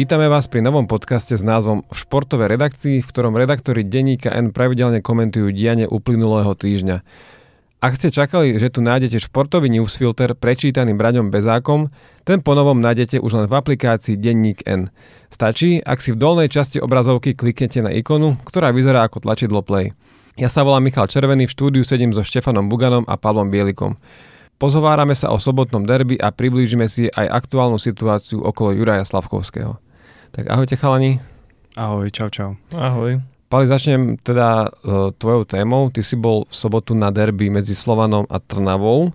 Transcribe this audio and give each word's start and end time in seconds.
Vítame 0.00 0.32
vás 0.32 0.48
pri 0.48 0.64
novom 0.64 0.88
podcaste 0.88 1.36
s 1.36 1.44
názvom 1.44 1.84
V 1.84 1.92
športovej 1.92 2.56
redakcii, 2.56 3.04
v 3.04 3.10
ktorom 3.12 3.36
redaktori 3.36 3.84
denníka 3.84 4.32
N 4.32 4.48
pravidelne 4.48 5.04
komentujú 5.04 5.52
dianie 5.52 5.84
uplynulého 5.84 6.56
týždňa. 6.56 7.04
Ak 7.84 8.00
ste 8.00 8.08
čakali, 8.08 8.56
že 8.56 8.72
tu 8.72 8.80
nájdete 8.80 9.20
športový 9.20 9.68
newsfilter 9.68 10.32
prečítaný 10.32 10.96
Braňom 10.96 11.28
Bezákom, 11.28 11.92
ten 12.24 12.40
ponovom 12.40 12.80
nájdete 12.80 13.20
už 13.20 13.44
len 13.44 13.44
v 13.44 13.52
aplikácii 13.52 14.16
Denník 14.16 14.64
N. 14.64 14.88
Stačí, 15.28 15.84
ak 15.84 16.00
si 16.00 16.16
v 16.16 16.20
dolnej 16.24 16.48
časti 16.48 16.80
obrazovky 16.80 17.36
kliknete 17.36 17.84
na 17.84 17.92
ikonu, 17.92 18.40
ktorá 18.48 18.72
vyzerá 18.72 19.04
ako 19.04 19.20
tlačidlo 19.20 19.60
Play. 19.60 19.92
Ja 20.40 20.48
sa 20.48 20.64
volám 20.64 20.88
Michal 20.88 21.12
Červený, 21.12 21.44
v 21.44 21.52
štúdiu 21.52 21.84
sedím 21.84 22.16
so 22.16 22.24
Štefanom 22.24 22.72
Buganom 22.72 23.04
a 23.04 23.20
Pavlom 23.20 23.52
Bielikom. 23.52 24.00
Pozovárame 24.56 25.12
sa 25.12 25.28
o 25.28 25.36
sobotnom 25.36 25.84
derby 25.84 26.16
a 26.16 26.32
priblížime 26.32 26.88
si 26.88 27.12
aj 27.12 27.44
aktuálnu 27.44 27.76
situáciu 27.76 28.40
okolo 28.40 28.72
Juraja 28.72 29.04
Slavkovského. 29.04 29.89
Tak 30.30 30.46
ahojte 30.46 30.78
chalani. 30.78 31.18
Ahoj, 31.74 32.06
čau 32.14 32.30
čau. 32.30 32.54
Ahoj. 32.70 33.18
Pali, 33.50 33.66
začnem 33.66 34.14
teda 34.22 34.70
uh, 34.70 35.10
tvojou 35.10 35.42
témou. 35.42 35.90
Ty 35.90 36.06
si 36.06 36.14
bol 36.14 36.46
v 36.46 36.54
sobotu 36.54 36.94
na 36.94 37.10
derby 37.10 37.50
medzi 37.50 37.74
Slovanom 37.74 38.30
a 38.30 38.38
Trnavou. 38.38 39.10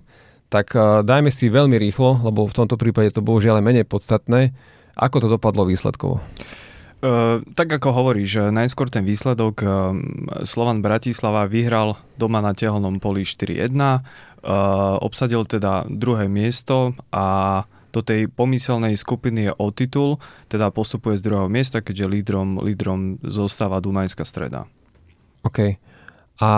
Tak 0.51 0.75
uh, 0.75 1.07
dajme 1.07 1.31
si 1.31 1.47
veľmi 1.47 1.79
rýchlo, 1.79 2.19
lebo 2.19 2.43
v 2.43 2.51
tomto 2.51 2.75
prípade 2.75 3.15
to 3.15 3.23
bohužiaľ 3.23 3.63
menej 3.63 3.87
podstatné. 3.87 4.51
Ako 4.99 5.23
to 5.23 5.31
dopadlo 5.31 5.63
výsledkovo? 5.63 6.19
Uh, 6.99 7.39
tak 7.55 7.71
ako 7.71 7.95
hovoríš, 7.95 8.51
najskôr 8.51 8.91
ten 8.91 9.07
výsledok 9.07 9.55
uh, 9.63 9.95
Slovan 10.43 10.83
Bratislava 10.83 11.47
vyhral 11.47 11.95
doma 12.19 12.43
na 12.43 12.51
tehelnom 12.51 12.99
poli 12.99 13.23
4-1. 13.23 13.71
Uh, 13.71 14.99
obsadil 14.99 15.47
teda 15.47 15.87
druhé 15.87 16.27
miesto 16.27 16.91
a 17.07 17.63
do 17.95 18.03
tej 18.03 18.27
pomyselnej 18.27 18.99
skupiny 18.99 19.47
je 19.47 19.53
o 19.55 19.71
titul, 19.71 20.19
teda 20.51 20.67
postupuje 20.75 21.15
z 21.15 21.23
druhého 21.23 21.47
miesta, 21.47 21.79
keďže 21.79 22.11
lídrom, 22.11 22.59
lídrom 22.59 23.23
zostáva 23.23 23.79
Dunajská 23.79 24.27
streda. 24.27 24.67
OK. 25.47 25.79
A 26.35 26.51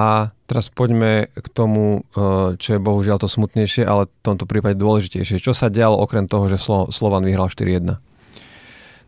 teraz 0.49 0.73
poďme 0.73 1.29
k 1.29 1.47
tomu, 1.53 2.01
uh, 2.01 2.57
čo 2.57 2.77
je 2.77 2.79
bohužiaľ 2.81 3.21
to 3.21 3.29
smutnejšie, 3.29 3.85
ale 3.85 4.09
v 4.09 4.25
tomto 4.25 4.49
prípade 4.49 4.81
dôležitejšie. 4.81 5.37
Čo 5.37 5.53
sa 5.53 5.69
dialo 5.69 6.01
okrem 6.01 6.25
toho, 6.25 6.49
že 6.49 6.57
Slo- 6.57 6.89
Slovan 6.89 7.21
vyhral 7.21 7.53
4-1? 7.53 8.01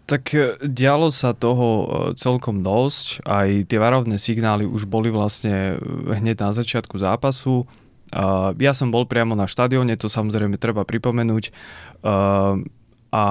Tak 0.10 0.24
e, 0.34 0.58
dialo 0.66 1.14
sa 1.14 1.38
toho 1.38 1.68
e, 1.70 1.86
celkom 2.18 2.66
dosť. 2.66 3.26
Aj 3.30 3.46
tie 3.46 3.78
varovné 3.78 4.18
signály 4.18 4.66
už 4.66 4.90
boli 4.90 5.14
vlastne 5.14 5.78
hneď 6.10 6.50
na 6.50 6.50
začiatku 6.50 6.98
zápasu. 6.98 7.70
Ja 8.58 8.74
som 8.74 8.90
bol 8.90 9.06
priamo 9.06 9.38
na 9.38 9.46
štadióne, 9.46 9.94
to 9.98 10.10
samozrejme 10.10 10.58
treba 10.58 10.86
pripomenúť. 10.86 11.54
A 13.10 13.26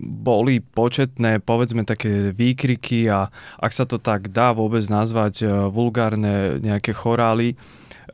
boli 0.00 0.62
početné, 0.62 1.42
povedzme 1.42 1.82
také 1.82 2.30
výkriky 2.30 3.10
a 3.10 3.28
ak 3.58 3.72
sa 3.74 3.84
to 3.84 3.98
tak 3.98 4.30
dá 4.30 4.54
vôbec 4.54 4.86
nazvať, 4.86 5.44
uh, 5.44 5.66
vulgárne 5.68 6.62
nejaké 6.62 6.94
chorály 6.94 7.58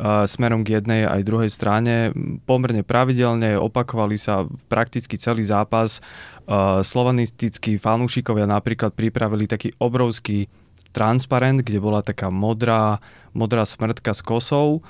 uh, 0.00 0.24
smerom 0.24 0.64
k 0.64 0.80
jednej 0.80 1.04
aj 1.04 1.28
druhej 1.28 1.50
strane. 1.52 2.16
Pomerne 2.48 2.80
pravidelne 2.80 3.60
opakovali 3.60 4.16
sa 4.16 4.48
prakticky 4.72 5.20
celý 5.20 5.46
zápas. 5.46 6.00
Uh, 6.48 6.80
slovanistickí 6.80 7.76
fanúšikovia 7.76 8.48
napríklad 8.48 8.96
pripravili 8.96 9.44
taký 9.44 9.70
obrovský 9.76 10.48
transparent, 10.96 11.60
kde 11.60 11.76
bola 11.76 12.00
taká 12.00 12.32
modrá, 12.32 12.98
modrá 13.36 13.68
smrtka 13.68 14.16
s 14.16 14.24
kosou 14.24 14.80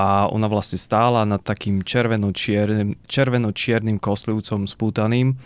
a 0.00 0.32
ona 0.32 0.48
vlastne 0.48 0.80
stála 0.80 1.28
nad 1.28 1.44
takým 1.44 1.84
červeno-čiernym, 1.84 2.96
červeno-čiernym 3.04 4.00
kostlivcom 4.00 4.64
spútaným 4.64 5.36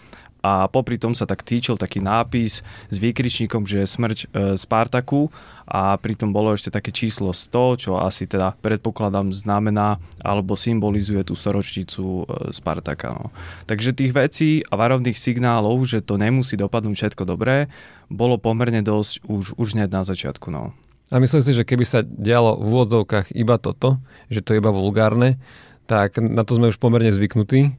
a 0.44 0.68
popri 0.68 1.00
tom 1.00 1.16
sa 1.16 1.24
tak 1.24 1.40
týčil 1.40 1.80
taký 1.80 2.04
nápis 2.04 2.60
s 2.92 2.96
výkričníkom, 3.00 3.64
že 3.64 3.88
smrť 3.88 4.18
e, 4.20 4.26
Spartaku 4.60 5.32
a 5.64 5.96
pritom 5.96 6.30
bolo 6.36 6.52
ešte 6.52 6.68
také 6.68 6.92
číslo 6.92 7.32
100, 7.32 7.88
čo 7.88 7.90
asi 7.96 8.28
teda 8.28 8.52
predpokladám 8.60 9.32
znamená 9.32 9.96
alebo 10.20 10.52
symbolizuje 10.52 11.24
tú 11.24 11.32
storočnicu 11.32 12.04
e, 12.04 12.52
Spartaka. 12.52 13.16
No. 13.16 13.32
Takže 13.64 13.96
tých 13.96 14.12
vecí 14.12 14.60
a 14.68 14.76
varovných 14.76 15.16
signálov, 15.16 15.88
že 15.88 16.04
to 16.04 16.20
nemusí 16.20 16.60
dopadnúť 16.60 16.94
všetko 16.94 17.24
dobré, 17.24 17.72
bolo 18.12 18.36
pomerne 18.36 18.84
dosť 18.84 19.24
už, 19.24 19.56
už 19.56 19.68
hneď 19.80 19.90
na 19.90 20.04
začiatku. 20.04 20.52
No. 20.52 20.76
A 21.14 21.22
myslím 21.22 21.46
si, 21.46 21.54
že 21.54 21.62
keby 21.62 21.86
sa 21.86 22.02
dialo 22.02 22.58
v 22.58 22.66
úvodzovkách 22.74 23.38
iba 23.38 23.54
toto, 23.62 24.02
že 24.26 24.42
to 24.42 24.50
je 24.50 24.58
iba 24.58 24.74
vulgárne, 24.74 25.38
tak 25.86 26.18
na 26.18 26.42
to 26.42 26.58
sme 26.58 26.74
už 26.74 26.82
pomerne 26.82 27.14
zvyknutí 27.14 27.78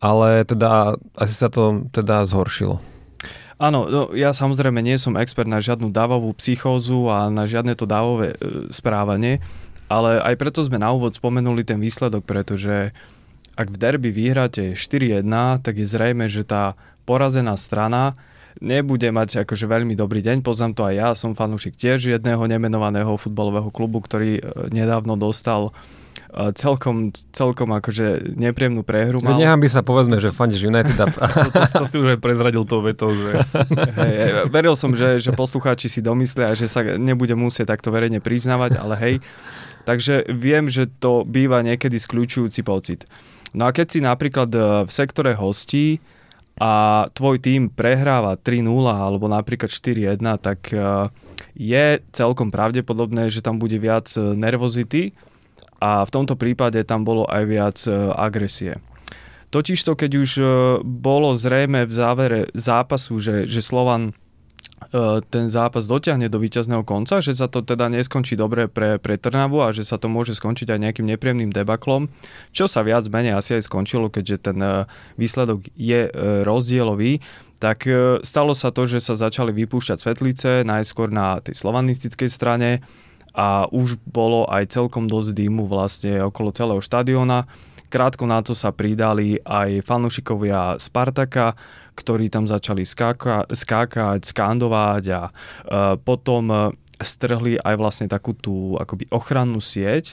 ale 0.00 0.44
teda 0.44 1.00
asi 1.16 1.34
sa 1.34 1.48
to 1.48 1.88
teda 1.92 2.28
zhoršilo. 2.28 2.80
Áno, 3.56 3.88
no, 3.88 4.02
ja 4.12 4.36
samozrejme 4.36 4.84
nie 4.84 5.00
som 5.00 5.16
expert 5.16 5.48
na 5.48 5.64
žiadnu 5.64 5.88
dávovú 5.88 6.36
psychózu 6.36 7.08
a 7.08 7.32
na 7.32 7.48
žiadne 7.48 7.72
to 7.72 7.88
dávové 7.88 8.36
e, 8.36 8.68
správanie, 8.68 9.40
ale 9.88 10.20
aj 10.20 10.36
preto 10.36 10.60
sme 10.60 10.76
na 10.76 10.92
úvod 10.92 11.16
spomenuli 11.16 11.64
ten 11.64 11.80
výsledok, 11.80 12.20
pretože 12.28 12.92
ak 13.56 13.72
v 13.72 13.80
derby 13.80 14.12
vyhráte 14.12 14.76
4-1, 14.76 15.24
tak 15.64 15.80
je 15.80 15.88
zrejme, 15.88 16.28
že 16.28 16.44
tá 16.44 16.76
porazená 17.08 17.56
strana 17.56 18.12
nebude 18.60 19.08
mať 19.12 19.44
akože 19.44 19.66
veľmi 19.68 19.94
dobrý 19.96 20.20
deň. 20.24 20.40
Poznám 20.40 20.72
to 20.76 20.82
aj 20.84 20.94
ja, 20.94 21.08
som 21.12 21.36
fanúšik 21.36 21.76
tiež 21.76 22.12
jedného 22.12 22.42
nemenovaného 22.46 23.16
futbalového 23.16 23.68
klubu, 23.72 24.00
ktorý 24.00 24.38
e, 24.38 24.42
nedávno 24.72 25.16
dostal 25.16 25.74
celkom, 26.52 27.16
celkom 27.32 27.72
akože 27.72 28.36
nepríjemnú 28.36 28.84
prehru 28.84 29.24
mal. 29.24 29.40
Nechám 29.40 29.56
by 29.56 29.68
sa 29.72 29.80
povedzme, 29.80 30.20
že 30.20 30.34
fandíš 30.36 30.68
United. 30.68 30.96
A... 31.00 31.06
to, 31.16 31.48
to, 31.48 31.60
to, 31.64 31.84
si 31.88 31.96
už 31.96 32.16
aj 32.16 32.20
prezradil 32.20 32.68
tou 32.68 32.84
vetou, 32.84 33.16
že... 33.16 33.40
Hej, 34.00 34.48
veril 34.52 34.76
som, 34.76 34.92
že, 34.92 35.16
že 35.16 35.32
poslucháči 35.32 35.88
si 35.88 36.04
domyslia, 36.04 36.52
že 36.52 36.68
sa 36.68 36.84
nebude 36.84 37.32
musieť 37.32 37.72
takto 37.72 37.88
verejne 37.88 38.20
priznávať, 38.20 38.76
ale 38.76 38.94
hej. 39.00 39.14
Takže 39.86 40.28
viem, 40.34 40.66
že 40.66 40.90
to 40.98 41.22
býva 41.22 41.62
niekedy 41.62 41.96
skľúčujúci 41.96 42.60
pocit. 42.66 43.06
No 43.54 43.64
a 43.64 43.72
keď 43.72 43.86
si 43.86 43.98
napríklad 44.02 44.50
e, 44.52 44.60
v 44.84 44.90
sektore 44.90 45.32
hostí 45.32 46.02
a 46.56 47.04
tvoj 47.12 47.36
tým 47.36 47.68
prehráva 47.68 48.40
3-0 48.40 48.64
alebo 48.88 49.28
napríklad 49.28 49.68
4-1, 49.68 50.16
tak 50.40 50.72
e, 50.72 51.12
je 51.52 52.00
celkom 52.16 52.48
pravdepodobné, 52.48 53.28
že 53.28 53.44
tam 53.44 53.60
bude 53.60 53.76
viac 53.76 54.08
e, 54.16 54.32
nervozity, 54.32 55.12
a 55.76 56.08
v 56.08 56.10
tomto 56.10 56.40
prípade 56.40 56.80
tam 56.88 57.04
bolo 57.04 57.28
aj 57.28 57.42
viac 57.44 57.76
e, 57.84 57.92
agresie. 58.16 58.80
Totižto, 59.52 59.92
keď 59.92 60.10
už 60.16 60.30
bolo 60.82 61.36
zrejme 61.36 61.86
v 61.86 61.92
závere 61.92 62.40
zápasu, 62.56 63.22
že, 63.22 63.46
že 63.46 63.62
Slovan 63.62 64.16
ten 65.32 65.46
zápas 65.50 65.86
dotiahne 65.90 66.30
do 66.30 66.38
víťazného 66.38 66.86
konca, 66.86 67.18
že 67.24 67.34
sa 67.34 67.50
to 67.50 67.62
teda 67.62 67.90
neskončí 67.90 68.38
dobre 68.38 68.70
pre, 68.70 69.02
pre 69.02 69.18
Trnavu 69.18 69.64
a 69.64 69.74
že 69.74 69.82
sa 69.82 69.98
to 69.98 70.06
môže 70.06 70.38
skončiť 70.38 70.72
aj 70.72 70.82
nejakým 70.82 71.06
nepríjemným 71.06 71.50
debaklom, 71.50 72.06
čo 72.54 72.70
sa 72.70 72.86
viac 72.86 73.06
menej 73.10 73.34
asi 73.34 73.58
aj 73.58 73.66
skončilo, 73.66 74.10
keďže 74.12 74.52
ten 74.52 74.58
výsledok 75.18 75.66
je 75.74 76.10
rozdielový, 76.46 77.24
tak 77.58 77.88
stalo 78.22 78.52
sa 78.52 78.68
to, 78.70 78.84
že 78.84 79.00
sa 79.00 79.16
začali 79.16 79.54
vypúšťať 79.54 79.98
svetlice 79.98 80.50
najskôr 80.68 81.08
na 81.08 81.40
tej 81.40 81.56
slovanistickej 81.58 82.28
strane, 82.28 82.84
a 83.36 83.68
už 83.68 84.00
bolo 84.08 84.48
aj 84.48 84.72
celkom 84.72 85.12
dosť 85.12 85.36
dýmu 85.36 85.68
vlastne 85.68 86.24
okolo 86.24 86.56
celého 86.56 86.80
štadiona. 86.80 87.44
Krátko 87.96 88.28
na 88.28 88.44
to 88.44 88.52
sa 88.52 88.76
pridali 88.76 89.40
aj 89.40 89.80
fanúšikovia 89.80 90.76
Spartaka, 90.76 91.56
ktorí 91.96 92.28
tam 92.28 92.44
začali 92.44 92.84
skáka, 92.84 93.48
skákať, 93.48 94.20
skandovať 94.20 95.04
a 95.16 95.22
e, 95.24 95.30
potom 96.04 96.44
e, 96.52 96.56
strhli 97.00 97.56
aj 97.56 97.74
vlastne 97.80 98.04
takú 98.04 98.36
tú 98.36 98.76
akoby 98.76 99.08
ochrannú 99.08 99.64
sieť, 99.64 100.12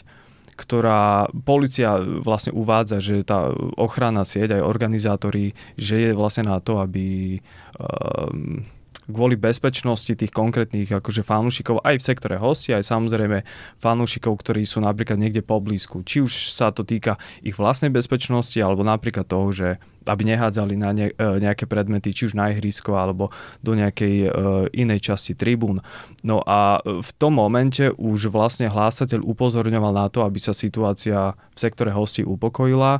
ktorá 0.55 1.27
policia 1.43 1.99
vlastne 2.23 2.55
uvádza, 2.55 3.03
že 3.03 3.27
tá 3.27 3.51
ochranná 3.75 4.23
sieť, 4.23 4.55
aj 4.55 4.63
organizátori, 4.63 5.51
že 5.75 6.07
je 6.07 6.11
vlastne 6.15 6.47
na 6.47 6.63
to, 6.63 6.79
aby 6.79 7.35
um, 7.75 8.63
kvôli 9.07 9.35
bezpečnosti 9.35 10.11
tých 10.15 10.31
konkrétnych 10.31 10.87
akože 10.87 11.25
fanúšikov 11.25 11.83
aj 11.83 11.99
v 11.99 12.07
sektore 12.07 12.35
hosti, 12.39 12.71
aj 12.71 12.87
samozrejme 12.87 13.43
fanúšikov, 13.79 14.39
ktorí 14.39 14.63
sú 14.63 14.79
napríklad 14.79 15.19
niekde 15.19 15.43
poblízku. 15.43 16.03
Či 16.07 16.23
už 16.23 16.31
sa 16.55 16.71
to 16.71 16.87
týka 16.87 17.19
ich 17.43 17.59
vlastnej 17.59 17.91
bezpečnosti, 17.91 18.55
alebo 18.59 18.85
napríklad 18.85 19.27
toho, 19.27 19.51
že 19.51 19.67
aby 20.03 20.27
nehádzali 20.27 20.75
na 20.75 20.91
ne, 20.91 21.07
e, 21.11 21.15
nejaké 21.15 21.63
predmety, 21.63 22.11
či 22.11 22.27
už 22.27 22.35
na 22.35 22.51
ihrisko, 22.51 22.91
alebo 22.99 23.31
do 23.63 23.71
nejakej 23.71 24.27
uh, 24.27 24.67
inej 24.75 24.99
časti 25.11 25.31
tribún. 25.31 25.79
No 26.27 26.43
a 26.43 26.83
v 26.83 27.09
tom 27.15 27.39
momente 27.39 27.87
už 27.95 28.27
vlastne 28.27 28.67
hlásateľ 28.67 29.23
upozorňoval 29.23 29.93
na 29.95 30.07
to, 30.11 30.27
aby 30.27 30.43
sa 30.43 30.51
situácia 30.51 31.31
v 31.55 31.59
sektore 31.59 31.95
hosti 31.95 32.27
upokojila. 32.27 32.99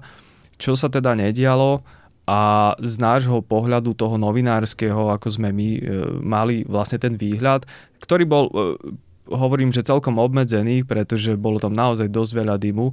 Čo 0.55 0.79
sa 0.79 0.87
teda 0.87 1.11
nedialo, 1.19 1.83
a 2.23 2.71
z 2.79 2.95
nášho 3.03 3.43
pohľadu 3.43 3.91
toho 3.99 4.15
novinárskeho, 4.15 5.11
ako 5.11 5.27
sme 5.27 5.51
my 5.51 5.69
e, 5.75 5.81
mali 6.23 6.63
vlastne 6.63 6.95
ten 6.95 7.19
výhľad, 7.19 7.67
ktorý 7.99 8.23
bol, 8.23 8.45
e, 8.47 8.95
hovorím, 9.27 9.75
že 9.75 9.83
celkom 9.83 10.15
obmedzený, 10.15 10.87
pretože 10.87 11.35
bolo 11.35 11.59
tam 11.59 11.75
naozaj 11.75 12.07
dosť 12.07 12.31
veľa 12.39 12.55
dymu 12.55 12.87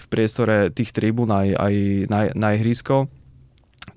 v 0.00 0.06
priestore 0.08 0.72
tých 0.72 0.96
tribún 0.96 1.28
aj, 1.28 1.48
aj 1.60 1.74
na, 2.08 2.20
na 2.32 2.48
ihrisko, 2.56 3.12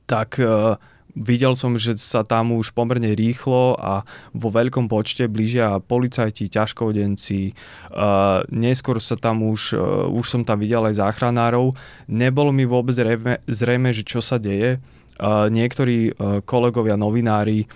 tak 0.04 0.36
e, 0.44 0.76
Videl 1.14 1.54
som, 1.54 1.78
že 1.78 1.94
sa 2.02 2.26
tam 2.26 2.58
už 2.58 2.74
pomerne 2.74 3.14
rýchlo 3.14 3.78
a 3.78 4.02
vo 4.34 4.50
veľkom 4.50 4.90
počte 4.90 5.30
blížia 5.30 5.78
policajti, 5.78 6.50
ťažkodenci. 6.50 7.54
Uh, 7.94 8.42
neskôr 8.50 8.98
sa 8.98 9.14
tam 9.14 9.46
už, 9.46 9.78
uh, 9.78 10.10
už 10.10 10.26
som 10.26 10.42
tam 10.42 10.58
videl 10.58 10.82
aj 10.90 10.98
záchranárov. 10.98 11.78
Nebolo 12.10 12.50
mi 12.50 12.66
vôbec 12.66 12.98
zrejme, 12.98 13.46
zrejme 13.46 13.94
že 13.94 14.02
čo 14.02 14.26
sa 14.26 14.42
deje. 14.42 14.82
Uh, 15.22 15.54
niektorí 15.54 16.18
uh, 16.18 16.42
kolegovia, 16.42 16.98
novinári 16.98 17.70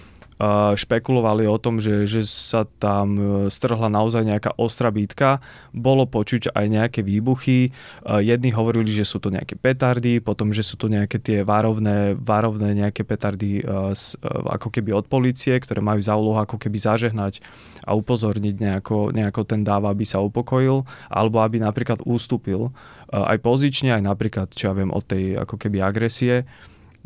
špekulovali 0.78 1.50
o 1.50 1.58
tom, 1.58 1.82
že, 1.82 2.06
že 2.06 2.22
sa 2.30 2.70
tam 2.78 3.18
e, 3.18 3.24
strhla 3.50 3.90
naozaj 3.90 4.22
nejaká 4.22 4.54
ostrá 4.62 4.94
bitka. 4.94 5.42
Bolo 5.74 6.06
počuť 6.06 6.54
aj 6.54 6.66
nejaké 6.70 7.02
výbuchy. 7.02 7.74
Jedni 8.06 8.54
hovorili, 8.54 8.94
že 8.94 9.02
sú 9.02 9.18
to 9.18 9.34
nejaké 9.34 9.58
petardy, 9.58 10.22
potom, 10.22 10.54
že 10.54 10.62
sú 10.62 10.78
to 10.78 10.94
nejaké 10.94 11.18
tie 11.18 11.42
varovné, 11.42 12.14
varovné 12.14 12.78
nejaké 12.78 13.02
petardy 13.02 13.62
e, 13.62 13.64
e, 13.66 14.06
ako 14.30 14.70
keby 14.70 14.94
od 14.94 15.10
policie, 15.10 15.58
ktoré 15.58 15.82
majú 15.82 16.06
za 16.06 16.14
úlohu 16.14 16.38
ako 16.38 16.62
keby 16.62 16.78
zažehnať 16.78 17.42
a 17.88 17.98
upozorniť 17.98 18.56
nejako, 18.62 19.10
nejako 19.18 19.42
ten 19.42 19.66
dáv, 19.66 19.90
aby 19.90 20.06
sa 20.06 20.22
upokojil, 20.22 20.86
alebo 21.10 21.42
aby 21.42 21.64
napríklad 21.64 22.04
ústupil 22.04 22.76
aj 23.08 23.40
pozične, 23.40 23.96
aj 23.96 24.04
napríklad, 24.04 24.52
čo 24.52 24.68
ja 24.70 24.74
viem, 24.76 24.92
od 24.92 25.08
tej 25.08 25.40
ako 25.40 25.56
keby 25.56 25.80
agresie. 25.80 26.44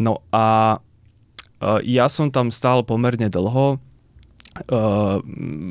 No 0.01 0.25
a 0.33 0.81
ja 1.85 2.09
som 2.09 2.33
tam 2.33 2.49
stál 2.49 2.81
pomerne 2.81 3.29
dlho, 3.29 3.79
Uh, 4.67 5.23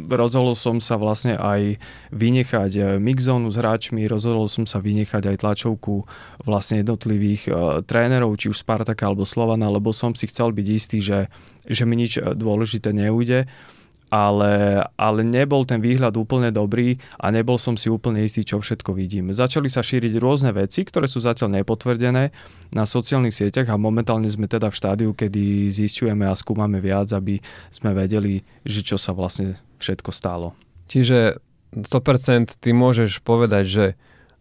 rozhodol 0.09 0.57
som 0.57 0.81
sa 0.81 0.97
vlastne 0.97 1.37
aj 1.37 1.77
vynechať 2.17 2.71
eh, 2.81 2.85
mixzónu 2.97 3.53
s 3.53 3.61
hráčmi, 3.61 4.09
rozhodol 4.09 4.49
som 4.49 4.65
sa 4.65 4.81
vynechať 4.81 5.29
aj 5.29 5.37
tlačovku 5.45 6.09
vlastne 6.49 6.81
jednotlivých 6.81 7.43
uh, 7.53 7.85
trénerov, 7.85 8.41
či 8.41 8.49
už 8.49 8.65
Spartaka 8.65 9.05
alebo 9.05 9.29
Slovana, 9.29 9.69
lebo 9.69 9.93
som 9.93 10.17
si 10.17 10.25
chcel 10.33 10.57
byť 10.57 10.67
istý, 10.73 11.05
že, 11.05 11.29
že 11.69 11.85
mi 11.85 12.01
nič 12.01 12.25
dôležité 12.33 12.97
neujde. 12.97 13.45
Uh, 13.45 13.80
ale, 14.11 14.83
ale 14.99 15.21
nebol 15.23 15.63
ten 15.63 15.79
výhľad 15.79 16.19
úplne 16.19 16.51
dobrý 16.51 16.99
a 17.17 17.31
nebol 17.31 17.57
som 17.57 17.79
si 17.79 17.87
úplne 17.87 18.27
istý, 18.27 18.43
čo 18.43 18.59
všetko 18.59 18.91
vidím. 18.91 19.31
Začali 19.31 19.71
sa 19.71 19.87
šíriť 19.87 20.19
rôzne 20.19 20.51
veci, 20.51 20.83
ktoré 20.83 21.07
sú 21.07 21.23
zatiaľ 21.23 21.63
nepotvrdené 21.63 22.35
na 22.75 22.85
sociálnych 22.85 23.39
sieťach 23.39 23.71
a 23.71 23.79
momentálne 23.79 24.27
sme 24.27 24.51
teda 24.51 24.69
v 24.69 24.79
štádiu, 24.83 25.11
kedy 25.15 25.71
zistujeme 25.71 26.27
a 26.27 26.35
skúmame 26.35 26.83
viac, 26.83 27.15
aby 27.15 27.39
sme 27.71 27.95
vedeli, 27.95 28.43
že 28.67 28.83
čo 28.83 28.99
sa 28.99 29.15
vlastne 29.15 29.63
všetko 29.79 30.11
stalo. 30.11 30.59
Čiže 30.91 31.39
100% 31.79 32.59
ty 32.59 32.75
môžeš 32.75 33.23
povedať, 33.23 33.65
že 33.71 33.87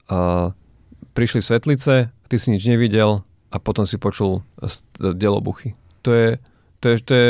uh, 0.10 0.50
prišli 1.14 1.46
svetlice, 1.46 2.10
ty 2.10 2.36
si 2.42 2.50
nič 2.50 2.66
nevidel 2.66 3.22
a 3.54 3.58
potom 3.62 3.86
si 3.86 4.02
počul 4.02 4.42
delobuchy. 4.98 5.78
To 6.02 6.10
je 6.10 6.28
to 6.80 6.96
je, 6.96 6.96
to 7.04 7.14
je, 7.14 7.28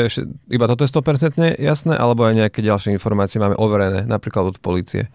iba 0.50 0.64
toto 0.70 0.86
je 0.86 0.90
100% 0.90 1.58
jasné, 1.58 1.94
alebo 1.98 2.22
aj 2.26 2.46
nejaké 2.46 2.62
ďalšie 2.62 2.94
informácie 2.94 3.42
máme 3.42 3.58
overené, 3.58 4.06
napríklad 4.06 4.54
od 4.54 4.58
policie? 4.62 5.10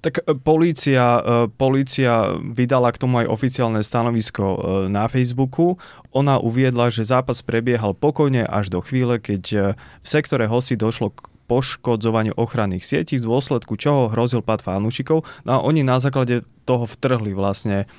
Tak 0.00 0.24
e, 0.24 0.34
polícia, 0.34 1.20
e, 1.20 1.22
polícia 1.52 2.32
vydala 2.40 2.88
k 2.90 3.00
tomu 3.00 3.20
aj 3.20 3.28
oficiálne 3.28 3.84
stanovisko 3.84 4.44
e, 4.44 4.58
na 4.88 5.06
Facebooku. 5.06 5.76
Ona 6.16 6.40
uviedla, 6.40 6.88
že 6.88 7.04
zápas 7.04 7.44
prebiehal 7.44 7.92
pokojne 7.92 8.48
až 8.48 8.72
do 8.72 8.80
chvíle, 8.80 9.20
keď 9.20 9.76
v 9.76 10.06
sektore 10.06 10.48
hosti 10.48 10.74
došlo 10.74 11.12
k 11.14 11.28
poškodzovaniu 11.46 12.34
ochranných 12.34 12.86
sietí, 12.86 13.20
v 13.20 13.28
dôsledku 13.28 13.76
čoho 13.76 14.10
hrozil 14.10 14.40
pad 14.40 14.64
fanúšikov. 14.64 15.22
No 15.44 15.50
a 15.50 15.58
oni 15.62 15.82
na 15.82 15.98
základe 15.98 16.46
toho 16.64 16.86
vtrhli 16.86 17.34
vlastne 17.34 17.90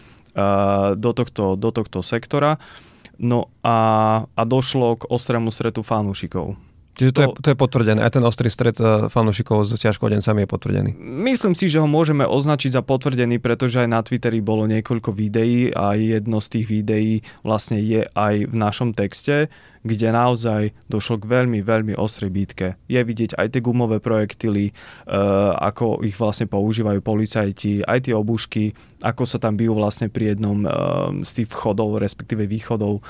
do 0.95 1.11
tohto, 1.11 1.59
do 1.59 1.75
tohto 1.75 1.99
sektora. 1.99 2.55
No 3.21 3.53
a, 3.61 4.25
a 4.25 4.43
došlo 4.49 4.97
k 4.97 5.05
ostrému 5.05 5.53
stretu 5.53 5.85
fanúšikov. 5.85 6.57
Čiže 6.95 7.11
to, 7.15 7.15
to, 7.15 7.21
je, 7.23 7.27
to 7.39 7.47
je 7.53 7.57
potvrdené. 7.57 7.99
Aj 8.03 8.11
ten 8.11 8.23
ostrý 8.23 8.51
stret 8.51 8.75
eh, 8.77 9.07
fanúšikov 9.07 9.63
s 9.63 9.75
ťažkodencami 9.79 10.43
je 10.43 10.49
potvrdený. 10.49 10.89
Myslím 10.99 11.55
si, 11.55 11.71
že 11.71 11.79
ho 11.79 11.87
môžeme 11.87 12.27
označiť 12.27 12.75
za 12.75 12.83
potvrdený, 12.83 13.39
pretože 13.39 13.79
aj 13.79 13.89
na 13.89 14.01
Twitteri 14.03 14.43
bolo 14.43 14.67
niekoľko 14.67 15.15
videí 15.15 15.71
a 15.71 15.95
jedno 15.95 16.43
z 16.43 16.59
tých 16.59 16.65
videí 16.67 17.13
vlastne 17.41 17.79
je 17.79 18.03
aj 18.11 18.35
v 18.51 18.55
našom 18.55 18.91
texte, 18.91 19.47
kde 19.81 20.13
naozaj 20.13 20.77
došlo 20.85 21.17
k 21.17 21.25
veľmi, 21.25 21.65
veľmi 21.65 21.93
ostrej 21.97 22.29
bitke. 22.29 22.77
Je 22.85 23.01
vidieť 23.01 23.33
aj 23.37 23.57
tie 23.57 23.61
gumové 23.65 23.97
projektily, 23.97 24.69
uh, 24.69 25.57
ako 25.57 26.05
ich 26.05 26.13
vlastne 26.13 26.45
používajú 26.45 27.01
policajti, 27.01 27.81
aj 27.81 28.05
tie 28.05 28.13
obušky, 28.13 28.77
ako 29.01 29.25
sa 29.25 29.41
tam 29.41 29.57
bijú 29.57 29.73
vlastne 29.73 30.07
pri 30.13 30.37
jednom 30.37 30.61
uh, 30.61 30.71
z 31.25 31.41
tých 31.41 31.49
vchodov, 31.49 31.97
respektíve 31.97 32.45
východov 32.45 33.01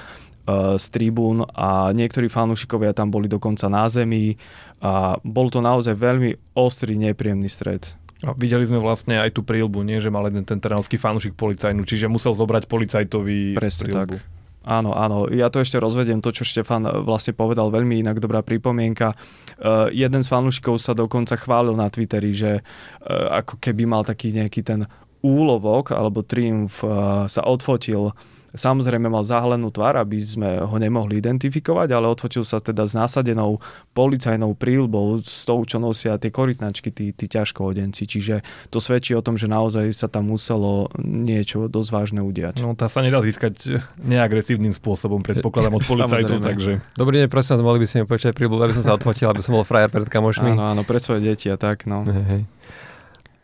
z 0.50 0.86
tribún 0.90 1.46
a 1.54 1.94
niektorí 1.94 2.28
fanúšikovia 2.28 2.98
tam 2.98 3.14
boli 3.14 3.30
dokonca 3.30 3.70
na 3.70 3.86
zemi 3.86 4.36
a 4.82 5.16
bol 5.22 5.54
to 5.54 5.62
naozaj 5.62 5.94
veľmi 5.94 6.58
ostrý, 6.58 6.98
nepríjemný 6.98 7.48
stred. 7.48 7.94
A 8.22 8.38
videli 8.38 8.66
sme 8.70 8.78
vlastne 8.78 9.18
aj 9.18 9.34
tú 9.34 9.42
prílbu, 9.42 9.82
nie, 9.82 9.98
že 9.98 10.14
mal 10.14 10.30
jeden 10.30 10.46
ten 10.46 10.62
trnavský 10.62 11.02
fanúšik 11.02 11.34
policajnú, 11.34 11.82
čiže 11.82 12.06
musel 12.06 12.38
zobrať 12.38 12.70
policajtovi 12.70 13.58
Presne 13.58 13.86
prílbu. 13.90 14.18
tak. 14.18 14.42
Áno, 14.62 14.94
áno, 14.94 15.26
ja 15.34 15.50
to 15.50 15.58
ešte 15.58 15.82
rozvediem, 15.82 16.22
to, 16.22 16.30
čo 16.30 16.46
Štefan 16.46 16.86
eh, 16.86 16.94
vlastne 17.02 17.34
povedal, 17.34 17.74
veľmi 17.74 18.06
inak 18.06 18.22
dobrá 18.22 18.46
pripomienka. 18.46 19.18
Uh, 19.62 19.90
jeden 19.94 20.22
z 20.22 20.30
fanúšikov 20.30 20.82
sa 20.82 20.94
dokonca 20.98 21.38
chválil 21.38 21.74
na 21.74 21.90
Twitteri, 21.90 22.34
že 22.34 22.62
uh, 22.62 23.42
ako 23.42 23.58
keby 23.58 23.90
mal 23.90 24.06
taký 24.06 24.34
nejaký 24.34 24.62
ten 24.62 24.86
úlovok 25.22 25.94
alebo 25.94 26.26
triumf, 26.26 26.82
uh, 26.82 27.26
sa 27.26 27.42
odfotil 27.46 28.14
Samozrejme 28.52 29.08
mal 29.08 29.24
zahlenú 29.24 29.72
tvár, 29.72 29.96
aby 29.96 30.20
sme 30.20 30.60
ho 30.60 30.76
nemohli 30.76 31.24
identifikovať, 31.24 31.96
ale 31.96 32.12
odfotil 32.12 32.44
sa 32.44 32.60
teda 32.60 32.84
s 32.84 32.92
násadenou 32.92 33.64
policajnou 33.96 34.52
prílbou, 34.60 35.24
s 35.24 35.48
tou, 35.48 35.64
čo 35.64 35.80
nosia 35.80 36.20
tie 36.20 36.36
korytnačky, 36.36 36.92
tí, 36.92 37.16
tí 37.16 37.26
ťažkohodenci. 37.32 38.04
Čiže 38.04 38.44
to 38.68 38.84
svedčí 38.84 39.16
o 39.16 39.24
tom, 39.24 39.40
že 39.40 39.48
naozaj 39.48 39.96
sa 39.96 40.12
tam 40.12 40.36
muselo 40.36 40.92
niečo 41.00 41.72
dosť 41.72 41.90
vážne 41.96 42.22
udiať. 42.24 42.60
No 42.60 42.76
tá 42.76 42.92
sa 42.92 43.00
nedá 43.00 43.24
získať 43.24 43.84
neagresívnym 44.04 44.76
spôsobom, 44.76 45.24
predpokladám 45.24 45.80
od 45.80 45.84
policajtov, 45.92 46.44
takže... 46.44 46.72
Dobrý 47.00 47.24
deň, 47.24 47.28
prosím 47.32 47.56
vás, 47.56 47.64
mohli 47.64 47.80
by 47.80 47.88
ste 47.88 47.98
mi 48.04 48.06
počať 48.08 48.36
prílbu, 48.36 48.60
aby 48.60 48.76
som 48.76 48.84
sa 48.84 49.00
odfotil, 49.00 49.32
aby 49.32 49.40
som 49.40 49.56
bol 49.56 49.64
frajer 49.64 49.88
pred 49.88 50.12
kamošmi. 50.12 50.52
Áno, 50.60 50.76
áno, 50.76 50.82
pre 50.84 51.00
svoje 51.00 51.24
deti 51.24 51.48
a 51.48 51.56
tak, 51.56 51.88
no. 51.88 52.04
Hej, 52.04 52.26
hej. 52.28 52.42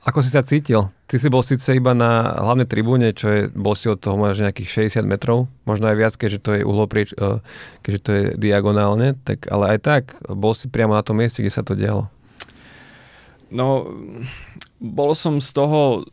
Ako 0.08 0.24
si 0.24 0.32
sa 0.32 0.40
cítil? 0.40 0.88
Ty 1.12 1.20
si 1.20 1.28
bol 1.28 1.44
síce 1.44 1.76
iba 1.76 1.92
na 1.92 2.32
hlavnej 2.40 2.64
tribúne, 2.64 3.12
čo 3.12 3.28
je, 3.28 3.42
bol 3.52 3.76
si 3.76 3.92
od 3.92 4.00
toho 4.00 4.16
možno 4.16 4.48
nejakých 4.48 4.88
60 4.96 5.04
metrov, 5.04 5.52
možno 5.68 5.92
aj 5.92 5.98
viac, 6.00 6.14
keďže 6.16 6.40
to 6.40 6.52
je 6.56 6.64
uhloprieč, 6.64 7.12
e, 7.12 7.44
keďže 7.84 8.00
to 8.00 8.12
je 8.16 8.24
diagonálne, 8.40 9.20
tak, 9.28 9.52
ale 9.52 9.76
aj 9.76 9.80
tak, 9.84 10.04
bol 10.32 10.56
si 10.56 10.72
priamo 10.72 10.96
na 10.96 11.04
tom 11.04 11.20
mieste, 11.20 11.44
kde 11.44 11.52
sa 11.52 11.60
to 11.60 11.76
dialo. 11.76 12.08
No, 13.52 13.92
bol 14.80 15.12
som 15.12 15.44
z 15.44 15.52
toho 15.52 16.08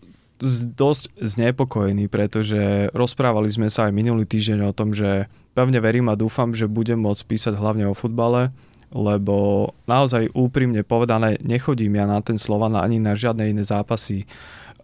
dosť 0.74 1.14
znepokojený, 1.14 2.10
pretože 2.10 2.90
rozprávali 2.90 3.46
sme 3.46 3.70
sa 3.70 3.86
aj 3.86 3.94
minulý 3.94 4.26
týždeň 4.26 4.66
o 4.66 4.74
tom, 4.74 4.90
že 4.90 5.30
pevne 5.54 5.78
verím 5.78 6.10
a 6.10 6.18
dúfam, 6.18 6.50
že 6.50 6.66
budem 6.66 6.98
môcť 6.98 7.22
písať 7.30 7.54
hlavne 7.54 7.86
o 7.86 7.94
futbale, 7.94 8.50
lebo 8.94 9.68
naozaj 9.90 10.30
úprimne 10.32 10.86
povedané, 10.86 11.36
nechodím 11.42 11.98
ja 11.98 12.06
na 12.06 12.22
ten 12.22 12.38
Slovan 12.38 12.78
ani 12.78 13.02
na 13.02 13.18
žiadne 13.18 13.50
iné 13.50 13.66
zápasy 13.66 14.22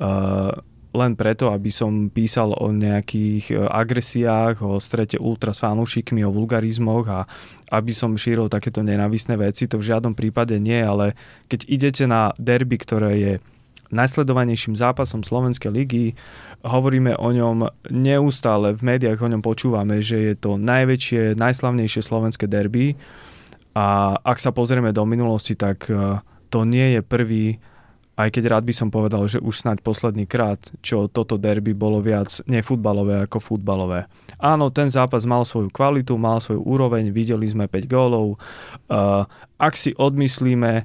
uh, 0.03 0.51
len 0.91 1.15
preto, 1.15 1.55
aby 1.55 1.71
som 1.71 2.11
písal 2.11 2.51
o 2.59 2.75
nejakých 2.75 3.55
uh, 3.55 3.71
agresiách, 3.71 4.59
o 4.67 4.83
strete 4.83 5.15
ultra 5.23 5.55
s 5.55 5.63
fanúšikmi, 5.63 6.27
o 6.27 6.35
vulgarizmoch 6.35 7.07
a 7.07 7.21
aby 7.71 7.95
som 7.95 8.19
šíril 8.19 8.51
takéto 8.51 8.83
nenávisné 8.83 9.39
veci, 9.39 9.71
to 9.71 9.79
v 9.79 9.95
žiadnom 9.95 10.19
prípade 10.19 10.59
nie, 10.59 10.83
ale 10.83 11.15
keď 11.47 11.61
idete 11.71 12.05
na 12.11 12.35
derby, 12.35 12.83
ktoré 12.83 13.13
je 13.23 13.33
najsledovanejším 13.91 14.79
zápasom 14.79 15.27
Slovenskej 15.27 15.71
ligy. 15.71 16.07
Hovoríme 16.63 17.19
o 17.19 17.29
ňom 17.35 17.67
neustále, 17.91 18.75
v 18.75 18.83
médiách 18.87 19.19
o 19.19 19.31
ňom 19.31 19.43
počúvame, 19.43 19.99
že 19.99 20.31
je 20.31 20.35
to 20.39 20.55
najväčšie, 20.57 21.35
najslavnejšie 21.35 22.03
slovenské 22.03 22.47
derby. 22.47 22.95
A 23.75 24.19
ak 24.19 24.43
sa 24.43 24.51
pozrieme 24.51 24.91
do 24.91 25.07
minulosti, 25.07 25.55
tak 25.55 25.87
e, 25.87 26.19
to 26.51 26.67
nie 26.67 26.99
je 26.99 27.01
prvý, 27.07 27.45
aj 28.19 28.29
keď 28.35 28.45
rád 28.53 28.65
by 28.67 28.75
som 28.75 28.89
povedal, 28.91 29.23
že 29.31 29.39
už 29.39 29.63
snáď 29.63 29.81
posledný 29.81 30.27
krát, 30.27 30.59
čo 30.83 31.07
toto 31.07 31.39
derby 31.39 31.73
bolo 31.73 32.03
viac 32.03 32.43
nefutbalové 32.45 33.25
ako 33.25 33.39
futbalové. 33.39 34.11
Áno, 34.43 34.69
ten 34.69 34.91
zápas 34.91 35.23
mal 35.25 35.47
svoju 35.47 35.71
kvalitu, 35.71 36.19
mal 36.19 36.43
svoju 36.43 36.61
úroveň, 36.67 37.15
videli 37.15 37.47
sme 37.47 37.71
5 37.71 37.87
gólov. 37.87 38.35
E, 38.35 38.39
ak 39.57 39.75
si 39.79 39.95
odmyslíme 39.95 40.73
e, 40.81 40.85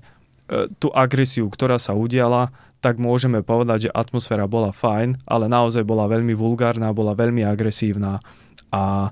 tú 0.78 0.94
agresiu, 0.94 1.50
ktorá 1.50 1.82
sa 1.82 1.98
udiala, 1.98 2.54
tak 2.86 3.02
môžeme 3.02 3.42
povedať, 3.42 3.90
že 3.90 3.96
atmosféra 3.98 4.46
bola 4.46 4.70
fajn, 4.70 5.26
ale 5.26 5.50
naozaj 5.50 5.82
bola 5.82 6.06
veľmi 6.06 6.38
vulgárna, 6.38 6.94
bola 6.94 7.18
veľmi 7.18 7.42
agresívna 7.42 8.22
a 8.70 9.10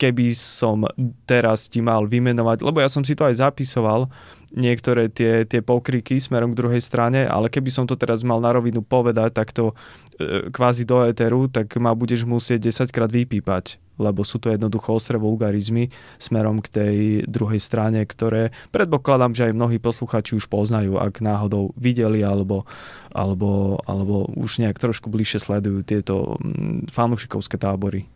keby 0.00 0.32
som 0.32 0.88
teraz 1.28 1.68
ti 1.68 1.84
mal 1.84 2.08
vymenovať, 2.08 2.64
lebo 2.64 2.80
ja 2.80 2.88
som 2.88 3.04
si 3.04 3.12
to 3.12 3.28
aj 3.28 3.44
zapisoval, 3.44 4.08
niektoré 4.56 5.12
tie, 5.12 5.44
tie 5.44 5.60
pokriky 5.60 6.16
smerom 6.16 6.56
k 6.56 6.60
druhej 6.64 6.80
strane, 6.80 7.28
ale 7.28 7.52
keby 7.52 7.68
som 7.68 7.84
to 7.84 7.94
teraz 8.00 8.24
mal 8.24 8.40
na 8.40 8.56
rovinu 8.56 8.80
povedať 8.80 9.36
takto 9.36 9.76
e, 10.16 10.48
kvázi 10.48 10.88
do 10.88 11.04
éteru, 11.04 11.46
tak 11.46 11.70
ma 11.76 11.92
budeš 11.92 12.24
musieť 12.24 12.72
10 12.72 12.96
krát 12.96 13.12
vypípať 13.12 13.78
lebo 14.00 14.24
sú 14.24 14.40
to 14.40 14.48
jednoducho 14.48 14.96
ostré 14.96 15.20
vulgarizmy 15.20 15.92
smerom 16.16 16.64
k 16.64 16.72
tej 16.72 16.96
druhej 17.28 17.60
strane, 17.60 18.00
ktoré 18.00 18.48
predpokladám, 18.72 19.36
že 19.36 19.52
aj 19.52 19.58
mnohí 19.60 19.76
posluchači 19.76 20.40
už 20.40 20.48
poznajú, 20.48 20.96
ak 20.96 21.20
náhodou 21.20 21.76
videli 21.76 22.24
alebo, 22.24 22.64
alebo, 23.12 23.76
alebo 23.84 24.24
už 24.32 24.64
nejak 24.64 24.80
trošku 24.80 25.12
bližšie 25.12 25.44
sledujú 25.44 25.84
tieto 25.84 26.40
mm, 26.40 26.88
fanúšikovské 26.88 27.60
tábory. 27.60 28.08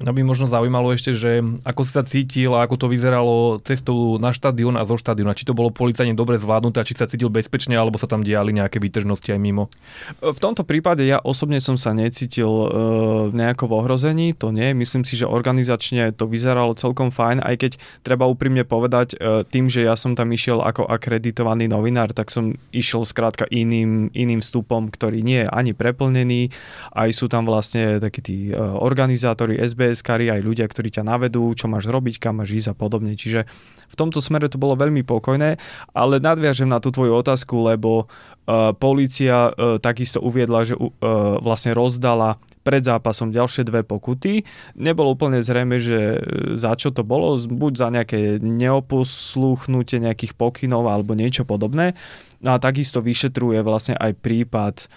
Mňa 0.00 0.12
by 0.12 0.22
možno 0.24 0.46
zaujímalo 0.48 0.92
ešte, 0.92 1.12
že 1.12 1.44
ako 1.64 1.80
si 1.84 1.92
sa 1.92 2.02
cítil 2.02 2.52
a 2.56 2.64
ako 2.64 2.76
to 2.80 2.86
vyzeralo 2.88 3.58
cestou 3.60 4.16
na 4.16 4.32
štadión 4.32 4.74
a 4.74 4.86
zo 4.86 4.96
štadióna. 4.96 5.36
Či 5.36 5.48
to 5.50 5.56
bolo 5.56 5.68
policajne 5.72 6.16
dobre 6.16 6.40
zvládnuté 6.40 6.80
a 6.80 6.86
či 6.86 6.96
sa 6.96 7.10
cítil 7.10 7.28
bezpečne, 7.28 7.76
alebo 7.76 8.00
sa 8.00 8.08
tam 8.08 8.24
diali 8.24 8.54
nejaké 8.54 8.80
výtržnosti 8.80 9.28
aj 9.30 9.40
mimo? 9.40 9.68
V 10.20 10.38
tomto 10.40 10.64
prípade 10.64 11.04
ja 11.04 11.20
osobne 11.20 11.60
som 11.60 11.76
sa 11.76 11.92
necítil 11.92 12.48
e, 12.48 12.68
nejako 13.32 13.68
v 13.68 13.72
ohrození, 13.76 14.26
to 14.32 14.54
nie. 14.54 14.72
Myslím 14.72 15.04
si, 15.04 15.18
že 15.18 15.28
organizačne 15.28 16.14
to 16.16 16.24
vyzeralo 16.30 16.72
celkom 16.78 17.12
fajn, 17.12 17.44
aj 17.44 17.56
keď 17.60 17.72
treba 18.00 18.24
úprimne 18.28 18.64
povedať, 18.64 19.16
e, 19.18 19.44
tým, 19.48 19.68
že 19.68 19.84
ja 19.84 19.94
som 19.94 20.16
tam 20.16 20.32
išiel 20.32 20.64
ako 20.64 20.88
akreditovaný 20.88 21.68
novinár, 21.68 22.16
tak 22.16 22.32
som 22.32 22.56
išiel 22.72 23.04
skrátka 23.04 23.44
iným, 23.50 24.08
iným 24.14 24.40
vstupom, 24.40 24.88
ktorý 24.88 25.20
nie 25.20 25.44
je 25.44 25.48
ani 25.50 25.72
preplnený, 25.76 26.52
aj 26.94 27.10
sú 27.12 27.26
tam 27.28 27.44
vlastne 27.44 27.98
takí 27.98 28.20
tí 28.24 28.36
e, 28.50 28.56
organizátori 28.58 29.58
sbs 29.74 30.06
kary 30.06 30.30
aj 30.30 30.40
ľudia, 30.46 30.70
ktorí 30.70 30.94
ťa 30.94 31.02
navedú, 31.02 31.50
čo 31.58 31.66
máš 31.66 31.90
robiť, 31.90 32.22
kam 32.22 32.38
máš 32.38 32.54
ísť 32.54 32.70
a 32.70 32.74
podobne. 32.78 33.18
Čiže 33.18 33.42
v 33.90 33.98
tomto 33.98 34.22
smere 34.22 34.46
to 34.46 34.62
bolo 34.62 34.78
veľmi 34.78 35.02
pokojné, 35.02 35.58
ale 35.90 36.22
nadviažem 36.22 36.70
na 36.70 36.78
tú 36.78 36.94
tvoju 36.94 37.18
otázku, 37.18 37.58
lebo 37.66 38.06
uh, 38.06 38.70
policia 38.74 39.50
uh, 39.50 39.76
takisto 39.82 40.22
uviedla, 40.22 40.62
že 40.62 40.78
uh, 40.78 40.88
vlastne 41.42 41.74
rozdala 41.74 42.38
pred 42.64 42.80
zápasom 42.80 43.28
ďalšie 43.28 43.68
dve 43.68 43.84
pokuty. 43.84 44.40
Nebolo 44.72 45.12
úplne 45.12 45.44
zrejme, 45.44 45.76
že 45.76 46.16
za 46.56 46.72
čo 46.74 46.90
to 46.96 47.04
bolo, 47.04 47.36
buď 47.36 47.72
za 47.76 47.88
nejaké 47.92 48.40
neoposluchnutie 48.40 50.00
nejakých 50.00 50.32
pokynov 50.32 50.88
alebo 50.88 51.12
niečo 51.12 51.44
podobné. 51.44 51.92
No 52.40 52.56
a 52.56 52.58
takisto 52.58 53.04
vyšetruje 53.04 53.60
vlastne 53.60 54.00
aj 54.00 54.16
prípad 54.16 54.88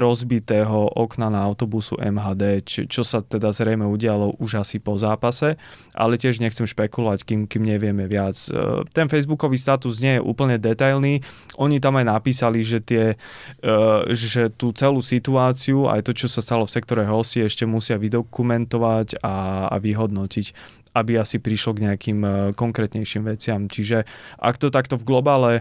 rozbitého 0.00 0.96
okna 0.96 1.28
na 1.28 1.44
autobusu 1.44 1.94
MHD, 2.00 2.64
čo, 2.64 2.80
čo 2.88 3.02
sa 3.04 3.20
teda 3.20 3.52
zrejme 3.52 3.84
udialo 3.84 4.40
už 4.40 4.64
asi 4.64 4.80
po 4.80 4.96
zápase, 4.96 5.60
ale 5.92 6.16
tiež 6.16 6.40
nechcem 6.40 6.64
špekulovať, 6.64 7.22
kým, 7.22 7.40
kým 7.44 7.62
nevieme 7.62 8.08
viac. 8.08 8.34
E, 8.48 8.82
ten 8.96 9.06
facebookový 9.12 9.60
status 9.60 10.00
nie 10.00 10.18
je 10.18 10.24
úplne 10.24 10.56
detailný, 10.56 11.20
oni 11.60 11.76
tam 11.78 12.00
aj 12.00 12.06
napísali, 12.08 12.64
že, 12.64 12.80
tie, 12.80 13.14
e, 13.60 13.76
že 14.10 14.48
tú 14.50 14.72
celú 14.72 15.04
situáciu, 15.04 15.86
aj 15.86 16.00
to, 16.08 16.12
čo 16.16 16.26
sa 16.32 16.40
stalo 16.40 16.64
v 16.64 16.74
sektore 16.74 17.04
hosti, 17.04 17.44
ešte 17.44 17.68
musia 17.68 18.00
vydokumentovať 18.00 19.20
a, 19.20 19.68
a 19.68 19.76
vyhodnotiť 19.76 20.80
aby 20.92 21.16
asi 21.16 21.40
prišlo 21.40 21.72
k 21.72 21.82
nejakým 21.88 22.20
e, 22.20 22.30
konkrétnejším 22.52 23.24
veciam. 23.24 23.64
Čiže 23.64 24.04
ak 24.36 24.60
to 24.60 24.68
takto 24.68 25.00
v 25.00 25.08
globále 25.08 25.52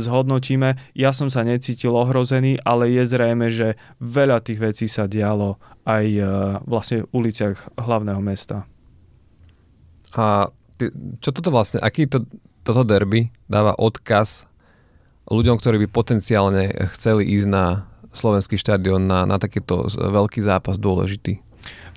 zhodnotíme. 0.00 0.78
Ja 0.92 1.10
som 1.10 1.28
sa 1.32 1.42
necítil 1.46 1.94
ohrozený, 1.94 2.60
ale 2.62 2.92
je 2.92 3.04
zrejme, 3.06 3.48
že 3.48 3.74
veľa 3.98 4.42
tých 4.44 4.58
vecí 4.60 4.86
sa 4.86 5.08
dialo 5.08 5.58
aj 5.82 6.06
e, 6.06 6.22
vlastne 6.66 7.06
v 7.06 7.10
uliciach 7.12 7.78
hlavného 7.78 8.22
mesta. 8.22 8.68
A 10.12 10.52
ty, 10.76 10.92
čo 11.18 11.32
toto 11.32 11.50
vlastne, 11.50 11.80
aký 11.80 12.06
to, 12.06 12.28
toto 12.62 12.84
derby 12.84 13.32
dáva 13.48 13.74
odkaz 13.74 14.46
ľuďom, 15.26 15.58
ktorí 15.58 15.86
by 15.86 15.88
potenciálne 15.88 16.70
chceli 16.94 17.26
ísť 17.38 17.48
na 17.48 17.64
slovenský 18.12 18.60
štadión 18.60 19.08
na, 19.08 19.24
na 19.24 19.40
takýto 19.40 19.88
veľký 19.88 20.44
zápas 20.44 20.76
dôležitý? 20.76 21.40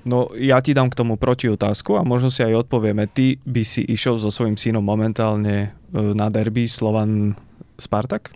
No 0.05 0.29
ja 0.37 0.61
ti 0.61 0.77
dám 0.77 0.93
k 0.93 1.01
tomu 1.01 1.17
proti 1.17 1.49
otázku 1.49 1.97
a 1.97 2.05
možno 2.05 2.29
si 2.29 2.45
aj 2.45 2.69
odpovieme. 2.69 3.09
Ty 3.09 3.41
by 3.41 3.63
si 3.65 3.81
išiel 3.89 4.21
so 4.21 4.29
svojím 4.29 4.53
synom 4.55 4.85
momentálne 4.85 5.73
e, 5.91 5.97
na 6.13 6.29
derby 6.29 6.69
Slovan 6.69 7.33
Spartak? 7.75 8.33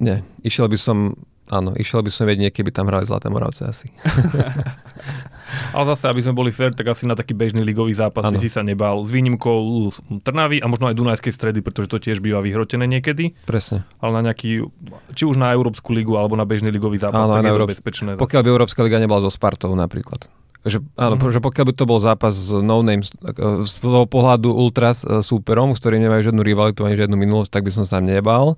Nie, 0.00 0.26
išiel 0.42 0.66
by 0.66 0.78
som, 0.80 1.14
áno, 1.52 1.76
išiel 1.78 2.02
by 2.02 2.10
som 2.10 2.24
vedieť, 2.26 2.60
keby 2.60 2.74
tam 2.74 2.90
hrali 2.90 3.06
Zlaté 3.06 3.30
Moravce 3.30 3.68
asi. 3.68 3.88
Ale 5.76 5.84
zase, 5.92 6.08
aby 6.08 6.20
sme 6.24 6.32
boli 6.32 6.48
fair, 6.48 6.72
tak 6.72 6.88
asi 6.88 7.04
na 7.04 7.12
taký 7.12 7.36
bežný 7.36 7.60
ligový 7.60 7.92
zápas 7.92 8.24
ano. 8.24 8.36
by 8.36 8.38
si 8.40 8.48
sa 8.48 8.64
nebal. 8.64 9.04
S 9.04 9.12
výnimkou 9.12 9.92
Trnavy 10.24 10.64
a 10.64 10.66
možno 10.68 10.88
aj 10.88 10.96
Dunajskej 10.96 11.32
stredy, 11.32 11.60
pretože 11.60 11.92
to 11.92 12.00
tiež 12.00 12.24
býva 12.24 12.40
vyhrotené 12.40 12.88
niekedy. 12.88 13.36
Presne. 13.44 13.84
Ale 14.00 14.20
na 14.20 14.32
nejaký, 14.32 14.64
či 15.12 15.22
už 15.28 15.36
na 15.36 15.52
Európsku 15.52 15.92
ligu 15.92 16.16
alebo 16.16 16.40
na 16.40 16.48
bežný 16.48 16.72
ligový 16.72 16.96
zápas, 16.96 17.28
ano, 17.28 17.36
tak 17.36 17.44
je 17.44 17.52
Európ... 17.52 17.68
to 17.68 17.72
bezpečné. 17.76 18.10
Pokiaľ 18.16 18.40
by 18.44 18.48
Európska 18.48 18.80
liga 18.80 18.96
nebola 18.96 19.20
so 19.20 19.30
Spartou 19.32 19.76
napríklad. 19.76 20.32
Že, 20.62 20.78
áno, 20.94 21.18
mm-hmm. 21.18 21.34
že 21.34 21.40
pokiaľ 21.42 21.64
by 21.68 21.74
to 21.74 21.84
bol 21.90 21.98
zápas 21.98 22.34
s 22.38 22.54
no 22.54 22.86
name, 22.86 23.02
z 23.02 23.72
toho 23.82 24.06
pohľadu 24.06 24.54
ultras 24.54 25.02
e, 25.02 25.18
súperom, 25.18 25.74
s 25.74 25.82
ktorým 25.82 25.98
nemajú 26.06 26.30
žiadnu 26.30 26.38
rivalitu 26.38 26.86
ani 26.86 26.94
žiadnu 26.94 27.18
minulosť, 27.18 27.50
tak 27.50 27.66
by 27.66 27.72
som 27.74 27.82
sa 27.82 27.98
nebal. 27.98 28.54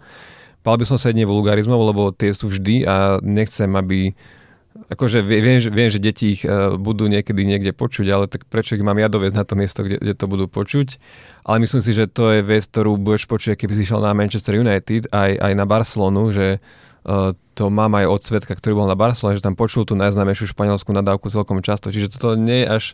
Bál 0.61 0.77
by 0.77 0.85
som 0.85 1.01
sa 1.01 1.13
jedne 1.13 1.25
vulgarizmov, 1.25 1.81
lebo 1.81 2.13
tie 2.13 2.33
sú 2.37 2.53
vždy 2.53 2.85
a 2.85 3.21
nechcem, 3.25 3.69
aby 3.73 4.13
akože 4.75 5.23
viem, 5.23 5.63
že, 5.63 5.71
viem, 5.71 5.89
že 5.89 6.03
deti 6.03 6.35
ich 6.35 6.43
uh, 6.43 6.75
budú 6.75 7.07
niekedy 7.07 7.47
niekde 7.47 7.71
počuť, 7.71 8.07
ale 8.11 8.25
tak 8.27 8.45
prečo 8.51 8.75
ich 8.75 8.83
mám 8.83 8.99
ja 8.99 9.07
doviezť 9.07 9.37
na 9.39 9.45
to 9.47 9.55
miesto, 9.55 9.87
kde, 9.87 10.03
kde 10.03 10.15
to 10.19 10.27
budú 10.27 10.51
počuť. 10.51 10.99
Ale 11.47 11.63
myslím 11.63 11.83
si, 11.85 11.95
že 11.95 12.11
to 12.11 12.35
je 12.35 12.41
vec, 12.43 12.67
ktorú 12.67 12.99
budeš 12.99 13.31
počuť, 13.31 13.55
keby 13.55 13.73
si 13.77 13.87
šiel 13.87 14.03
na 14.03 14.17
Manchester 14.17 14.59
United, 14.59 15.09
aj, 15.15 15.31
aj 15.39 15.53
na 15.55 15.65
Barcelonu, 15.65 16.35
že 16.35 16.59
to 17.55 17.65
mám 17.69 17.93
aj 18.01 18.07
od 18.09 18.21
svetka, 18.25 18.57
ktorý 18.57 18.85
bol 18.85 18.89
na 18.89 18.99
Barcelone, 18.99 19.37
že 19.37 19.45
tam 19.45 19.55
počul 19.55 19.85
tú 19.85 19.95
najznámejšiu 19.95 20.57
španielskú 20.57 20.91
nadávku 20.91 21.29
celkom 21.29 21.61
často. 21.61 21.93
Čiže 21.93 22.17
toto 22.17 22.35
nie 22.35 22.65
je 22.65 22.69
až 22.69 22.85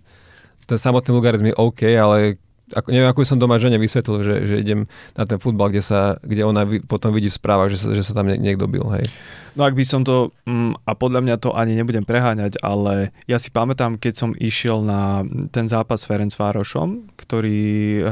ten 0.67 0.79
samotný 0.79 1.11
vulgarizm 1.11 1.50
je 1.50 1.57
OK, 1.59 1.83
ale 1.99 2.38
ako, 2.71 2.95
neviem, 2.95 3.11
ako 3.11 3.26
som 3.26 3.43
doma 3.43 3.59
žene 3.59 3.83
vysvetlil, 3.83 4.23
že, 4.23 4.35
že 4.47 4.55
idem 4.62 4.87
na 5.19 5.26
ten 5.26 5.43
futbal, 5.43 5.75
kde, 5.75 5.83
sa, 5.83 6.23
kde 6.23 6.47
ona 6.47 6.62
vy, 6.62 6.79
potom 6.87 7.11
vidí 7.11 7.26
v 7.26 7.35
správach, 7.35 7.67
že 7.67 7.83
sa, 7.83 7.90
že 7.90 8.02
sa 8.07 8.14
tam 8.14 8.31
niekto 8.31 8.71
bil. 8.71 8.87
Hej. 8.95 9.11
No 9.59 9.67
ak 9.67 9.75
by 9.75 9.83
som 9.83 10.07
to, 10.07 10.31
mm, 10.47 10.79
a 10.87 10.95
podľa 10.95 11.26
mňa 11.26 11.37
to 11.43 11.50
ani 11.50 11.75
nebudem 11.75 12.07
preháňať, 12.07 12.62
ale 12.62 13.11
ja 13.26 13.43
si 13.43 13.50
pamätám, 13.50 13.99
keď 13.99 14.14
som 14.14 14.31
išiel 14.38 14.87
na 14.87 15.26
ten 15.50 15.67
zápas 15.67 16.07
s 16.07 16.07
Ferenc 16.07 16.31
Várošom, 16.31 17.11
ktorý 17.19 17.59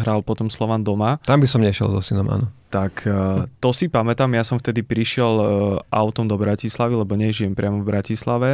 hral 0.02 0.26
potom 0.26 0.50
Slovan 0.50 0.82
doma. 0.82 1.22
Tam 1.22 1.38
by 1.38 1.46
som 1.46 1.62
nešiel 1.62 1.94
so 1.94 2.02
synom, 2.02 2.26
áno 2.26 2.57
tak 2.68 3.08
uh, 3.08 3.48
to 3.64 3.72
si 3.72 3.88
pamätám, 3.88 4.28
ja 4.36 4.44
som 4.44 4.60
vtedy 4.60 4.84
prišiel 4.84 5.32
uh, 5.40 5.46
autom 5.88 6.28
do 6.28 6.36
Bratislavy, 6.36 7.00
lebo 7.00 7.16
nežijem 7.16 7.56
priamo 7.56 7.80
v 7.80 7.88
Bratislave. 7.88 8.50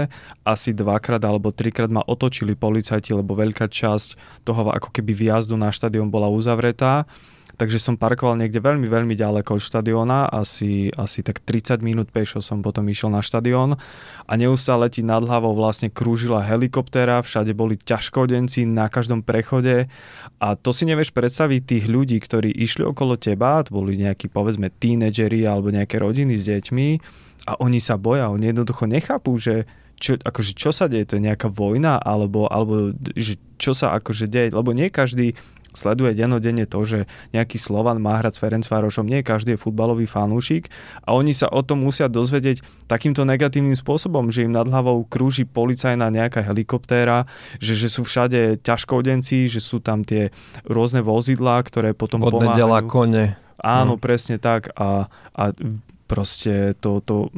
Asi 0.47 0.71
dvakrát 0.71 1.19
alebo 1.27 1.51
trikrát 1.51 1.91
ma 1.91 2.07
otočili 2.07 2.55
policajti, 2.55 3.11
lebo 3.11 3.35
veľká 3.35 3.67
časť 3.67 4.43
toho 4.47 4.71
ako 4.71 4.95
keby 4.95 5.13
výjazdu 5.13 5.59
na 5.59 5.75
štadión 5.75 6.09
bola 6.09 6.31
uzavretá 6.31 7.11
takže 7.55 7.79
som 7.79 7.95
parkoval 7.95 8.39
niekde 8.39 8.59
veľmi, 8.59 8.87
veľmi 8.87 9.15
ďaleko 9.15 9.57
od 9.59 9.63
štadióna, 9.63 10.31
asi, 10.31 10.91
asi 10.95 11.23
tak 11.23 11.43
30 11.43 11.81
minút 11.81 12.11
pešo 12.11 12.43
som 12.43 12.61
potom 12.61 12.87
išiel 12.91 13.11
na 13.11 13.23
štadión 13.23 13.79
a 14.27 14.33
neustále 14.35 14.91
ti 14.91 15.07
nad 15.07 15.23
hlavou 15.23 15.55
vlastne 15.55 15.89
krúžila 15.91 16.43
helikoptéra, 16.43 17.23
všade 17.23 17.55
boli 17.55 17.79
ťažkodenci 17.79 18.67
na 18.67 18.91
každom 18.91 19.23
prechode 19.23 19.87
a 20.43 20.49
to 20.59 20.75
si 20.75 20.85
nevieš 20.85 21.15
predstaviť 21.15 21.61
tých 21.63 21.85
ľudí, 21.87 22.19
ktorí 22.19 22.51
išli 22.51 22.83
okolo 22.83 23.15
teba, 23.15 23.63
to 23.63 23.79
boli 23.79 23.97
nejakí 23.97 24.27
povedzme 24.29 24.69
tínedžeri 24.69 25.47
alebo 25.47 25.71
nejaké 25.71 26.03
rodiny 26.03 26.35
s 26.35 26.51
deťmi 26.51 26.89
a 27.49 27.61
oni 27.61 27.79
sa 27.79 28.01
boja, 28.01 28.33
oni 28.33 28.51
jednoducho 28.51 28.89
nechápu, 28.89 29.37
že 29.37 29.69
čo, 29.95 30.19
akože 30.19 30.53
čo 30.59 30.71
sa 30.75 30.91
deje, 30.91 31.15
to 31.15 31.17
je 31.17 31.27
nejaká 31.27 31.47
vojna, 31.49 31.97
alebo, 32.03 32.51
alebo 32.51 32.93
že 33.15 33.39
čo 33.57 33.73
sa 33.73 33.95
akože 33.95 34.27
deje, 34.27 34.53
lebo 34.53 34.75
nie 34.75 34.91
každý 34.91 35.39
sleduje 35.75 36.15
denodenne 36.15 36.65
to, 36.65 36.83
že 36.87 36.99
nejaký 37.37 37.59
Slovan 37.61 38.01
má 38.01 38.19
hrať 38.19 38.39
s 38.39 38.43
Ferencvárošom, 38.43 39.07
nie 39.07 39.21
každý 39.21 39.55
je 39.55 39.63
futbalový 39.63 40.07
fanúšik 40.09 40.71
a 41.07 41.15
oni 41.15 41.35
sa 41.37 41.51
o 41.51 41.61
tom 41.61 41.83
musia 41.83 42.11
dozvedieť 42.11 42.63
takýmto 42.91 43.23
negatívnym 43.27 43.77
spôsobom, 43.77 44.31
že 44.31 44.47
im 44.47 44.55
nad 44.55 44.67
hlavou 44.67 45.07
krúži 45.07 45.47
policajná 45.47 46.11
nejaká 46.11 46.43
helikoptéra, 46.43 47.27
že, 47.59 47.75
že 47.79 47.93
sú 47.93 48.03
všade 48.07 48.63
ťažkodenci, 48.63 49.51
že 49.51 49.61
sú 49.61 49.79
tam 49.83 50.03
tie 50.03 50.31
rôzne 50.67 51.03
vozidlá, 51.03 51.63
ktoré 51.67 51.93
potom 51.93 52.23
Podne 52.23 52.55
pomáhajú. 52.55 52.89
kone. 52.89 53.25
Áno, 53.65 53.97
no. 53.97 54.01
presne 54.01 54.37
tak 54.37 54.69
a, 54.77 55.09
a 55.33 55.45
proste 56.05 56.77
to, 56.79 57.01
to 57.01 57.33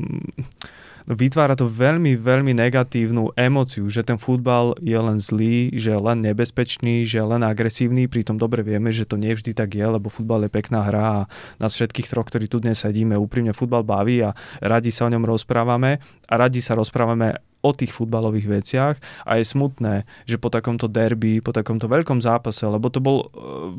vytvára 1.07 1.55
to 1.55 1.71
veľmi, 1.71 2.19
veľmi 2.19 2.53
negatívnu 2.53 3.39
emociu, 3.39 3.87
že 3.87 4.03
ten 4.03 4.19
futbal 4.19 4.75
je 4.83 4.99
len 4.99 5.23
zlý, 5.23 5.71
že 5.75 5.95
je 5.95 6.01
len 6.03 6.19
nebezpečný, 6.23 7.07
že 7.07 7.23
je 7.23 7.27
len 7.27 7.47
agresívny, 7.47 8.11
pritom 8.11 8.35
dobre 8.35 8.67
vieme, 8.67 8.91
že 8.91 9.07
to 9.07 9.15
nie 9.15 9.31
vždy 9.33 9.55
tak 9.55 9.79
je, 9.79 9.87
lebo 9.87 10.11
futbal 10.11 10.47
je 10.47 10.51
pekná 10.51 10.83
hra 10.83 11.05
a 11.07 11.29
nás 11.63 11.73
všetkých 11.79 12.11
troch, 12.11 12.27
ktorí 12.27 12.51
tu 12.51 12.59
dnes 12.59 12.77
sedíme, 12.77 13.15
úprimne 13.15 13.55
futbal 13.55 13.87
baví 13.87 14.27
a 14.27 14.35
radi 14.59 14.91
sa 14.91 15.07
o 15.07 15.13
ňom 15.13 15.23
rozprávame. 15.23 16.03
A 16.27 16.35
radi 16.35 16.59
sa 16.59 16.75
rozprávame 16.75 17.39
o 17.67 17.75
tých 17.75 17.91
futbalových 17.91 18.47
veciach 18.63 18.97
a 19.27 19.43
je 19.43 19.45
smutné, 19.45 20.07
že 20.23 20.39
po 20.39 20.47
takomto 20.47 20.87
derby, 20.87 21.43
po 21.43 21.51
takomto 21.51 21.91
veľkom 21.91 22.23
zápase, 22.23 22.63
lebo 22.63 22.87
to 22.87 23.03
bol 23.03 23.27
e, 23.27 23.27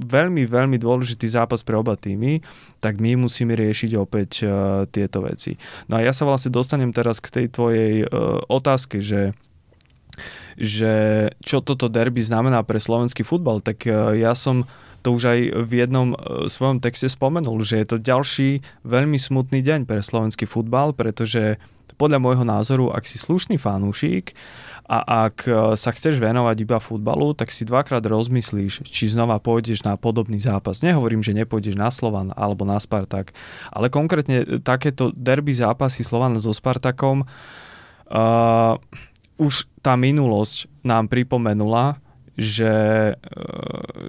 veľmi, 0.04 0.44
veľmi 0.44 0.76
dôležitý 0.76 1.32
zápas 1.32 1.64
pre 1.64 1.80
oba 1.80 1.96
týmy, 1.96 2.44
tak 2.84 3.00
my 3.00 3.16
musíme 3.16 3.56
riešiť 3.56 3.92
opäť 3.98 4.46
uh, 4.46 4.86
tieto 4.92 5.26
veci. 5.26 5.58
No 5.90 5.98
a 5.98 6.06
ja 6.06 6.14
sa 6.14 6.28
vlastne 6.30 6.54
dostanem 6.54 6.94
teraz 6.94 7.18
k 7.18 7.32
tej 7.32 7.46
tvojej 7.50 8.06
uh, 8.06 8.44
otázke, 8.52 9.00
že 9.00 9.32
že 10.58 11.30
čo 11.46 11.62
toto 11.62 11.86
derby 11.86 12.26
znamená 12.26 12.66
pre 12.66 12.82
slovenský 12.82 13.22
futbal, 13.22 13.62
tak 13.62 13.86
ja 14.18 14.34
som 14.34 14.66
to 15.06 15.14
už 15.14 15.24
aj 15.30 15.40
v 15.70 15.72
jednom 15.86 16.18
svojom 16.50 16.82
texte 16.82 17.06
spomenul, 17.06 17.62
že 17.62 17.86
je 17.86 17.88
to 17.88 17.98
ďalší 18.02 18.66
veľmi 18.82 19.22
smutný 19.22 19.62
deň 19.62 19.86
pre 19.86 20.02
slovenský 20.02 20.50
futbal, 20.50 20.98
pretože 20.98 21.62
podľa 21.98 22.22
môjho 22.22 22.46
názoru, 22.46 22.86
ak 22.94 23.10
si 23.10 23.18
slušný 23.18 23.58
fanúšik 23.58 24.38
a 24.88 25.28
ak 25.28 25.38
e, 25.44 25.52
sa 25.76 25.92
chceš 25.92 26.22
venovať 26.22 26.58
iba 26.64 26.78
futbalu, 26.80 27.36
tak 27.36 27.52
si 27.52 27.68
dvakrát 27.68 28.06
rozmyslíš, 28.06 28.88
či 28.88 29.12
znova 29.12 29.42
pôjdeš 29.42 29.84
na 29.84 30.00
podobný 30.00 30.40
zápas. 30.40 30.80
Nehovorím, 30.86 31.26
že 31.26 31.36
nepôjdeš 31.36 31.76
na 31.76 31.92
Slovan 31.92 32.32
alebo 32.38 32.64
na 32.64 32.80
Spartak, 32.80 33.36
ale 33.74 33.92
konkrétne 33.92 34.64
takéto 34.64 35.12
derby 35.12 35.52
zápasy 35.52 36.06
Slovana 36.06 36.40
so 36.40 36.56
Spartakom 36.56 37.28
uh, 37.28 38.80
už 39.36 39.68
tá 39.84 40.00
minulosť 40.00 40.72
nám 40.88 41.12
pripomenula, 41.12 42.00
že, 42.38 43.18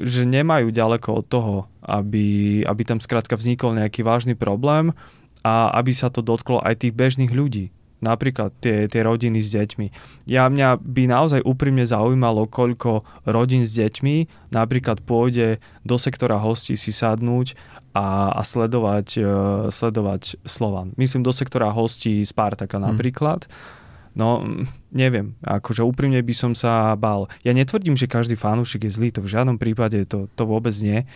že 0.05 0.23
nemajú 0.29 0.69
ďaleko 0.69 1.25
od 1.25 1.27
toho, 1.27 1.57
aby, 1.81 2.61
aby 2.69 2.83
tam 2.85 3.01
skrátka 3.01 3.41
vznikol 3.41 3.73
nejaký 3.73 4.05
vážny 4.05 4.37
problém 4.37 4.93
a 5.41 5.73
aby 5.81 5.97
sa 5.97 6.13
to 6.13 6.21
dotklo 6.21 6.61
aj 6.61 6.85
tých 6.85 6.93
bežných 6.93 7.33
ľudí 7.33 7.73
napríklad 7.99 8.55
tie, 8.63 8.87
tie 8.87 9.03
rodiny 9.03 9.43
s 9.43 9.55
deťmi. 9.55 9.87
Ja 10.31 10.47
mňa 10.47 10.79
by 10.79 11.03
naozaj 11.11 11.41
úprimne 11.43 11.83
zaujímalo, 11.83 12.47
koľko 12.47 13.03
rodín 13.27 13.67
s 13.67 13.75
deťmi 13.75 14.49
napríklad 14.55 15.03
pôjde 15.03 15.59
do 15.83 15.97
sektora 15.99 16.39
hostí 16.39 16.79
si 16.79 16.95
sadnúť 16.95 17.59
a, 17.95 18.31
a 18.35 18.43
sledovať, 18.47 19.09
uh, 19.19 19.31
sledovať 19.75 20.39
Slovan. 20.47 20.95
Myslím 20.95 21.27
do 21.27 21.35
sektora 21.35 21.75
hostí 21.75 22.23
Spartaka 22.23 22.79
hm. 22.79 22.85
napríklad. 22.95 23.47
Hmm. 23.47 23.77
No, 24.19 24.43
neviem, 24.91 25.39
akože 25.47 25.87
úprimne 25.87 26.19
by 26.19 26.35
som 26.35 26.51
sa 26.51 26.91
bál. 26.99 27.31
Ja 27.47 27.55
netvrdím, 27.55 27.95
že 27.95 28.11
každý 28.11 28.35
fanúšik 28.35 28.83
je 28.83 28.91
zlý, 28.91 29.15
to 29.15 29.23
v 29.23 29.31
žiadnom 29.31 29.63
prípade 29.63 30.03
to, 30.11 30.27
to 30.35 30.43
vôbec 30.43 30.75
nie, 30.83 31.07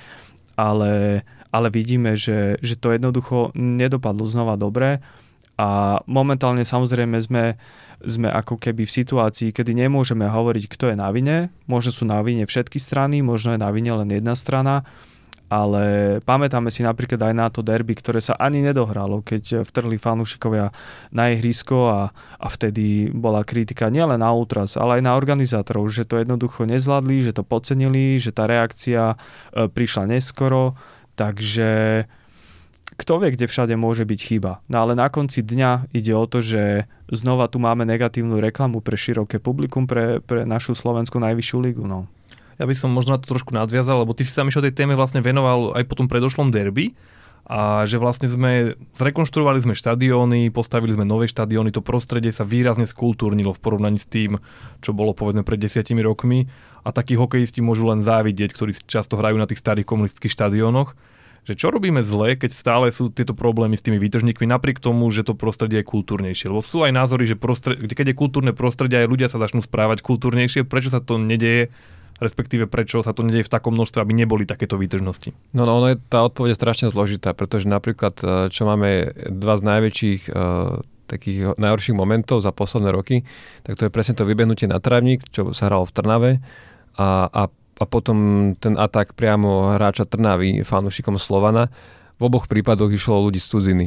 ale, 0.54 1.26
ale 1.50 1.66
vidíme, 1.74 2.14
že, 2.14 2.62
že 2.62 2.78
to 2.78 2.94
jednoducho 2.94 3.50
nedopadlo 3.58 4.22
znova 4.30 4.54
dobre 4.54 5.02
a 5.60 6.00
momentálne 6.08 6.64
samozrejme 6.64 7.20
sme, 7.20 7.44
sme 8.00 8.28
ako 8.32 8.56
keby 8.56 8.88
v 8.88 8.96
situácii, 9.04 9.52
kedy 9.52 9.76
nemôžeme 9.76 10.24
hovoriť, 10.24 10.64
kto 10.66 10.84
je 10.92 10.96
na 10.96 11.12
vine. 11.12 11.52
Možno 11.68 11.92
sú 11.92 12.04
na 12.08 12.18
vine 12.24 12.48
všetky 12.48 12.80
strany, 12.80 13.20
možno 13.20 13.52
je 13.52 13.60
na 13.60 13.68
vine 13.68 13.92
len 13.92 14.08
jedna 14.08 14.32
strana, 14.32 14.82
ale 15.52 16.16
pamätáme 16.24 16.72
si 16.72 16.80
napríklad 16.80 17.20
aj 17.28 17.34
na 17.36 17.46
to 17.52 17.60
derby, 17.60 17.92
ktoré 17.92 18.24
sa 18.24 18.32
ani 18.40 18.64
nedohralo, 18.64 19.20
keď 19.20 19.68
vtrhli 19.68 20.00
fanúšikovia 20.00 20.72
na 21.12 21.28
ihrisko 21.28 21.92
a, 21.92 22.00
a 22.40 22.46
vtedy 22.48 23.12
bola 23.12 23.44
kritika 23.44 23.92
nielen 23.92 24.24
na 24.24 24.32
Ultras, 24.32 24.80
ale 24.80 24.98
aj 24.98 25.02
na 25.04 25.12
organizátorov, 25.12 25.92
že 25.92 26.08
to 26.08 26.16
jednoducho 26.16 26.64
nezvládli, 26.64 27.28
že 27.28 27.36
to 27.36 27.44
podcenili, 27.44 28.16
že 28.16 28.32
tá 28.32 28.48
reakcia 28.48 29.12
e, 29.12 29.16
prišla 29.68 30.08
neskoro, 30.08 30.72
takže 31.20 32.08
kto 33.02 33.18
vie, 33.18 33.34
kde 33.34 33.50
všade 33.50 33.74
môže 33.74 34.06
byť 34.06 34.20
chyba. 34.22 34.62
No 34.70 34.86
ale 34.86 34.94
na 34.94 35.10
konci 35.10 35.42
dňa 35.42 35.90
ide 35.90 36.14
o 36.14 36.24
to, 36.30 36.38
že 36.38 36.86
znova 37.10 37.50
tu 37.50 37.58
máme 37.58 37.82
negatívnu 37.82 38.38
reklamu 38.38 38.78
pre 38.78 38.94
široké 38.94 39.42
publikum, 39.42 39.90
pre, 39.90 40.22
pre 40.22 40.46
našu 40.46 40.78
slovenskú 40.78 41.18
najvyššiu 41.18 41.58
ligu. 41.58 41.84
No. 41.84 42.06
Ja 42.62 42.70
by 42.70 42.74
som 42.78 42.94
možno 42.94 43.18
na 43.18 43.20
to 43.20 43.26
trošku 43.26 43.50
nadviazal, 43.50 44.06
lebo 44.06 44.14
ty 44.14 44.22
si 44.22 44.30
sa 44.30 44.46
mi 44.46 44.54
o 44.54 44.62
tej 44.62 44.70
téme 44.70 44.94
vlastne 44.94 45.18
venoval 45.18 45.74
aj 45.74 45.84
po 45.90 45.98
tom 45.98 46.06
predošlom 46.06 46.54
derby 46.54 46.94
a 47.42 47.82
že 47.90 47.98
vlastne 47.98 48.30
sme 48.30 48.78
zrekonštruovali 48.94 49.58
sme 49.58 49.74
štadióny, 49.74 50.54
postavili 50.54 50.94
sme 50.94 51.02
nové 51.02 51.26
štadióny, 51.26 51.74
to 51.74 51.82
prostredie 51.82 52.30
sa 52.30 52.46
výrazne 52.46 52.86
skultúrnilo 52.86 53.50
v 53.50 53.62
porovnaní 53.62 53.98
s 53.98 54.06
tým, 54.06 54.38
čo 54.78 54.94
bolo 54.94 55.10
povedzme 55.10 55.42
pred 55.42 55.58
desiatimi 55.58 56.06
rokmi 56.06 56.46
a 56.86 56.94
takí 56.94 57.18
hokejisti 57.18 57.58
môžu 57.58 57.90
len 57.90 57.98
závidieť, 57.98 58.54
ktorí 58.54 58.78
často 58.86 59.18
hrajú 59.18 59.42
na 59.42 59.50
tých 59.50 59.58
starých 59.58 59.86
komunistických 59.90 60.30
štadiónoch 60.30 60.94
že 61.42 61.58
čo 61.58 61.74
robíme 61.74 62.06
zle, 62.06 62.38
keď 62.38 62.50
stále 62.54 62.86
sú 62.94 63.10
tieto 63.10 63.34
problémy 63.34 63.74
s 63.74 63.82
tými 63.82 63.98
výtržníkmi, 63.98 64.46
napriek 64.46 64.78
tomu, 64.78 65.10
že 65.10 65.26
to 65.26 65.34
prostredie 65.34 65.82
je 65.82 65.90
kultúrnejšie. 65.90 66.46
Lebo 66.46 66.62
sú 66.62 66.86
aj 66.86 66.94
názory, 66.94 67.26
že 67.26 67.34
prostred, 67.34 67.82
keď 67.82 68.14
je 68.14 68.16
kultúrne 68.16 68.52
prostredie, 68.54 69.02
aj 69.02 69.10
ľudia 69.10 69.26
sa 69.26 69.42
začnú 69.42 69.58
správať 69.58 70.06
kultúrnejšie, 70.06 70.62
prečo 70.62 70.94
sa 70.94 71.02
to 71.02 71.18
nedeje, 71.18 71.74
respektíve 72.22 72.70
prečo 72.70 73.02
sa 73.02 73.10
to 73.10 73.26
nedeje 73.26 73.50
v 73.50 73.52
takom 73.58 73.74
množstve, 73.74 73.98
aby 73.98 74.14
neboli 74.14 74.46
takéto 74.46 74.78
výtržnosti. 74.78 75.34
No, 75.50 75.66
no, 75.66 75.82
ono 75.82 75.90
je, 75.90 75.96
tá 76.06 76.22
odpoveď 76.22 76.54
je 76.54 76.60
strašne 76.62 76.86
zložitá, 76.94 77.34
pretože 77.34 77.66
napríklad, 77.66 78.14
e, 78.22 78.26
čo 78.54 78.62
máme 78.62 79.10
dva 79.26 79.58
z 79.58 79.62
najväčších 79.66 80.22
uh, 80.30 80.78
takých 81.10 81.60
najhorších 81.60 81.92
momentov 81.92 82.40
za 82.40 82.56
posledné 82.56 82.88
roky, 82.88 83.28
tak 83.68 83.76
to 83.76 83.84
je 83.84 83.92
presne 83.92 84.16
to 84.16 84.24
vybehnutie 84.24 84.64
na 84.64 84.80
trávnik, 84.80 85.26
čo 85.28 85.52
sa 85.52 85.68
hralo 85.68 85.84
v 85.84 85.92
Trnave 85.92 86.30
a, 86.96 87.28
a 87.28 87.42
a 87.80 87.84
potom 87.88 88.52
ten 88.58 88.76
atak 88.76 89.16
priamo 89.16 89.74
hráča 89.76 90.04
Trnavy 90.04 90.60
fanúšikom 90.66 91.16
Slovana. 91.16 91.72
V 92.20 92.28
oboch 92.28 92.46
prípadoch 92.46 92.92
išlo 92.92 93.24
ľudí 93.24 93.40
z 93.40 93.48
cudziny. 93.48 93.86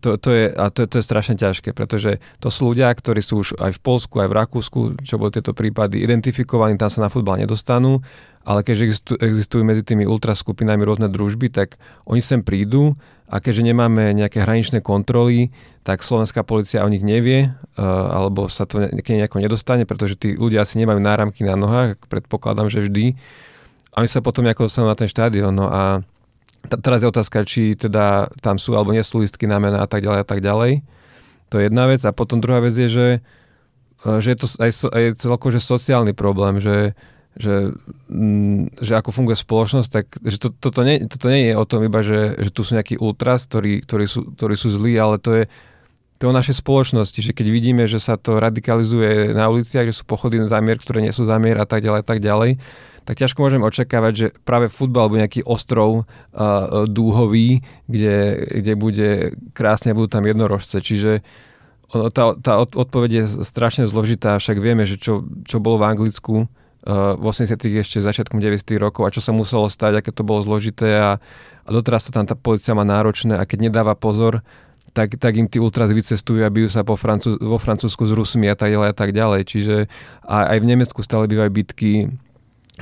To, 0.00 0.14
to 0.14 0.30
je, 0.30 0.44
a 0.54 0.70
to, 0.70 0.86
to 0.86 1.02
je 1.02 1.04
strašne 1.04 1.34
ťažké, 1.34 1.74
pretože 1.74 2.22
to 2.38 2.48
sú 2.48 2.70
ľudia, 2.70 2.94
ktorí 2.94 3.18
sú 3.18 3.42
už 3.42 3.58
aj 3.58 3.74
v 3.74 3.80
Polsku, 3.82 4.22
aj 4.22 4.28
v 4.30 4.38
Rakúsku, 4.38 4.80
čo 5.02 5.18
boli 5.18 5.34
tieto 5.34 5.50
prípady 5.50 5.98
identifikovaní, 5.98 6.78
tam 6.78 6.86
sa 6.86 7.02
na 7.02 7.10
futbal 7.10 7.42
nedostanú, 7.42 7.98
ale 8.46 8.64
keďže 8.64 9.18
existujú, 9.20 9.66
medzi 9.66 9.82
tými 9.84 10.08
ultraskupinami 10.08 10.86
rôzne 10.86 11.10
družby, 11.12 11.52
tak 11.52 11.76
oni 12.08 12.22
sem 12.24 12.40
prídu 12.40 12.96
a 13.30 13.38
keďže 13.38 13.62
nemáme 13.66 14.14
nejaké 14.16 14.42
hraničné 14.42 14.80
kontroly, 14.80 15.52
tak 15.84 16.02
slovenská 16.02 16.42
policia 16.42 16.82
o 16.82 16.90
nich 16.90 17.04
nevie, 17.04 17.52
uh, 17.76 17.82
alebo 18.14 18.48
sa 18.48 18.64
to 18.64 18.80
nejako 18.94 19.38
nedostane, 19.38 19.84
pretože 19.84 20.16
tí 20.16 20.34
ľudia 20.34 20.64
asi 20.64 20.80
nemajú 20.80 20.98
náramky 20.98 21.44
na 21.44 21.54
nohách, 21.54 22.00
predpokladám, 22.10 22.72
že 22.72 22.86
vždy. 22.86 23.14
A 23.94 24.02
oni 24.02 24.08
sa 24.10 24.22
potom 24.22 24.46
nejako 24.46 24.70
dostanú 24.70 24.86
na 24.86 24.98
ten 24.98 25.10
štádion. 25.10 25.50
No 25.50 25.66
a 25.66 26.02
teraz 26.68 27.00
je 27.00 27.08
otázka, 27.08 27.46
či 27.48 27.72
teda 27.78 28.28
tam 28.44 28.60
sú 28.60 28.76
alebo 28.76 28.92
nie 28.92 29.00
sú 29.00 29.22
listky 29.24 29.48
na 29.48 29.56
mena 29.56 29.80
a 29.80 29.88
tak 29.88 30.04
ďalej 30.04 30.20
a 30.20 30.26
tak 30.26 30.40
ďalej. 30.44 30.84
To 31.50 31.58
je 31.58 31.66
jedna 31.66 31.84
vec. 31.88 32.04
A 32.04 32.14
potom 32.14 32.38
druhá 32.38 32.60
vec 32.60 32.76
je, 32.76 32.88
že, 32.88 33.08
e, 34.04 34.10
že 34.20 34.28
je 34.34 34.38
to 34.38 34.46
aj, 34.60 34.70
aj 34.92 35.04
celkovo 35.18 35.50
že 35.50 35.60
sociálny 35.62 36.12
problém, 36.12 36.60
že 36.60 36.92
že, 37.38 37.70
mm, 38.10 38.82
že 38.82 38.98
ako 38.98 39.14
funguje 39.14 39.38
spoločnosť, 39.38 39.88
tak 39.88 40.06
že 40.18 40.36
to, 40.42 40.48
toto, 40.50 40.82
nie, 40.82 41.06
toto 41.06 41.30
nie 41.30 41.50
je 41.50 41.54
o 41.54 41.62
tom 41.62 41.86
iba, 41.86 42.02
že, 42.02 42.34
že 42.36 42.50
tu 42.50 42.66
sú 42.66 42.74
nejakí 42.74 42.98
ultras, 42.98 43.46
ktorí, 43.46 43.86
ktorí, 43.86 44.06
sú, 44.10 44.34
ktorí 44.34 44.54
sú 44.58 44.68
zlí, 44.68 44.98
ale 44.98 45.22
to 45.22 45.30
je, 45.38 45.44
to 46.20 46.36
našej 46.36 46.60
spoločnosti, 46.60 47.16
že 47.24 47.32
keď 47.32 47.46
vidíme, 47.48 47.88
že 47.88 47.96
sa 47.96 48.20
to 48.20 48.36
radikalizuje 48.36 49.32
na 49.32 49.48
uliciach, 49.48 49.88
že 49.88 49.96
sú 49.96 50.04
pochody 50.04 50.36
na 50.36 50.52
zámier, 50.52 50.76
ktoré 50.76 51.00
nie 51.00 51.16
sú 51.16 51.24
zámier 51.24 51.56
a 51.56 51.64
tak 51.64 51.80
ďalej, 51.80 52.04
tak 52.04 52.20
ďalej, 52.20 52.60
tak 53.08 53.16
ťažko 53.16 53.40
môžeme 53.40 53.64
očakávať, 53.64 54.12
že 54.12 54.26
práve 54.44 54.68
futbal 54.68 55.08
alebo 55.08 55.16
nejaký 55.16 55.40
ostrov 55.48 56.04
uh, 56.04 56.84
dúhový, 56.84 57.64
kde, 57.88 58.36
kde 58.60 58.72
bude 58.76 59.08
krásne, 59.56 59.96
budú 59.96 60.12
tam 60.12 60.28
jednorožce. 60.28 60.84
Čiže 60.84 61.24
tá, 61.90 62.36
tá 62.36 62.52
odpoveď 62.60 63.10
je 63.10 63.24
strašne 63.42 63.88
zložitá, 63.88 64.36
však 64.36 64.60
vieme, 64.60 64.84
že 64.84 65.00
čo, 65.00 65.26
čo 65.48 65.58
bolo 65.58 65.80
v 65.80 65.88
Anglicku, 65.88 66.46
v 66.84 67.24
80 67.24 67.60
ešte 67.60 68.00
začiatkom 68.00 68.40
90 68.40 68.64
rokov 68.80 69.04
a 69.04 69.12
čo 69.12 69.20
sa 69.20 69.36
muselo 69.36 69.68
stať, 69.68 70.00
aké 70.00 70.10
to 70.16 70.24
bolo 70.24 70.40
zložité 70.40 70.96
a, 70.96 71.10
a 71.60 71.68
doteraz 71.68 72.08
to 72.08 72.10
tam 72.14 72.24
tá 72.24 72.32
policia 72.32 72.72
má 72.72 72.88
náročné 72.88 73.36
a 73.36 73.44
keď 73.44 73.68
nedáva 73.68 73.92
pozor, 73.92 74.40
tak, 74.90 75.16
tak 75.16 75.38
im 75.38 75.46
tí 75.46 75.62
ultras 75.62 75.90
vycestujú 75.90 76.42
a 76.42 76.50
bijú 76.50 76.68
sa 76.70 76.82
po 76.82 76.98
Francú- 76.98 77.38
vo 77.38 77.58
Francúzsku 77.58 78.06
s 78.06 78.12
Rusmi 78.12 78.50
a 78.50 78.56
tak 78.58 78.74
ďalej 78.74 78.88
a 78.90 78.96
tak 78.96 79.10
ďalej. 79.14 79.40
Čiže 79.46 79.76
aj, 80.26 80.58
v 80.58 80.68
Nemecku 80.68 81.00
stále 81.06 81.30
bývajú 81.30 81.50
bitky 81.50 81.90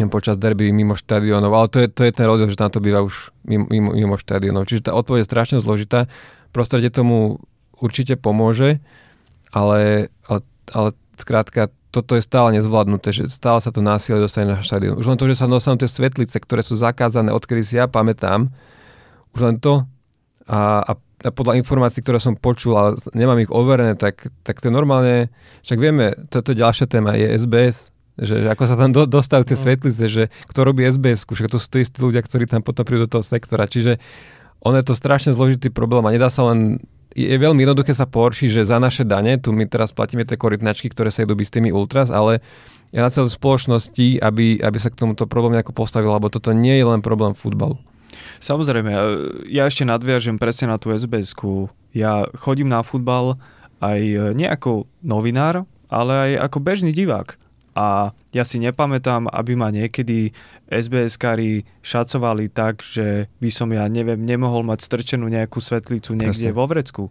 počas 0.07 0.39
derby 0.39 0.71
mimo 0.71 0.95
štadionov, 0.95 1.51
ale 1.51 1.67
to 1.67 1.79
je, 1.83 1.89
to 1.91 2.07
je 2.07 2.13
ten 2.15 2.27
rozdiel, 2.31 2.55
že 2.55 2.61
tam 2.61 2.71
to 2.71 2.79
býva 2.79 3.03
už 3.03 3.35
mimo, 3.43 3.67
mimo, 3.67 3.91
mimo 3.91 4.15
štadionov. 4.15 4.71
Čiže 4.71 4.89
tá 4.89 4.93
odpoveď 4.95 5.27
je 5.27 5.31
strašne 5.31 5.59
zložitá. 5.59 6.07
Prostredie 6.55 6.95
tomu 6.95 7.43
určite 7.75 8.15
pomôže, 8.15 8.79
ale, 9.51 10.07
ale, 10.31 10.41
ale 10.71 10.89
skrátka 11.19 11.75
toto 11.89 12.15
je 12.15 12.23
stále 12.23 12.53
nezvládnuté, 12.61 13.11
že 13.11 13.33
stále 13.33 13.59
sa 13.65 13.73
to 13.73 13.81
násilie 13.81 14.21
dostane 14.21 14.53
na 14.53 14.61
štadión. 14.61 15.01
Už 15.01 15.09
len 15.09 15.17
to, 15.17 15.25
že 15.27 15.41
sa 15.41 15.49
dostanú 15.49 15.81
tie 15.81 15.89
svetlice, 15.89 16.37
ktoré 16.37 16.61
sú 16.61 16.77
zakázané, 16.77 17.33
odkedy 17.33 17.65
si 17.65 17.75
ja 17.81 17.89
pamätám, 17.89 18.53
už 19.33 19.41
len 19.41 19.57
to 19.57 19.89
a, 20.45 20.85
a 20.85 20.93
podľa 21.19 21.59
informácií, 21.59 22.01
ktoré 22.01 22.23
som 22.23 22.39
počul, 22.39 22.79
ale 22.79 22.91
nemám 23.11 23.43
ich 23.43 23.51
overené, 23.51 23.99
tak, 23.99 24.31
tak 24.47 24.63
to 24.63 24.71
je 24.71 24.75
normálne, 24.75 25.31
však 25.67 25.79
vieme, 25.79 26.15
toto 26.31 26.55
je 26.55 26.63
ďalšia 26.63 26.87
téma, 26.87 27.19
je 27.19 27.27
SBS, 27.35 27.91
že, 28.19 28.47
že 28.47 28.49
ako 28.51 28.63
sa 28.67 28.77
tam 28.79 28.91
do, 28.95 29.03
dostali 29.07 29.43
tie 29.43 29.59
no. 29.59 29.63
svetlice, 29.67 30.05
že 30.07 30.23
kto 30.47 30.61
robí 30.63 30.87
SBS, 30.87 31.27
však 31.27 31.51
to 31.51 31.59
sú 31.59 31.67
tí 31.71 31.83
istí 31.83 31.99
ľudia, 31.99 32.23
ktorí 32.23 32.47
tam 32.47 32.63
potom 32.63 32.87
prídu 32.87 33.11
do 33.11 33.19
toho 33.19 33.25
sektora, 33.27 33.67
čiže 33.67 33.99
ono 34.63 34.79
je 34.79 34.87
to 34.87 34.95
strašne 34.95 35.35
zložitý 35.35 35.71
problém 35.71 36.07
a 36.07 36.15
nedá 36.15 36.31
sa 36.31 36.47
len 36.51 36.83
je 37.19 37.35
veľmi 37.35 37.67
jednoduché 37.67 37.99
sa 37.99 38.07
poršiť, 38.07 38.63
že 38.63 38.71
za 38.71 38.79
naše 38.79 39.03
dane, 39.03 39.43
tu 39.43 39.51
my 39.51 39.67
teraz 39.67 39.91
platíme 39.91 40.23
tie 40.23 40.39
korytnačky, 40.39 40.87
ktoré 40.93 41.11
sa 41.11 41.27
idú 41.27 41.35
s 41.35 41.51
tými 41.51 41.75
ultras, 41.75 42.15
ale 42.15 42.39
ja 42.95 43.03
na 43.03 43.11
celé 43.11 43.27
spoločnosti, 43.27 44.23
aby, 44.23 44.63
aby 44.63 44.79
sa 44.79 44.89
k 44.89 44.99
tomuto 45.03 45.27
problému 45.27 45.59
nejako 45.59 45.75
postavil, 45.75 46.15
lebo 46.15 46.31
toto 46.31 46.55
nie 46.55 46.79
je 46.79 46.87
len 46.87 47.03
problém 47.03 47.35
futbalu. 47.35 47.77
Samozrejme, 48.39 48.91
ja 49.51 49.67
ešte 49.67 49.85
nadviažem 49.85 50.39
presne 50.41 50.73
na 50.73 50.77
tú 50.81 50.95
sbs 50.95 51.37
Ja 51.93 52.29
chodím 52.39 52.71
na 52.71 52.83
futbal 52.83 53.37
aj 53.79 54.01
nie 54.35 54.47
ako 54.47 54.91
novinár, 55.03 55.65
ale 55.89 56.13
aj 56.37 56.51
ako 56.51 56.59
bežný 56.61 56.91
divák. 56.91 57.39
A 57.79 58.11
ja 58.35 58.43
si 58.43 58.59
nepamätám, 58.59 59.31
aby 59.31 59.55
ma 59.55 59.71
niekedy 59.71 60.35
SBS-kari 60.67 61.63
šacovali 61.79 62.51
tak, 62.51 62.83
že 62.83 63.31
by 63.39 63.51
som 63.55 63.71
ja, 63.71 63.87
neviem, 63.87 64.19
nemohol 64.19 64.67
mať 64.67 64.83
strčenú 64.83 65.31
nejakú 65.31 65.63
svetlicu 65.63 66.19
niekde 66.19 66.51
Presne. 66.51 66.59
vo 66.59 66.67
vrecku. 66.67 67.03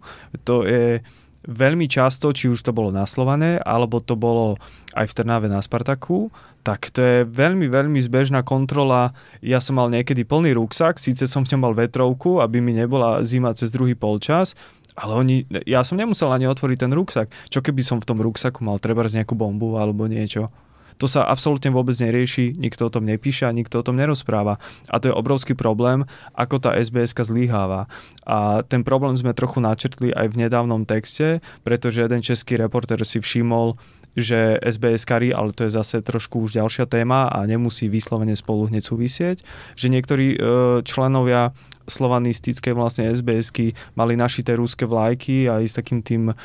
To 0.44 0.68
je 0.68 1.00
veľmi 1.48 1.88
často, 1.88 2.28
či 2.36 2.52
už 2.52 2.60
to 2.60 2.76
bolo 2.76 2.92
naslované, 2.92 3.56
alebo 3.64 4.04
to 4.04 4.20
bolo 4.20 4.60
aj 4.92 5.08
v 5.08 5.16
Trnave 5.16 5.48
na 5.48 5.64
Spartaku, 5.64 6.28
tak 6.60 6.92
to 6.92 7.00
je 7.00 7.18
veľmi, 7.24 7.72
veľmi 7.72 7.96
zbežná 8.04 8.44
kontrola. 8.44 9.16
Ja 9.40 9.64
som 9.64 9.80
mal 9.80 9.88
niekedy 9.88 10.28
plný 10.28 10.52
ruksak, 10.52 11.00
síce 11.00 11.24
som 11.24 11.48
v 11.48 11.56
ňom 11.56 11.64
mal 11.64 11.72
vetrovku, 11.72 12.44
aby 12.44 12.60
mi 12.60 12.76
nebola 12.76 13.24
zima 13.24 13.56
cez 13.56 13.72
druhý 13.72 13.96
polčas, 13.96 14.52
ale 14.98 15.16
oni, 15.16 15.36
ja 15.64 15.80
som 15.86 15.96
nemusel 15.96 16.28
ani 16.28 16.44
otvoriť 16.50 16.78
ten 16.84 16.92
ruksak. 16.92 17.32
Čo 17.48 17.64
keby 17.64 17.80
som 17.80 17.96
v 18.02 18.08
tom 18.12 18.20
ruksaku 18.20 18.60
mal 18.60 18.76
treba 18.82 19.06
z 19.08 19.22
nejakú 19.22 19.32
bombu 19.32 19.80
alebo 19.80 20.04
niečo? 20.04 20.52
To 20.98 21.06
sa 21.06 21.26
absolútne 21.26 21.70
vôbec 21.70 21.94
nerieši, 21.98 22.58
nikto 22.58 22.86
o 22.86 22.92
tom 22.92 23.06
nepíše 23.06 23.46
a 23.46 23.54
nikto 23.54 23.80
o 23.80 23.86
tom 23.86 23.94
nerozpráva. 23.94 24.58
A 24.90 24.98
to 24.98 25.10
je 25.10 25.14
obrovský 25.14 25.54
problém, 25.54 26.02
ako 26.34 26.58
tá 26.58 26.74
sbs 26.78 27.14
zlíháva. 27.14 27.86
A 28.26 28.66
ten 28.66 28.82
problém 28.82 29.14
sme 29.14 29.34
trochu 29.34 29.62
načrtli 29.62 30.10
aj 30.12 30.34
v 30.34 30.46
nedávnom 30.46 30.82
texte, 30.84 31.38
pretože 31.62 32.02
jeden 32.02 32.20
český 32.20 32.58
reporter 32.58 33.00
si 33.06 33.22
všimol, 33.22 33.78
že 34.18 34.58
SBS 34.58 35.06
kary, 35.06 35.30
ale 35.30 35.54
to 35.54 35.70
je 35.70 35.78
zase 35.78 36.02
trošku 36.02 36.42
už 36.42 36.58
ďalšia 36.58 36.90
téma 36.90 37.30
a 37.30 37.46
nemusí 37.46 37.86
vyslovene 37.86 38.34
spolu 38.34 38.66
hneď 38.66 38.82
súvisieť, 38.82 39.46
že 39.78 39.86
niektorí 39.86 40.34
e, 40.34 40.38
členovia 40.82 41.54
slovanistické 41.88 42.76
vlastne 42.76 43.08
SBSky 43.10 43.72
mali 43.96 44.14
našité 44.14 44.54
rúske 44.54 44.84
vlajky 44.84 45.48
aj 45.48 45.62
s 45.64 45.74
takým 45.80 46.04
tým 46.04 46.28
uh, 46.28 46.36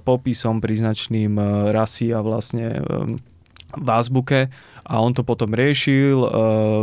popisom 0.00 0.58
príznačným 0.58 1.36
uh, 1.36 1.68
rasy 1.70 2.16
a 2.16 2.24
vlastne 2.24 2.80
um, 2.88 3.20
v 3.76 3.88
azbuke 3.88 4.50
a 4.86 4.94
on 4.98 5.14
to 5.14 5.22
potom 5.22 5.54
riešil 5.54 6.18
uh, 6.18 6.30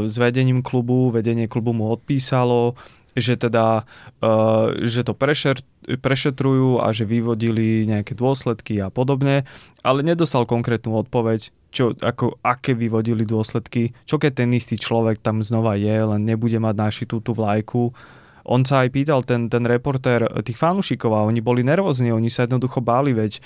s 0.08 0.16
vedením 0.16 0.64
klubu, 0.64 1.12
vedenie 1.12 1.50
klubu 1.52 1.76
mu 1.76 1.92
odpísalo, 1.92 2.80
že 3.18 3.36
teda, 3.36 3.84
uh, 4.24 4.78
že 4.80 5.04
to 5.04 5.18
prešer, 5.18 5.60
prešetrujú 5.96 6.80
a 6.80 6.94
že 6.94 7.04
vyvodili 7.04 7.88
nejaké 7.90 8.14
dôsledky 8.14 8.80
a 8.80 8.88
podobne, 8.94 9.44
ale 9.82 10.06
nedostal 10.06 10.48
konkrétnu 10.48 10.96
odpoveď, 11.02 11.52
čo, 11.74 11.92
ako, 12.00 12.40
aké 12.44 12.78
vyvodili 12.78 13.28
dôsledky, 13.28 13.92
čo 14.08 14.22
keď 14.22 14.44
ten 14.44 14.50
istý 14.56 14.80
človek 14.80 15.20
tam 15.20 15.44
znova 15.44 15.76
je, 15.76 15.98
len 15.98 16.24
nebude 16.24 16.60
mať 16.62 16.76
našitú 16.78 17.20
tú 17.20 17.36
vlajku. 17.36 17.92
On 18.48 18.64
sa 18.64 18.88
aj 18.88 18.96
pýtal, 18.96 19.28
ten, 19.28 19.52
ten 19.52 19.68
reportér, 19.68 20.24
tých 20.40 20.56
fanúšikov 20.56 21.12
a 21.12 21.28
oni 21.28 21.44
boli 21.44 21.68
nervózni, 21.68 22.16
oni 22.16 22.32
sa 22.32 22.48
jednoducho 22.48 22.80
báli, 22.80 23.12
veď 23.12 23.44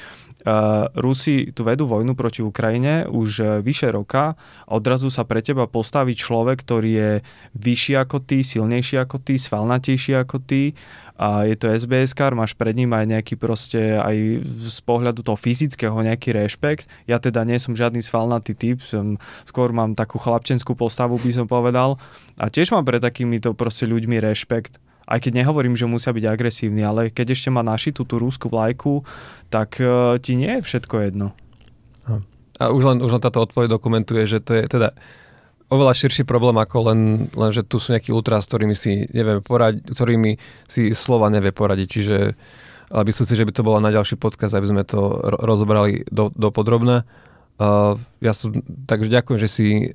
Rusi 0.97 1.53
tu 1.53 1.61
vedú 1.61 1.85
vojnu 1.85 2.17
proti 2.17 2.41
Ukrajine 2.41 3.05
už 3.05 3.29
uh, 3.41 3.47
vyše 3.61 3.93
roka 3.93 4.33
odrazu 4.65 5.13
sa 5.13 5.21
pre 5.21 5.45
teba 5.45 5.69
postaví 5.69 6.17
človek, 6.17 6.65
ktorý 6.65 6.91
je 6.91 7.11
vyšší 7.57 7.93
ako 8.01 8.17
ty, 8.25 8.41
silnejší 8.41 8.97
ako 8.97 9.21
ty, 9.21 9.37
svalnatejší 9.37 10.17
ako 10.17 10.41
ty 10.41 10.73
a 11.21 11.45
je 11.45 11.53
to 11.53 11.69
SBS 11.69 12.17
máš 12.33 12.57
pred 12.57 12.73
ním 12.73 12.97
aj 12.97 13.05
nejaký 13.05 13.37
proste 13.37 14.01
aj 14.01 14.41
z 14.41 14.79
pohľadu 14.81 15.21
toho 15.21 15.37
fyzického 15.37 15.93
nejaký 15.93 16.33
rešpekt. 16.33 16.89
Ja 17.05 17.21
teda 17.21 17.45
nie 17.45 17.61
som 17.61 17.77
žiadny 17.77 18.01
svalnatý 18.01 18.57
typ, 18.57 18.81
som, 18.81 19.21
skôr 19.45 19.69
mám 19.69 19.93
takú 19.93 20.17
chlapčenskú 20.17 20.73
postavu, 20.73 21.21
by 21.21 21.29
som 21.29 21.45
povedal. 21.45 22.01
A 22.41 22.49
tiež 22.49 22.73
mám 22.73 22.89
pre 22.89 22.97
takýmito 22.97 23.53
proste 23.53 23.85
ľuďmi 23.85 24.17
rešpekt. 24.17 24.81
Aj 25.05 25.19
keď 25.19 25.43
nehovorím, 25.43 25.75
že 25.75 25.89
musia 25.89 26.13
byť 26.13 26.25
agresívni, 26.27 26.85
ale 26.85 27.09
keď 27.11 27.35
ešte 27.35 27.49
má 27.49 27.65
našitú 27.65 28.07
tú 28.07 28.21
rúsku 28.21 28.47
vlajku, 28.47 29.03
tak 29.51 29.81
uh, 29.81 30.15
ti 30.21 30.39
nie 30.39 30.59
je 30.59 30.65
všetko 30.65 30.95
jedno. 31.09 31.35
A 32.61 32.69
už 32.69 32.83
len, 32.85 32.97
už 33.01 33.17
len 33.17 33.23
táto 33.23 33.41
odpoveď 33.41 33.73
dokumentuje, 33.73 34.29
že 34.29 34.37
to 34.37 34.53
je 34.53 34.69
teda 34.69 34.93
oveľa 35.73 35.97
širší 35.97 36.29
problém 36.29 36.61
ako 36.61 36.93
len, 36.93 36.99
len 37.33 37.49
že 37.49 37.65
tu 37.65 37.81
sú 37.81 37.95
nejakí 37.95 38.13
ultra, 38.13 38.37
s 38.37 38.45
ktorými 38.45 38.77
si 38.77 39.09
nevie 39.09 39.41
poradiť, 39.41 39.81
ktorými 39.89 40.31
si 40.69 40.93
slova 40.93 41.33
nevie 41.33 41.49
poradiť. 41.49 41.87
Čiže 41.89 42.17
ale 42.91 43.07
myslím 43.07 43.27
si, 43.27 43.39
že 43.39 43.47
by 43.47 43.53
to 43.55 43.63
bolo 43.63 43.79
na 43.79 43.87
ďalší 43.87 44.19
podcast, 44.19 44.51
aby 44.51 44.67
sme 44.67 44.83
to 44.83 45.15
rozobrali 45.23 46.03
do, 46.11 46.27
do 46.35 46.51
podrobne. 46.51 47.07
Uh, 47.55 47.95
ja 48.19 48.35
som, 48.35 48.51
takže 48.83 49.07
ďakujem, 49.07 49.39
že 49.39 49.49
si 49.49 49.67
uh, 49.71 49.91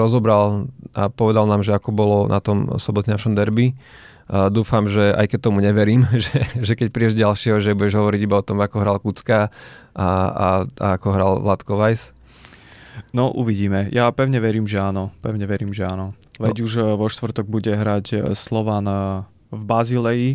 rozobral 0.00 0.72
a 0.96 1.12
povedal 1.12 1.44
nám, 1.44 1.60
že 1.60 1.76
ako 1.76 1.92
bolo 1.92 2.18
na 2.24 2.40
tom 2.40 2.80
sobotňašom 2.80 3.36
derby. 3.36 3.76
Dúfam, 4.28 4.84
že 4.92 5.08
aj 5.16 5.32
keď 5.32 5.40
tomu 5.40 5.64
neverím, 5.64 6.04
že, 6.24 6.44
že 6.60 6.72
keď 6.76 6.92
prídeš 6.92 7.16
ďalšieho, 7.16 7.64
že 7.64 7.72
budeš 7.72 7.96
hovoriť 7.96 8.20
iba 8.28 8.36
o 8.36 8.44
tom, 8.44 8.60
ako 8.60 8.76
hral 8.84 9.00
Kucka 9.00 9.48
a, 9.96 10.08
a, 10.28 10.48
a 10.68 10.86
ako 11.00 11.08
hral 11.16 11.32
Vladko 11.40 11.80
Weiss. 11.80 12.12
No, 13.14 13.32
uvidíme. 13.32 13.88
Ja 13.94 14.10
pevne 14.12 14.42
verím, 14.42 14.68
že 14.68 14.82
áno. 14.82 15.14
Pevne 15.24 15.48
verím, 15.48 15.72
že 15.72 15.86
áno. 15.86 16.12
Veď 16.38 16.56
no. 16.62 16.64
už 16.64 16.72
eh, 16.78 16.84
vo 16.94 17.06
štvrtok 17.10 17.46
bude 17.46 17.72
hrať 17.72 18.06
eh, 18.14 18.18
Slovan 18.34 18.86
eh, 18.86 19.24
v 19.50 19.62
Bazileji, 19.64 20.30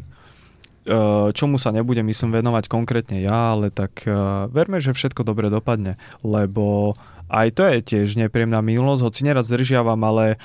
čomu 1.31 1.55
sa 1.55 1.71
nebudem, 1.71 2.03
myslím, 2.11 2.43
venovať 2.43 2.67
konkrétne 2.67 3.23
ja, 3.23 3.55
ale 3.55 3.71
tak 3.71 4.03
verme, 4.51 4.83
že 4.83 4.91
všetko 4.91 5.23
dobre 5.23 5.47
dopadne, 5.47 5.95
lebo 6.27 6.99
aj 7.31 7.47
to 7.55 7.63
je 7.71 7.77
tiež 7.79 8.19
nepríjemná 8.19 8.59
minulosť, 8.59 8.99
hoci 8.99 9.21
neraz 9.23 9.47
zdržiavam, 9.47 9.95
ale 10.03 10.35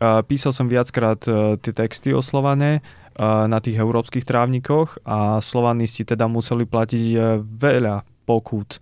písal 0.00 0.52
som 0.52 0.68
viackrát 0.68 1.20
tie 1.60 1.72
texty 1.72 2.12
o 2.12 2.20
Slovane 2.20 2.84
na 3.22 3.58
tých 3.64 3.80
európskych 3.80 4.28
trávnikoch 4.28 5.00
a 5.08 5.40
slovanisti 5.40 6.04
teda 6.04 6.28
museli 6.28 6.68
platiť 6.68 7.04
veľa 7.40 8.04
pokút 8.28 8.76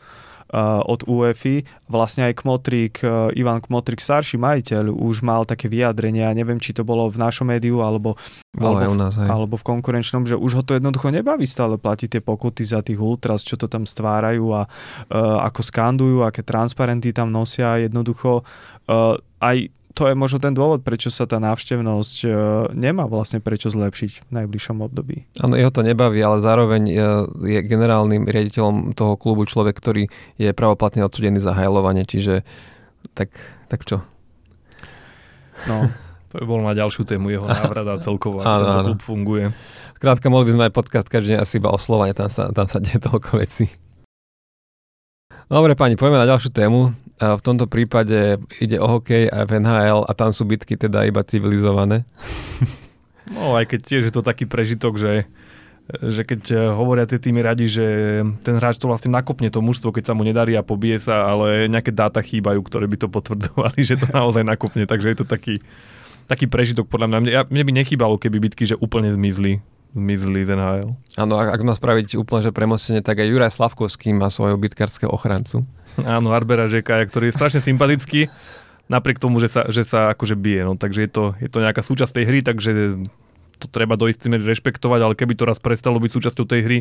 od 0.84 1.00
UEFI. 1.10 1.66
Vlastne 1.90 2.30
aj 2.30 2.38
Kmotrik, 2.38 3.02
e, 3.02 3.34
Ivan 3.34 3.58
Kmotrik, 3.58 3.98
starší 3.98 4.38
majiteľ, 4.38 4.92
už 4.92 5.26
mal 5.26 5.42
také 5.42 5.66
vyjadrenia, 5.66 6.30
neviem, 6.30 6.62
či 6.62 6.70
to 6.70 6.86
bolo 6.86 7.10
v 7.10 7.18
našom 7.18 7.50
médiu 7.50 7.82
alebo, 7.82 8.14
alebo, 8.54 8.94
v, 8.94 8.96
nás, 8.96 9.18
alebo 9.18 9.58
v 9.58 9.64
konkurenčnom, 9.66 10.28
že 10.30 10.38
už 10.38 10.52
ho 10.54 10.62
to 10.62 10.78
jednoducho 10.78 11.10
nebaví 11.10 11.42
stále 11.48 11.74
platiť 11.74 12.18
tie 12.18 12.22
pokuty 12.22 12.62
za 12.62 12.86
tých 12.86 13.02
ultras, 13.02 13.42
čo 13.42 13.58
to 13.58 13.66
tam 13.66 13.82
stvárajú 13.82 14.54
a 14.54 14.62
uh, 14.64 15.42
ako 15.42 15.60
skandujú, 15.66 16.22
aké 16.22 16.46
transparenty 16.46 17.10
tam 17.10 17.34
nosia. 17.34 17.82
Jednoducho 17.82 18.46
uh, 18.46 19.18
aj 19.42 19.74
to 19.94 20.10
je 20.10 20.14
možno 20.18 20.42
ten 20.42 20.50
dôvod, 20.50 20.82
prečo 20.82 21.06
sa 21.08 21.22
tá 21.24 21.38
návštevnosť 21.38 22.16
e, 22.26 22.28
nemá 22.74 23.06
vlastne 23.06 23.38
prečo 23.38 23.70
zlepšiť 23.70 24.26
v 24.26 24.30
najbližšom 24.42 24.82
období. 24.82 25.30
Áno, 25.38 25.54
jeho 25.54 25.70
to 25.70 25.86
nebaví, 25.86 26.18
ale 26.18 26.42
zároveň 26.42 26.82
e, 26.90 26.94
je 27.46 27.60
generálnym 27.62 28.26
riaditeľom 28.26 28.98
toho 28.98 29.14
klubu 29.14 29.46
človek, 29.46 29.78
ktorý 29.78 30.10
je 30.34 30.50
pravoplatne 30.50 31.06
odsudený 31.06 31.38
za 31.38 31.54
hajlovanie, 31.54 32.02
čiže 32.02 32.42
tak, 33.14 33.30
tak 33.70 33.86
čo? 33.86 34.02
No, 35.70 35.86
to 36.34 36.42
by 36.42 36.44
bolo 36.44 36.66
na 36.66 36.74
ďalšiu 36.74 37.06
tému 37.06 37.30
jeho 37.30 37.46
návrada 37.46 38.02
celkovo, 38.02 38.42
ako 38.42 38.50
tento 38.66 38.84
klub 38.90 39.02
funguje. 39.06 39.44
Krátka, 40.02 40.26
mohli 40.26 40.50
by 40.50 40.54
sme 40.58 40.64
aj 40.66 40.74
podcast 40.74 41.06
každý 41.06 41.38
asi 41.38 41.62
iba 41.62 41.70
o 41.70 41.78
Slovane, 41.78 42.18
tam 42.18 42.26
sa, 42.26 42.50
tam 42.50 42.66
sa 42.66 42.82
deje 42.82 42.98
toľko 42.98 43.38
vecí. 43.38 43.70
Dobre, 45.54 45.78
pani, 45.78 45.94
poďme 45.94 46.18
na 46.18 46.26
ďalšiu 46.26 46.50
tému. 46.50 46.98
V 47.14 47.42
tomto 47.46 47.70
prípade 47.70 48.42
ide 48.58 48.74
o 48.82 48.90
hokej 48.90 49.30
a 49.30 49.46
v 49.46 49.62
NHL 49.62 50.02
a 50.02 50.10
tam 50.10 50.34
sú 50.34 50.42
bitky 50.42 50.74
teda 50.74 51.06
iba 51.06 51.22
civilizované. 51.22 52.02
No 53.24 53.56
aj 53.56 53.72
keď 53.72 53.80
tiež 53.80 54.02
je 54.04 54.12
to 54.12 54.20
taký 54.20 54.44
prežitok, 54.44 55.00
že, 55.00 55.24
že 55.88 56.28
keď 56.28 56.42
eh, 56.52 56.60
hovoria 56.76 57.08
tie 57.08 57.16
týmy 57.16 57.40
radi, 57.40 57.72
že 57.72 58.20
ten 58.44 58.60
hráč 58.60 58.76
to 58.76 58.84
vlastne 58.84 59.16
nakopne 59.16 59.48
to 59.48 59.64
mužstvo, 59.64 59.96
keď 59.96 60.12
sa 60.12 60.12
mu 60.12 60.28
nedarí 60.28 60.52
a 60.52 60.60
pobije 60.60 61.00
sa, 61.00 61.32
ale 61.32 61.64
nejaké 61.72 61.88
dáta 61.88 62.20
chýbajú, 62.20 62.60
ktoré 62.60 62.84
by 62.84 63.00
to 63.00 63.08
potvrdzovali, 63.08 63.80
že 63.88 63.96
to 63.96 64.12
naozaj 64.12 64.44
nakopne, 64.44 64.84
takže 64.84 65.08
je 65.08 65.16
to 65.16 65.24
taký, 65.24 65.64
taký 66.28 66.52
prežitok 66.52 66.84
podľa 66.84 67.16
mňa. 67.16 67.18
Mne, 67.24 67.32
mne 67.48 67.62
by 67.64 67.72
nechýbalo, 67.80 68.20
keby 68.20 68.44
bitky, 68.44 68.68
že 68.68 68.76
úplne 68.76 69.08
zmizli 69.08 69.64
z 69.94 70.50
NHL. 70.50 70.90
Áno, 71.14 71.34
ak, 71.38 71.48
ak 71.54 71.60
má 71.62 71.74
spraviť 71.78 72.18
úplne 72.18 72.42
že 72.42 72.50
premostenie, 72.50 73.00
tak 73.00 73.22
aj 73.22 73.30
Juraj 73.30 73.54
Slavkovský 73.54 74.10
má 74.10 74.26
svojho 74.26 74.58
bitkarského 74.58 75.08
ochrancu. 75.10 75.62
Áno, 76.02 76.34
Arbera 76.34 76.66
Žeka, 76.66 77.06
ktorý 77.06 77.30
je 77.30 77.36
strašne 77.38 77.60
sympatický, 77.62 78.26
napriek 78.90 79.22
tomu, 79.22 79.38
že 79.38 79.46
sa, 79.46 79.70
že 79.70 79.86
sa 79.86 80.10
akože 80.10 80.34
bije. 80.34 80.66
No, 80.66 80.74
takže 80.74 81.06
je 81.06 81.10
to, 81.10 81.24
je 81.38 81.46
to 81.46 81.62
nejaká 81.62 81.86
súčasť 81.86 82.18
tej 82.18 82.24
hry, 82.26 82.38
takže 82.42 82.70
to 83.62 83.66
treba 83.70 83.94
do 83.94 84.10
istej 84.10 84.42
rešpektovať, 84.42 85.00
ale 85.00 85.14
keby 85.14 85.38
to 85.38 85.46
raz 85.46 85.62
prestalo 85.62 86.02
byť 86.02 86.10
súčasťou 86.10 86.44
tej 86.44 86.60
hry, 86.66 86.78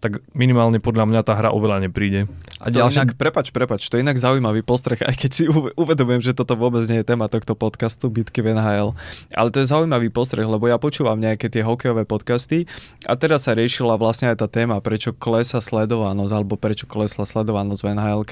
tak 0.00 0.20
minimálne 0.36 0.78
podľa 0.82 1.04
mňa 1.10 1.20
tá 1.24 1.34
hra 1.38 1.50
oveľa 1.54 1.84
nepríde. 1.88 2.26
A 2.62 2.70
to 2.70 2.82
ďalšie... 2.82 2.98
inak, 3.02 3.10
prepač, 3.18 3.50
prepač, 3.50 3.86
to 3.88 3.98
je 3.98 4.04
inak 4.04 4.16
zaujímavý 4.16 4.64
postreh, 4.64 5.00
aj 5.00 5.16
keď 5.16 5.30
si 5.30 5.44
uvedomujem, 5.74 6.22
že 6.24 6.32
toto 6.36 6.54
vôbec 6.54 6.84
nie 6.90 7.00
je 7.00 7.06
téma 7.06 7.30
tohto 7.30 7.58
podcastu 7.58 8.08
Bitky 8.08 8.44
v 8.44 8.54
NHL. 8.54 8.92
Ale 9.34 9.48
to 9.50 9.62
je 9.62 9.66
zaujímavý 9.70 10.08
postreh, 10.10 10.44
lebo 10.44 10.68
ja 10.68 10.76
počúvam 10.76 11.18
nejaké 11.18 11.48
tie 11.48 11.64
hokejové 11.64 12.04
podcasty 12.04 12.68
a 13.08 13.14
teraz 13.18 13.46
sa 13.46 13.56
riešila 13.56 13.96
vlastne 13.96 14.30
aj 14.32 14.44
tá 14.44 14.48
téma, 14.50 14.80
prečo 14.84 15.12
klesa 15.16 15.58
sledovanosť, 15.58 16.32
alebo 16.32 16.54
prečo 16.60 16.84
klesla 16.84 17.26
sledovanosť 17.26 17.80
v 17.82 17.88
NHL, 17.96 18.22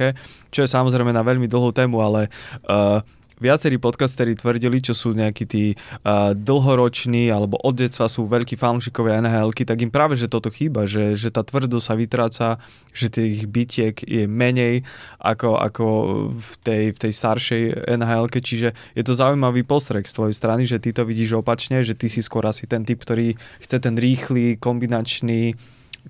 čo 0.53 0.61
je 0.65 0.69
samozrejme 0.69 1.11
na 1.11 1.25
veľmi 1.25 1.49
dlhú 1.49 1.73
tému, 1.73 2.01
ale 2.01 2.29
uh, 2.69 3.01
viacerí 3.43 3.83
podcasteri 3.83 4.39
tvrdili, 4.39 4.79
čo 4.79 4.95
sú 4.95 5.11
nejakí 5.11 5.45
tí 5.51 5.75
uh, 5.75 6.31
dlhoroční 6.33 7.27
alebo 7.35 7.59
od 7.59 7.75
detstva 7.75 8.07
sú 8.07 8.31
veľkí 8.31 8.55
fanúšikovia 8.55 9.19
nhl 9.19 9.51
tak 9.53 9.79
im 9.83 9.91
práve, 9.91 10.15
že 10.15 10.31
toto 10.31 10.49
chýba, 10.49 10.87
že, 10.87 11.19
že 11.19 11.35
tá 11.35 11.43
tvrdosť 11.43 11.85
sa 11.85 11.95
vytráca, 11.99 12.47
že 12.95 13.11
tých 13.11 13.51
bytiek 13.51 13.99
je 14.07 14.31
menej 14.31 14.87
ako, 15.19 15.59
ako 15.59 15.87
v, 16.31 16.53
tej, 16.63 16.85
v 16.95 16.99
tej 17.03 17.13
staršej 17.13 17.63
nhl 17.99 18.25
čiže 18.31 18.69
je 18.95 19.03
to 19.03 19.19
zaujímavý 19.19 19.67
postrek 19.67 20.07
z 20.07 20.15
tvojej 20.15 20.35
strany, 20.39 20.63
že 20.65 20.79
ty 20.79 20.95
to 20.95 21.03
vidíš 21.03 21.43
opačne, 21.43 21.83
že 21.83 21.99
ty 21.99 22.07
si 22.07 22.23
skôr 22.23 22.47
asi 22.47 22.71
ten 22.71 22.87
typ, 22.87 23.03
ktorý 23.03 23.35
chce 23.59 23.77
ten 23.83 23.99
rýchly, 23.99 24.57
kombinačný 24.63 25.59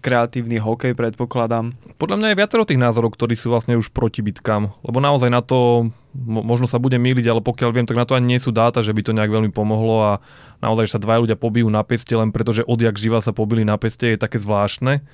kreatívny 0.03 0.59
hokej, 0.59 0.99
predpokladám. 0.99 1.71
Podľa 1.97 2.17
mňa 2.19 2.29
je 2.35 2.39
viacero 2.43 2.67
tých 2.67 2.83
názorov, 2.83 3.15
ktorí 3.15 3.39
sú 3.39 3.55
vlastne 3.55 3.79
už 3.79 3.95
proti 3.95 4.21
bitkám, 4.21 4.75
lebo 4.83 4.99
naozaj 4.99 5.31
na 5.31 5.41
to, 5.41 5.89
možno 6.27 6.67
sa 6.67 6.83
bude 6.83 6.99
míliť, 6.99 7.31
ale 7.31 7.41
pokiaľ 7.41 7.71
viem, 7.71 7.87
tak 7.87 7.97
na 7.97 8.05
to 8.05 8.19
ani 8.19 8.35
nie 8.35 8.41
sú 8.43 8.51
dáta, 8.51 8.83
že 8.83 8.91
by 8.91 9.01
to 9.07 9.15
nejak 9.15 9.31
veľmi 9.31 9.55
pomohlo 9.55 10.03
a 10.03 10.13
naozaj, 10.59 10.91
že 10.91 10.95
sa 10.99 11.01
dva 11.01 11.23
ľudia 11.23 11.39
pobijú 11.39 11.71
na 11.71 11.87
peste, 11.87 12.13
len 12.19 12.35
pretože 12.35 12.67
odjak 12.67 12.99
živa 12.99 13.23
sa 13.23 13.31
pobili 13.31 13.63
na 13.63 13.79
peste, 13.79 14.11
je 14.11 14.19
také 14.19 14.43
zvláštne. 14.43 15.07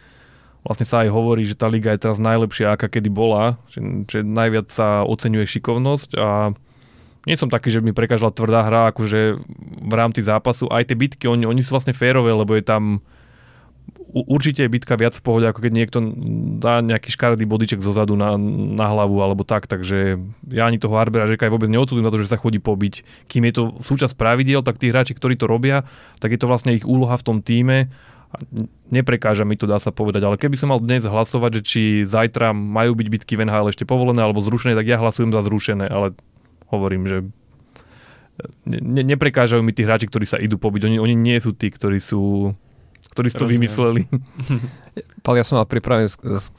Vlastne 0.66 0.86
sa 0.88 1.06
aj 1.06 1.14
hovorí, 1.14 1.46
že 1.46 1.54
tá 1.54 1.70
liga 1.70 1.94
je 1.94 2.02
teraz 2.02 2.18
najlepšia, 2.18 2.74
aká 2.74 2.90
kedy 2.90 3.12
bola, 3.12 3.60
že, 3.70 3.78
že 4.10 4.26
najviac 4.26 4.72
sa 4.72 5.06
oceňuje 5.06 5.46
šikovnosť 5.46 6.10
a 6.18 6.56
nie 7.28 7.36
som 7.36 7.52
taký, 7.52 7.68
že 7.68 7.84
mi 7.84 7.92
prekážala 7.92 8.32
tvrdá 8.32 8.64
hra, 8.64 8.88
akože 8.90 9.36
v 9.84 9.92
rámci 9.92 10.24
zápasu. 10.24 10.64
Aj 10.72 10.80
tie 10.80 10.96
bitky, 10.96 11.28
oni, 11.28 11.44
oni 11.44 11.60
sú 11.60 11.76
vlastne 11.76 11.92
férové, 11.92 12.32
lebo 12.32 12.56
je 12.56 12.64
tam 12.64 13.04
určite 14.12 14.64
je 14.64 14.72
bitka 14.72 14.96
viac 14.96 15.16
v 15.16 15.24
pohode, 15.24 15.46
ako 15.48 15.60
keď 15.64 15.72
niekto 15.72 15.98
dá 16.58 16.80
nejaký 16.80 17.12
škaredý 17.12 17.44
bodiček 17.44 17.80
zozadu 17.84 18.16
na, 18.16 18.36
na 18.74 18.86
hlavu 18.88 19.20
alebo 19.20 19.44
tak, 19.44 19.68
takže 19.68 20.20
ja 20.48 20.64
ani 20.64 20.80
toho 20.80 20.96
Arbera 20.96 21.28
Žeka 21.28 21.48
aj 21.48 21.52
vôbec 21.52 21.68
neodsudím 21.68 22.04
na 22.04 22.12
to, 22.12 22.20
že 22.20 22.30
sa 22.30 22.40
chodí 22.40 22.60
pobiť. 22.60 23.26
Kým 23.28 23.48
je 23.48 23.52
to 23.54 23.62
súčasť 23.80 24.16
pravidiel, 24.16 24.64
tak 24.64 24.80
tí 24.80 24.88
hráči, 24.88 25.12
ktorí 25.16 25.36
to 25.36 25.48
robia, 25.48 25.84
tak 26.20 26.32
je 26.32 26.40
to 26.40 26.50
vlastne 26.50 26.72
ich 26.72 26.88
úloha 26.88 27.16
v 27.16 27.26
tom 27.26 27.38
týme 27.44 27.92
neprekáža 28.92 29.48
mi 29.48 29.56
to, 29.56 29.64
dá 29.64 29.80
sa 29.80 29.88
povedať, 29.88 30.20
ale 30.28 30.36
keby 30.36 30.56
som 30.60 30.68
mal 30.68 30.80
dnes 30.80 31.00
hlasovať, 31.00 31.60
že 31.60 31.62
či 31.64 31.82
zajtra 32.04 32.52
majú 32.52 32.92
byť 32.92 33.06
bitky 33.08 33.40
v 33.40 33.48
NHL 33.48 33.72
ešte 33.72 33.88
povolené 33.88 34.20
alebo 34.20 34.44
zrušené, 34.44 34.76
tak 34.76 34.84
ja 34.84 35.00
hlasujem 35.00 35.32
za 35.32 35.40
zrušené, 35.40 35.88
ale 35.88 36.12
hovorím, 36.68 37.08
že 37.08 37.16
ne, 38.68 39.02
neprekážajú 39.04 39.64
mi 39.64 39.72
tí 39.72 39.82
hráči, 39.84 40.06
ktorí 40.06 40.28
sa 40.28 40.36
idú 40.36 40.60
pobiť. 40.60 40.92
Oni, 40.92 40.96
oni 41.00 41.14
nie 41.16 41.38
sú 41.40 41.56
tí, 41.56 41.72
ktorí 41.72 41.98
sú 41.98 42.52
ktorí 43.18 43.34
si 43.34 43.36
to 43.42 43.50
vymysleli. 43.50 44.06
Pal, 45.26 45.34
ja 45.34 45.42
som 45.42 45.58
mal 45.58 45.66
pripravený 45.66 46.06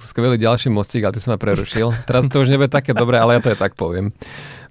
skvelý 0.04 0.36
ďalší 0.36 0.67
mostík, 0.67 1.08
ale 1.08 1.15
ty 1.15 1.24
som 1.24 1.32
ma 1.32 1.39
prerušil. 1.39 1.88
Teraz 2.04 2.28
to 2.28 2.43
už 2.43 2.52
nebude 2.52 2.67
také 2.67 2.91
dobré, 2.91 3.15
ale 3.15 3.39
ja 3.39 3.48
to 3.48 3.56
aj 3.56 3.60
tak 3.63 3.74
poviem. 3.80 4.12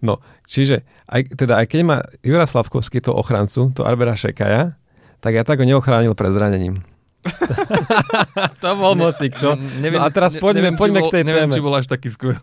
No, 0.04 0.20
čiže 0.44 0.84
aj, 1.08 1.32
teda 1.32 1.64
aj 1.64 1.66
keď 1.72 1.80
má 1.88 1.96
Jura 2.20 2.44
Slavkovský 2.44 3.00
to 3.00 3.16
ochrancu, 3.16 3.72
to 3.72 3.88
Arbera 3.88 4.12
Šekaja, 4.12 4.76
tak 5.24 5.32
ja 5.32 5.42
tak 5.42 5.58
ho 5.58 5.64
neochránil 5.64 6.12
pred 6.12 6.30
zranením. 6.36 6.84
to 8.62 8.68
bol 8.78 8.94
mostík, 8.94 9.34
čo? 9.34 9.58
Neviem, 9.58 9.98
no 9.98 10.06
a 10.06 10.14
teraz 10.14 10.38
poďme, 10.38 10.70
neviem, 10.70 10.76
poďme 10.78 11.00
bol, 11.02 11.10
k 11.10 11.14
tej 11.18 11.24
neviem, 11.26 11.50
téme. 11.50 11.54
či 11.58 11.64
bol 11.64 11.74
až 11.74 11.86
taký 11.90 12.08
skvelý. 12.14 12.38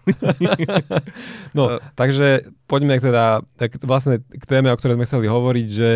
no, 1.57 1.79
takže 1.95 2.51
poďme 2.67 2.99
teda 2.99 3.39
tak 3.55 3.79
vlastne 3.87 4.19
k 4.19 4.43
téme, 4.43 4.67
o 4.73 4.75
ktorej 4.75 4.99
sme 4.99 5.07
chceli 5.07 5.25
hovoriť, 5.31 5.67
že 5.71 5.89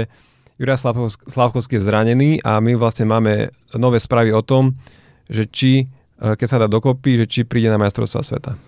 Juraj 0.59 0.83
Slavkovský 1.31 1.79
je 1.79 1.87
zranený 1.87 2.43
a 2.43 2.59
my 2.59 2.75
vlastne 2.75 3.07
máme 3.07 3.55
nové 3.79 4.03
správy 4.03 4.35
o 4.35 4.43
tom, 4.43 4.75
že 5.31 5.47
či, 5.47 5.87
e, 6.19 6.35
keď 6.35 6.47
sa 6.51 6.59
dá 6.59 6.67
dokopy, 6.67 7.23
že 7.23 7.25
či 7.31 7.39
príde 7.47 7.71
na 7.71 7.79
majstrovstvá 7.79 8.21
sveta. 8.27 8.59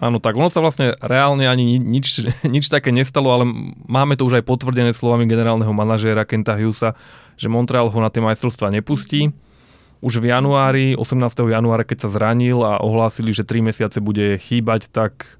Áno, 0.00 0.18
tak 0.18 0.34
ono 0.34 0.50
sa 0.50 0.58
vlastne 0.58 0.96
reálne 1.04 1.44
ani 1.44 1.76
nič, 1.76 2.24
nič 2.54 2.72
také 2.72 2.96
nestalo, 2.96 3.28
ale 3.28 3.44
máme 3.84 4.16
to 4.16 4.24
už 4.24 4.40
aj 4.40 4.48
potvrdené 4.48 4.96
slovami 4.96 5.28
generálneho 5.28 5.70
manažéra 5.76 6.24
Kenta 6.24 6.56
Hughesa, 6.56 6.96
že 7.36 7.52
Montreal 7.52 7.92
ho 7.92 7.98
na 8.00 8.08
tie 8.08 8.24
majstrovstvá 8.24 8.72
nepustí. 8.72 9.28
Už 10.00 10.24
v 10.24 10.32
januári, 10.32 10.96
18. 10.96 11.20
januára, 11.44 11.84
keď 11.84 12.08
sa 12.08 12.12
zranil 12.12 12.64
a 12.64 12.80
ohlásili, 12.80 13.36
že 13.36 13.44
3 13.44 13.68
mesiace 13.68 14.00
bude 14.00 14.40
chýbať, 14.40 14.88
tak 14.88 15.36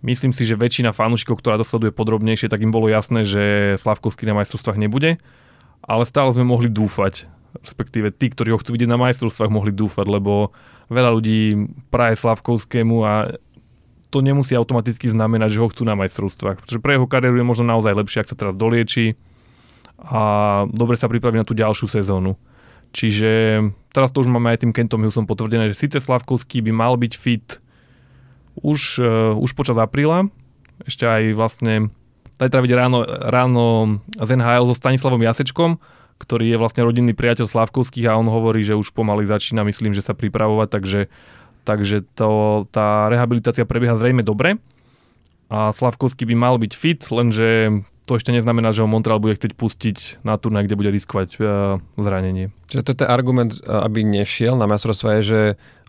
Myslím 0.00 0.32
si, 0.32 0.48
že 0.48 0.56
väčšina 0.56 0.96
fanúšikov, 0.96 1.44
ktorá 1.44 1.60
to 1.60 1.66
sleduje 1.68 1.92
podrobnejšie, 1.92 2.48
tak 2.48 2.64
im 2.64 2.72
bolo 2.72 2.88
jasné, 2.88 3.28
že 3.28 3.76
Slavkovský 3.84 4.24
na 4.24 4.40
majstrovstvách 4.40 4.80
nebude, 4.80 5.20
ale 5.84 6.02
stále 6.08 6.32
sme 6.32 6.48
mohli 6.48 6.72
dúfať, 6.72 7.28
respektíve 7.60 8.08
tí, 8.08 8.32
ktorí 8.32 8.56
ho 8.56 8.60
chcú 8.60 8.80
vidieť 8.80 8.88
na 8.88 8.96
majstrovstvách, 8.96 9.52
mohli 9.52 9.76
dúfať, 9.76 10.08
lebo 10.08 10.56
veľa 10.88 11.10
ľudí 11.20 11.68
praje 11.92 12.16
Slavkovskému 12.16 12.96
a 13.04 13.36
to 14.10 14.24
nemusí 14.24 14.56
automaticky 14.56 15.06
znamenať, 15.06 15.54
že 15.54 15.62
ho 15.62 15.70
chcú 15.70 15.86
na 15.86 15.94
majstrovstvách. 15.94 16.64
Pretože 16.64 16.82
pre 16.82 16.98
jeho 16.98 17.06
kariéru 17.06 17.38
je 17.38 17.46
možno 17.46 17.68
naozaj 17.70 17.94
lepšie, 17.94 18.24
ak 18.24 18.30
sa 18.32 18.40
teraz 18.40 18.58
dolieči 18.58 19.14
a 20.00 20.64
dobre 20.72 20.96
sa 20.96 21.06
pripraví 21.06 21.38
na 21.38 21.46
tú 21.46 21.52
ďalšiu 21.52 21.86
sezónu. 21.86 22.40
Čiže 22.90 23.62
teraz 23.94 24.10
to 24.10 24.24
už 24.24 24.32
máme 24.32 24.50
aj 24.50 24.66
tým 24.66 24.74
Kentom 24.74 25.06
Hillsom 25.06 25.30
potvrdené, 25.30 25.70
že 25.70 25.78
síce 25.78 26.02
Slavkovský 26.02 26.58
by 26.64 26.72
mal 26.74 26.98
byť 26.98 27.12
fit 27.14 27.59
už, 28.58 28.80
uh, 28.98 29.34
už 29.38 29.54
počas 29.54 29.78
apríla, 29.78 30.26
ešte 30.84 31.04
aj 31.04 31.22
vlastne 31.36 31.94
zajtra 32.40 32.60
vidieť 32.64 32.78
ráno, 32.78 32.98
ráno 33.04 33.66
z 34.16 34.30
NHL 34.32 34.64
so 34.64 34.74
Stanislavom 34.74 35.20
Jasečkom, 35.20 35.76
ktorý 36.20 36.52
je 36.52 36.60
vlastne 36.60 36.84
rodinný 36.84 37.12
priateľ 37.12 37.48
Slavkovských 37.48 38.08
a 38.08 38.16
on 38.16 38.28
hovorí, 38.28 38.64
že 38.64 38.76
už 38.76 38.96
pomaly 38.96 39.28
začína, 39.28 39.64
myslím, 39.68 39.92
že 39.92 40.04
sa 40.04 40.16
pripravovať, 40.16 40.68
takže, 40.72 41.00
takže 41.68 42.04
to, 42.16 42.64
tá 42.72 43.12
rehabilitácia 43.12 43.68
prebieha 43.68 44.00
zrejme 44.00 44.24
dobre. 44.24 44.56
A 45.50 45.74
Slavkovský 45.74 46.24
by 46.30 46.36
mal 46.38 46.54
byť 46.56 46.72
fit, 46.78 47.02
lenže 47.10 47.82
to 48.10 48.18
ešte 48.18 48.34
neznamená, 48.34 48.74
že 48.74 48.82
ho 48.82 48.90
Montreal 48.90 49.22
bude 49.22 49.38
chcieť 49.38 49.54
pustiť 49.54 50.26
na 50.26 50.34
turnaj, 50.34 50.66
kde 50.66 50.74
bude 50.74 50.90
riskovať 50.90 51.38
uh, 51.38 51.78
zranenie. 51.94 52.50
Čiže 52.66 52.82
to 52.82 52.90
je 52.90 53.06
argument, 53.06 53.54
e, 53.54 53.62
aby 53.66 54.02
nešiel 54.02 54.58
na 54.58 54.66
majstrovstvá, 54.66 55.18
je, 55.18 55.22
že 55.22 55.40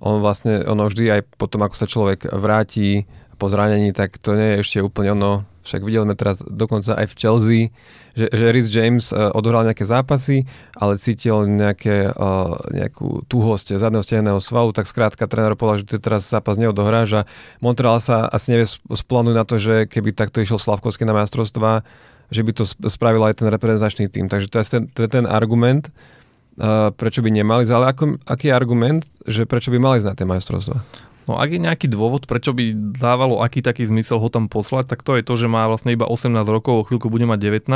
on 0.02 0.22
vlastne, 0.22 0.62
ono 0.66 0.86
vždy 0.86 1.18
aj 1.18 1.22
potom, 1.38 1.66
ako 1.66 1.74
sa 1.78 1.90
človek 1.90 2.30
vráti 2.30 3.10
po 3.42 3.50
zranení, 3.50 3.90
tak 3.90 4.22
to 4.22 4.38
nie 4.38 4.54
je 4.54 4.62
ešte 4.62 4.78
úplne 4.86 5.18
ono. 5.18 5.32
Však 5.62 5.86
videli 5.86 6.10
sme 6.10 6.16
teraz 6.18 6.42
dokonca 6.42 6.98
aj 6.98 7.06
v 7.06 7.18
Chelsea, 7.18 7.62
že, 8.18 8.28
že 8.34 8.46
Rhys 8.50 8.68
James 8.74 9.14
uh, 9.14 9.30
odohral 9.32 9.64
nejaké 9.64 9.86
zápasy, 9.86 10.50
ale 10.74 10.98
cítil 10.98 11.46
nejaké, 11.46 12.12
uh, 12.12 12.58
nejakú 12.74 13.24
tuhosť 13.30 13.78
zadného 13.78 14.02
stehenného 14.02 14.42
svalu, 14.42 14.74
tak 14.74 14.90
skrátka 14.90 15.30
tréner 15.30 15.54
povedal, 15.54 15.86
že 15.86 16.02
teraz 16.02 16.28
zápas 16.28 16.58
neodohráš 16.58 17.24
a 17.24 17.28
Montreal 17.62 18.02
sa 18.02 18.26
asi 18.26 18.58
nevie 18.58 18.68
splánuje 18.74 19.36
na 19.38 19.46
to, 19.46 19.62
že 19.62 19.86
keby 19.86 20.18
takto 20.18 20.42
išiel 20.42 20.58
Slavkovský 20.58 21.06
na 21.06 21.14
majstrovstvá, 21.14 21.86
že 22.34 22.42
by 22.42 22.52
to 22.58 22.64
spravil 22.66 23.22
aj 23.28 23.44
ten 23.44 23.48
reprezentačný 23.52 24.10
tým. 24.10 24.28
Takže 24.32 24.48
to 24.50 24.58
je 24.60 24.66
ten, 24.66 24.84
to 24.90 25.00
je 25.06 25.10
ten 25.12 25.30
argument, 25.30 25.94
uh, 26.58 26.90
prečo 26.90 27.22
by 27.22 27.30
nemali, 27.30 27.70
ale 27.70 27.94
ako, 27.94 28.18
aký 28.26 28.50
je 28.50 28.58
argument, 28.58 29.02
že 29.30 29.46
prečo 29.46 29.70
by 29.70 29.78
mali 29.78 30.02
ísť 30.02 30.10
na 30.10 30.16
tie 30.18 30.26
majstrovstvá? 30.26 31.11
No 31.30 31.38
ak 31.38 31.54
je 31.54 31.62
nejaký 31.62 31.88
dôvod, 31.92 32.26
prečo 32.26 32.52
by 32.52 32.74
dávalo 32.98 33.46
aký 33.46 33.62
taký 33.62 33.86
zmysel 33.86 34.18
ho 34.18 34.30
tam 34.32 34.50
poslať, 34.50 34.90
tak 34.90 35.06
to 35.06 35.18
je 35.18 35.24
to, 35.26 35.34
že 35.38 35.48
má 35.48 35.70
vlastne 35.70 35.94
iba 35.94 36.10
18 36.10 36.34
rokov, 36.50 36.74
o 36.82 36.86
chvíľku 36.88 37.14
bude 37.14 37.30
mať 37.30 37.40
19 37.62 37.70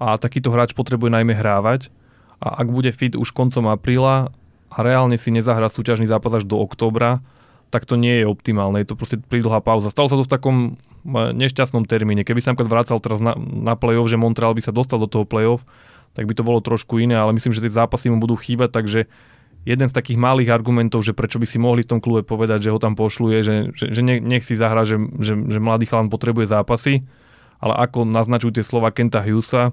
a 0.00 0.06
takýto 0.16 0.48
hráč 0.48 0.72
potrebuje 0.72 1.12
najmä 1.12 1.36
hrávať 1.36 1.92
a 2.40 2.60
ak 2.60 2.68
bude 2.72 2.90
fit 2.90 3.14
už 3.14 3.30
koncom 3.36 3.68
apríla 3.68 4.32
a 4.72 4.76
reálne 4.80 5.20
si 5.20 5.30
nezahrá 5.30 5.68
súťažný 5.70 6.08
zápas 6.08 6.34
až 6.34 6.44
do 6.48 6.58
októbra, 6.58 7.22
tak 7.70 7.86
to 7.86 7.98
nie 7.98 8.22
je 8.22 8.26
optimálne, 8.26 8.78
je 8.80 8.88
to 8.90 8.98
proste 8.98 9.18
prídlhá 9.26 9.58
pauza. 9.58 9.90
Stalo 9.90 10.06
sa 10.06 10.18
to 10.18 10.26
v 10.26 10.34
takom 10.34 10.56
nešťastnom 11.12 11.84
termíne. 11.84 12.22
Keby 12.22 12.40
sa 12.40 12.54
napríklad 12.54 12.70
vracal 12.70 12.98
teraz 13.02 13.20
na, 13.20 13.36
na 13.38 13.74
play-off, 13.74 14.08
že 14.08 14.16
Montreal 14.16 14.56
by 14.56 14.62
sa 14.62 14.72
dostal 14.72 15.02
do 15.02 15.10
toho 15.10 15.26
play-off, 15.28 15.66
tak 16.14 16.30
by 16.30 16.34
to 16.38 16.46
bolo 16.46 16.62
trošku 16.62 17.02
iné, 17.02 17.18
ale 17.18 17.34
myslím, 17.34 17.50
že 17.50 17.60
tie 17.60 17.74
zápasy 17.74 18.08
mu 18.08 18.22
budú 18.22 18.38
chýbať, 18.38 18.70
takže 18.70 19.10
jeden 19.64 19.88
z 19.88 19.96
takých 19.96 20.20
malých 20.20 20.52
argumentov, 20.52 21.04
že 21.04 21.16
prečo 21.16 21.40
by 21.40 21.46
si 21.48 21.56
mohli 21.56 21.84
v 21.84 21.96
tom 21.96 22.00
klube 22.00 22.24
povedať, 22.24 22.68
že 22.68 22.72
ho 22.72 22.78
tam 22.78 22.92
pošluje, 22.96 23.38
že, 23.40 23.54
že, 23.72 23.86
že 23.96 24.00
nech 24.04 24.44
si 24.44 24.54
zahra, 24.56 24.84
že, 24.84 25.00
že, 25.20 25.34
že 25.36 25.58
mladý 25.60 25.88
chalan 25.88 26.12
potrebuje 26.12 26.52
zápasy, 26.52 27.02
ale 27.58 27.74
ako 27.80 28.04
naznačujú 28.04 28.60
tie 28.60 28.64
slova 28.64 28.92
Kenta 28.92 29.24
Hughesa, 29.24 29.72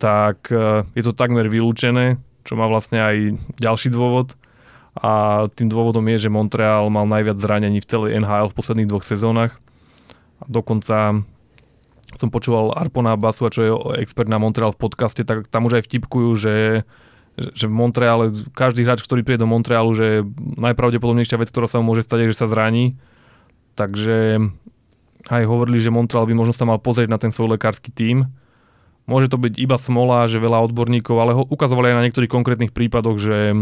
tak 0.00 0.48
e, 0.48 0.88
je 0.96 1.02
to 1.04 1.12
takmer 1.12 1.48
vylúčené, 1.48 2.16
čo 2.48 2.56
má 2.56 2.64
vlastne 2.68 3.00
aj 3.00 3.16
ďalší 3.60 3.92
dôvod 3.92 4.32
a 4.96 5.44
tým 5.52 5.68
dôvodom 5.68 6.04
je, 6.16 6.28
že 6.28 6.32
Montreal 6.32 6.88
mal 6.88 7.04
najviac 7.04 7.36
zranení 7.36 7.84
v 7.84 7.88
celej 7.88 8.16
NHL 8.16 8.48
v 8.48 8.56
posledných 8.56 8.88
dvoch 8.88 9.04
sezónach. 9.04 9.52
A 10.40 10.44
dokonca 10.48 11.20
som 12.16 12.28
počúval 12.32 12.72
Arpona 12.72 13.12
Basu, 13.20 13.52
čo 13.52 13.60
je 13.60 13.72
expert 14.00 14.32
na 14.32 14.40
Montreal 14.40 14.72
v 14.72 14.80
podcaste, 14.88 15.20
tak 15.20 15.52
tam 15.52 15.68
už 15.68 15.80
aj 15.80 15.84
vtipkujú, 15.84 16.30
že 16.40 16.54
že 17.36 17.68
v 17.68 17.74
Montreale, 17.76 18.32
každý 18.56 18.88
hráč, 18.88 19.04
ktorý 19.04 19.20
príde 19.20 19.44
do 19.44 19.50
Montrealu, 19.50 19.92
že 19.92 20.06
najpravdepodobnejšia 20.56 21.36
vec, 21.36 21.52
ktorá 21.52 21.68
sa 21.68 21.84
mu 21.84 21.92
môže 21.92 22.08
stať, 22.08 22.24
je, 22.24 22.32
že 22.32 22.40
sa 22.40 22.48
zraní. 22.48 22.96
Takže 23.76 24.40
aj 25.28 25.42
hovorili, 25.44 25.76
že 25.76 25.92
Montreal 25.92 26.24
by 26.24 26.32
možno 26.32 26.56
sa 26.56 26.64
mal 26.64 26.80
pozrieť 26.80 27.12
na 27.12 27.20
ten 27.20 27.28
svoj 27.28 27.60
lekársky 27.60 27.92
tím. 27.92 28.32
Môže 29.04 29.30
to 29.30 29.38
byť 29.38 29.54
iba 29.60 29.76
smola, 29.76 30.26
že 30.26 30.42
veľa 30.42 30.64
odborníkov, 30.66 31.16
ale 31.20 31.36
ho 31.36 31.44
ukazovali 31.46 31.92
aj 31.92 31.96
na 32.00 32.04
niektorých 32.08 32.32
konkrétnych 32.32 32.72
prípadoch, 32.74 33.20
že 33.20 33.54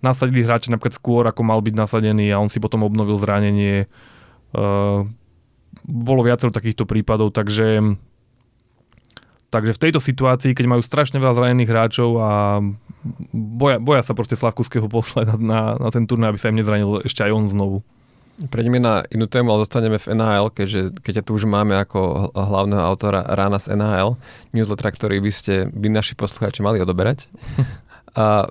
nasadili 0.00 0.46
hráča 0.46 0.72
napríklad 0.72 0.96
skôr, 0.96 1.26
ako 1.26 1.42
mal 1.42 1.60
byť 1.60 1.74
nasadený 1.76 2.30
a 2.32 2.40
on 2.40 2.48
si 2.48 2.62
potom 2.62 2.86
obnovil 2.86 3.18
zranenie. 3.18 3.90
Uh, 4.54 5.04
bolo 5.84 6.22
viacero 6.22 6.54
takýchto 6.54 6.86
prípadov, 6.86 7.34
takže 7.34 7.98
Takže 9.52 9.76
v 9.76 9.82
tejto 9.84 10.00
situácii, 10.00 10.56
keď 10.56 10.64
majú 10.64 10.80
strašne 10.80 11.20
veľa 11.20 11.36
zranených 11.36 11.68
hráčov 11.68 12.16
a 12.16 12.30
boja, 13.36 13.76
boja 13.76 14.00
sa 14.00 14.16
proste 14.16 14.32
Slavkovského 14.32 14.88
poslať 14.88 15.36
na, 15.36 15.76
na 15.76 15.88
ten 15.92 16.08
turnaj, 16.08 16.32
aby 16.32 16.40
sa 16.40 16.48
im 16.48 16.56
nezranil 16.56 17.04
ešte 17.04 17.20
aj 17.20 17.36
on 17.36 17.44
znovu. 17.52 17.78
Prejdeme 18.48 18.80
na 18.80 19.04
inú 19.12 19.28
tému, 19.28 19.52
ale 19.52 19.68
zostaneme 19.68 20.00
v 20.00 20.08
NHL, 20.16 20.48
keďže 20.56 20.80
keď 21.04 21.12
ťa 21.20 21.24
tu 21.28 21.36
už 21.36 21.44
máme 21.44 21.76
ako 21.76 22.32
hlavného 22.32 22.80
autora 22.80 23.28
rána 23.28 23.60
z 23.60 23.76
NHL, 23.76 24.16
newslettera, 24.56 24.88
ktorý 24.88 25.20
by 25.20 25.32
ste 25.36 25.68
by 25.68 25.92
naši 25.92 26.16
poslucháči 26.16 26.64
mali 26.64 26.80
odoberať. 26.80 27.28
A 28.16 28.48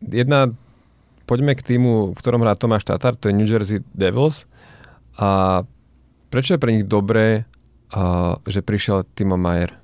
jedna, 0.00 0.56
poďme 1.28 1.52
k 1.52 1.76
týmu, 1.76 2.16
v 2.16 2.18
ktorom 2.18 2.40
hrá 2.48 2.56
Tomáš 2.56 2.88
Tatar, 2.88 3.12
to 3.12 3.28
je 3.28 3.36
New 3.36 3.44
Jersey 3.44 3.84
Devils. 3.92 4.48
A 5.20 5.62
prečo 6.32 6.56
je 6.56 6.62
pre 6.64 6.72
nich 6.72 6.88
dobré, 6.88 7.44
že 8.48 8.64
prišiel 8.64 9.04
Timo 9.12 9.36
Mayer? 9.36 9.83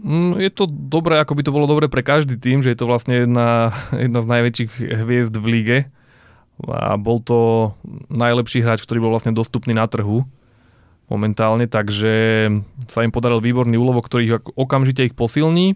Mm, 0.00 0.40
je 0.40 0.50
to 0.50 0.64
dobré, 0.68 1.20
ako 1.20 1.36
by 1.36 1.42
to 1.44 1.52
bolo 1.52 1.68
dobre 1.68 1.92
pre 1.92 2.00
každý 2.00 2.40
tým, 2.40 2.64
že 2.64 2.72
je 2.72 2.78
to 2.80 2.88
vlastne 2.88 3.28
jedna, 3.28 3.76
jedna 4.04 4.20
z 4.24 4.30
najväčších 4.32 4.72
hviezd 5.04 5.34
v 5.36 5.46
lige 5.46 5.78
a 6.60 7.00
bol 7.00 7.24
to 7.24 7.72
najlepší 8.12 8.60
hráč, 8.60 8.84
ktorý 8.84 9.08
bol 9.08 9.12
vlastne 9.16 9.32
dostupný 9.32 9.72
na 9.72 9.88
trhu 9.88 10.28
momentálne, 11.10 11.66
takže 11.66 12.12
sa 12.86 13.02
im 13.02 13.10
podaril 13.10 13.42
výborný 13.42 13.74
úlovok, 13.74 14.06
ktorý 14.06 14.22
ich 14.22 14.34
okamžite 14.54 15.10
ich 15.10 15.14
posilní 15.18 15.74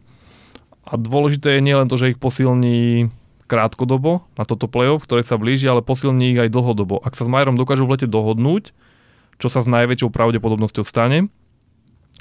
a 0.87 0.95
dôležité 0.95 1.59
je 1.59 1.67
nielen 1.67 1.91
to, 1.91 1.99
že 1.99 2.15
ich 2.15 2.23
posilní 2.23 3.11
krátkodobo 3.51 4.25
na 4.39 4.47
toto 4.47 4.71
playoff, 4.71 5.05
ktoré 5.05 5.27
sa 5.27 5.37
blíži, 5.37 5.69
ale 5.69 5.85
posilní 5.85 6.33
ich 6.33 6.41
aj 6.41 6.55
dlhodobo. 6.55 7.03
Ak 7.03 7.19
sa 7.19 7.27
s 7.27 7.33
Majerom 7.33 7.59
dokážu 7.59 7.85
v 7.85 7.99
lete 7.99 8.09
dohodnúť, 8.09 8.73
čo 9.43 9.49
sa 9.51 9.61
s 9.61 9.69
najväčšou 9.69 10.15
pravdepodobnosťou 10.15 10.87
stane, 10.87 11.29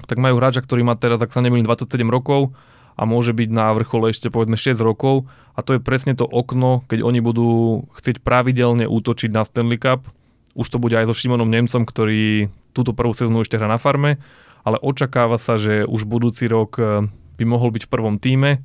tak 0.04 0.18
majú 0.18 0.42
hráča, 0.42 0.66
ktorý 0.66 0.82
má 0.84 0.98
teraz, 0.98 1.22
ak 1.22 1.32
sa 1.32 1.42
nemýlim, 1.42 1.66
27 1.66 2.02
rokov 2.10 2.54
a 2.94 3.04
môže 3.10 3.34
byť 3.34 3.50
na 3.50 3.74
vrchole 3.74 4.14
ešte 4.14 4.30
povedzme 4.30 4.58
6 4.58 4.78
rokov. 4.86 5.26
A 5.58 5.66
to 5.66 5.78
je 5.78 5.82
presne 5.82 6.14
to 6.14 6.26
okno, 6.26 6.86
keď 6.90 7.06
oni 7.06 7.22
budú 7.22 7.84
chcieť 7.98 8.22
pravidelne 8.22 8.86
útočiť 8.90 9.30
na 9.34 9.46
Stanley 9.46 9.82
Cup. 9.82 10.06
Už 10.54 10.70
to 10.70 10.78
bude 10.78 10.94
aj 10.94 11.10
so 11.10 11.18
Šimonom 11.18 11.50
Nemcom, 11.50 11.86
ktorý 11.86 12.54
túto 12.74 12.94
prvú 12.94 13.14
sezónu 13.14 13.42
ešte 13.42 13.58
hrá 13.58 13.70
na 13.70 13.82
farme, 13.82 14.22
ale 14.66 14.82
očakáva 14.82 15.38
sa, 15.38 15.58
že 15.58 15.86
už 15.86 16.06
budúci 16.10 16.50
rok 16.50 16.78
eh, 16.78 17.06
by 17.38 17.44
mohol 17.46 17.74
byť 17.74 17.90
v 17.90 17.92
prvom 17.94 18.18
týme. 18.18 18.62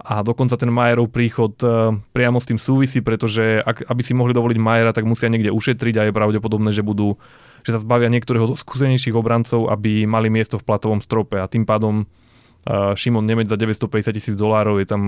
A 0.00 0.24
dokonca 0.24 0.56
ten 0.56 0.72
Majerov 0.72 1.10
príchod 1.10 1.54
eh, 1.62 1.94
priamo 2.14 2.42
s 2.42 2.50
tým 2.50 2.58
súvisí, 2.58 3.02
pretože 3.02 3.62
ak, 3.62 3.90
aby 3.90 4.02
si 4.02 4.14
mohli 4.14 4.34
dovoliť 4.34 4.58
Majera, 4.58 4.94
tak 4.94 5.06
musia 5.06 5.30
niekde 5.30 5.54
ušetriť 5.54 5.94
a 5.98 6.02
je 6.08 6.16
pravdepodobné, 6.16 6.70
že 6.74 6.86
budú 6.86 7.18
že 7.64 7.76
sa 7.76 7.82
zbavia 7.82 8.12
niektorého 8.12 8.52
skúsenejších 8.56 9.16
obrancov, 9.16 9.68
aby 9.68 10.04
mali 10.04 10.28
miesto 10.32 10.56
v 10.58 10.66
platovom 10.66 11.00
strope 11.00 11.38
a 11.38 11.50
tým 11.50 11.64
pádom 11.64 12.04
uh, 12.04 12.92
Šimon 12.96 13.24
Nemec 13.24 13.48
za 13.48 13.56
950 13.56 14.16
tisíc 14.16 14.34
dolárov 14.36 14.80
je 14.80 14.86
tam, 14.88 15.00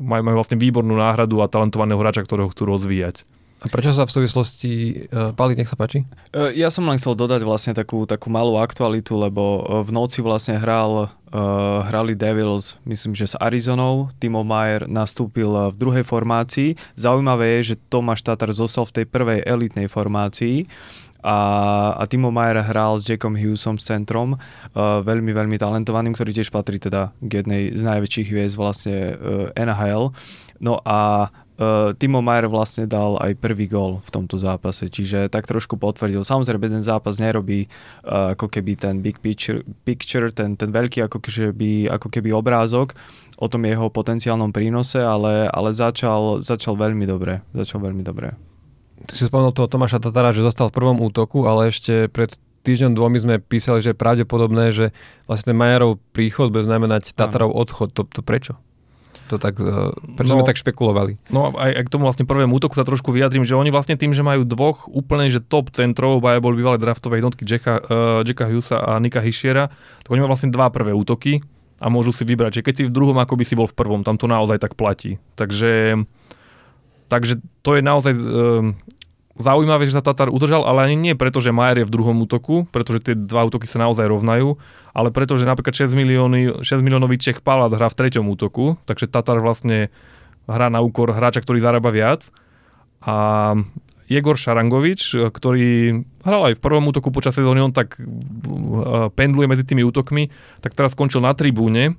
majú, 0.00 0.22
majú 0.24 0.36
vlastne 0.36 0.60
výbornú 0.60 0.96
náhradu 0.96 1.40
a 1.40 1.50
talentovaného 1.50 2.00
hráča, 2.00 2.24
ktorého 2.24 2.52
chcú 2.52 2.68
rozvíjať. 2.68 3.24
A 3.58 3.66
prečo 3.66 3.90
sa 3.90 4.06
v 4.06 4.14
súvislosti, 4.14 4.70
uh, 5.10 5.34
Pali, 5.34 5.58
nech 5.58 5.66
sa 5.66 5.74
páči? 5.74 6.06
Uh, 6.30 6.54
ja 6.54 6.70
som 6.70 6.86
len 6.86 6.94
chcel 6.94 7.18
dodať 7.18 7.42
vlastne 7.42 7.74
takú, 7.74 8.06
takú 8.06 8.30
malú 8.30 8.54
aktualitu, 8.54 9.18
lebo 9.18 9.42
uh, 9.42 9.82
v 9.82 9.90
noci 9.90 10.22
vlastne 10.22 10.62
hral, 10.62 11.10
uh, 11.10 11.82
hrali 11.90 12.14
Devils, 12.14 12.78
myslím, 12.86 13.18
že 13.18 13.34
s 13.34 13.38
Arizonou. 13.42 14.14
Timo 14.22 14.46
Mayer 14.46 14.86
nastúpil 14.86 15.74
v 15.74 15.76
druhej 15.76 16.06
formácii. 16.06 16.78
Zaujímavé 16.94 17.58
je, 17.58 17.74
že 17.74 17.82
Tomáš 17.90 18.22
Tatar 18.22 18.54
zostal 18.54 18.86
v 18.86 19.02
tej 19.02 19.06
prvej 19.10 19.42
elitnej 19.42 19.90
formácii 19.90 20.70
a, 21.22 21.38
a 21.98 22.02
Timo 22.06 22.30
Mayer 22.30 22.62
hral 22.62 23.02
s 23.02 23.06
Jackom 23.08 23.34
Hughesom 23.34 23.76
s 23.78 23.90
centrom, 23.90 24.38
uh, 24.38 25.02
veľmi, 25.02 25.34
veľmi 25.34 25.56
talentovaným, 25.58 26.14
ktorý 26.14 26.30
tiež 26.30 26.54
patrí 26.54 26.78
teda 26.78 27.10
k 27.18 27.42
jednej 27.42 27.74
z 27.74 27.82
najväčších 27.82 28.28
hviezd 28.30 28.56
vlastne 28.56 29.18
uh, 29.18 29.50
NHL. 29.54 30.14
No 30.62 30.82
a 30.82 31.30
Uh, 31.58 31.90
Timo 31.98 32.22
Mayer 32.22 32.46
vlastne 32.46 32.86
dal 32.86 33.18
aj 33.18 33.34
prvý 33.34 33.66
gól 33.66 33.98
v 34.06 34.14
tomto 34.14 34.38
zápase, 34.38 34.86
čiže 34.86 35.26
tak 35.26 35.42
trošku 35.42 35.74
potvrdil. 35.74 36.22
Samozrejme, 36.22 36.70
ten 36.70 36.86
zápas 36.86 37.18
nerobí 37.18 37.66
uh, 38.06 38.38
ako 38.38 38.46
keby 38.46 38.78
ten 38.78 39.02
big 39.02 39.18
picture, 39.18 39.66
picture 39.82 40.30
ten, 40.30 40.54
ten 40.54 40.70
veľký 40.70 41.10
ako 41.10 41.18
keby, 41.18 41.90
ako 41.90 42.14
keby 42.14 42.30
obrázok 42.30 42.94
o 43.42 43.50
tom 43.50 43.66
jeho 43.66 43.90
potenciálnom 43.90 44.54
prínose, 44.54 45.02
ale, 45.02 45.50
ale 45.50 45.74
začal, 45.74 46.46
začal 46.46 46.78
veľmi 46.78 47.10
dobre. 47.10 47.42
Začal 47.50 47.82
veľmi 47.82 48.06
dobre. 48.06 48.38
Ty 49.06 49.12
si 49.14 49.28
spomenul 49.28 49.54
toho 49.54 49.70
Tomáša 49.70 50.02
Tatara, 50.02 50.34
že 50.34 50.42
zostal 50.42 50.72
v 50.72 50.76
prvom 50.80 50.98
útoku, 50.98 51.46
ale 51.46 51.70
ešte 51.70 52.10
pred 52.10 52.34
týždňom 52.66 52.92
dvomi 52.98 53.18
sme 53.22 53.34
písali, 53.38 53.80
že 53.80 53.94
je 53.94 54.00
pravdepodobné, 54.00 54.74
že 54.74 54.90
vlastne 55.30 55.54
Majerov 55.54 56.02
príchod 56.10 56.50
bude 56.50 56.66
znamenať 56.66 57.14
Tatarov 57.14 57.54
odchod. 57.54 57.94
To, 57.94 58.02
to 58.04 58.20
prečo? 58.20 58.58
To 59.28 59.36
tak, 59.36 59.60
uh, 59.60 59.92
prečo 60.16 60.32
no, 60.32 60.40
sme 60.40 60.48
tak 60.48 60.56
špekulovali? 60.56 61.20
No 61.28 61.52
aj, 61.52 61.72
aj 61.80 61.84
k 61.84 61.92
tomu 61.92 62.08
vlastne 62.08 62.24
prvému 62.24 62.56
útoku 62.56 62.76
sa 62.76 62.84
trošku 62.84 63.12
vyjadrím, 63.12 63.44
že 63.44 63.56
oni 63.56 63.68
vlastne 63.68 63.96
tým, 63.96 64.16
že 64.16 64.24
majú 64.24 64.48
dvoch 64.48 64.88
úplne 64.88 65.28
že 65.28 65.44
top 65.44 65.68
centrov, 65.68 66.24
baje 66.24 66.40
boli 66.40 66.60
bývalé 66.60 66.80
draftové 66.80 67.20
jednotky 67.20 67.44
Jacka, 67.44 67.80
uh, 67.80 68.20
Jacka 68.24 68.48
Hughesa 68.48 68.80
a 68.80 68.96
Nika 68.96 69.20
Hischiera, 69.20 69.68
tak 70.00 70.08
oni 70.08 70.24
majú 70.24 70.32
vlastne 70.32 70.48
dva 70.48 70.72
prvé 70.72 70.96
útoky 70.96 71.44
a 71.78 71.92
môžu 71.92 72.10
si 72.16 72.24
vybrať, 72.24 72.60
že 72.60 72.64
keď 72.64 72.74
si 72.74 72.82
v 72.88 72.94
druhom, 72.94 73.16
ako 73.20 73.36
by 73.36 73.44
si 73.44 73.54
bol 73.54 73.68
v 73.68 73.76
prvom, 73.76 74.00
tam 74.00 74.16
to 74.16 74.26
naozaj 74.26 74.58
tak 74.58 74.74
platí. 74.74 75.20
Takže 75.36 76.00
Takže 77.08 77.40
to 77.64 77.76
je 77.76 77.82
naozaj 77.82 78.12
e, 78.12 78.22
zaujímavé, 79.38 79.88
že 79.88 79.96
sa 79.96 80.04
Tatar 80.04 80.28
udržal, 80.28 80.66
ale 80.66 80.90
ani 80.90 80.96
nie 80.98 81.14
preto, 81.16 81.38
že 81.38 81.54
Majer 81.54 81.82
je 81.82 81.88
v 81.88 81.94
druhom 81.94 82.16
útoku, 82.20 82.66
pretože 82.68 83.10
tie 83.10 83.14
dva 83.16 83.46
útoky 83.46 83.64
sa 83.64 83.80
naozaj 83.80 84.04
rovnajú, 84.04 84.58
ale 84.92 85.08
preto, 85.14 85.38
že 85.38 85.48
napríklad 85.48 85.88
6, 85.88 85.94
milióny, 85.94 86.40
6 86.60 86.84
miliónový 86.84 87.16
Čech 87.16 87.40
Palat 87.40 87.72
hrá 87.72 87.88
v 87.88 87.98
treťom 87.98 88.26
útoku, 88.28 88.76
takže 88.84 89.08
Tatar 89.08 89.38
vlastne 89.38 89.94
hrá 90.50 90.68
na 90.68 90.82
úkor 90.82 91.14
hráča, 91.14 91.40
ktorý 91.40 91.62
zarába 91.62 91.94
viac. 91.94 92.28
A 93.04 93.54
Jegor 94.08 94.40
Šarangovič, 94.40 95.12
ktorý 95.12 96.02
hral 96.24 96.42
aj 96.50 96.54
v 96.56 96.64
prvom 96.64 96.88
útoku 96.88 97.12
počas 97.12 97.36
sezóny, 97.36 97.60
on 97.60 97.76
tak 97.76 98.00
e, 98.00 98.02
pendluje 99.12 99.46
medzi 99.46 99.68
tými 99.68 99.84
útokmi, 99.84 100.32
tak 100.64 100.72
teraz 100.72 100.96
skončil 100.96 101.20
na 101.20 101.36
tribúne, 101.36 101.94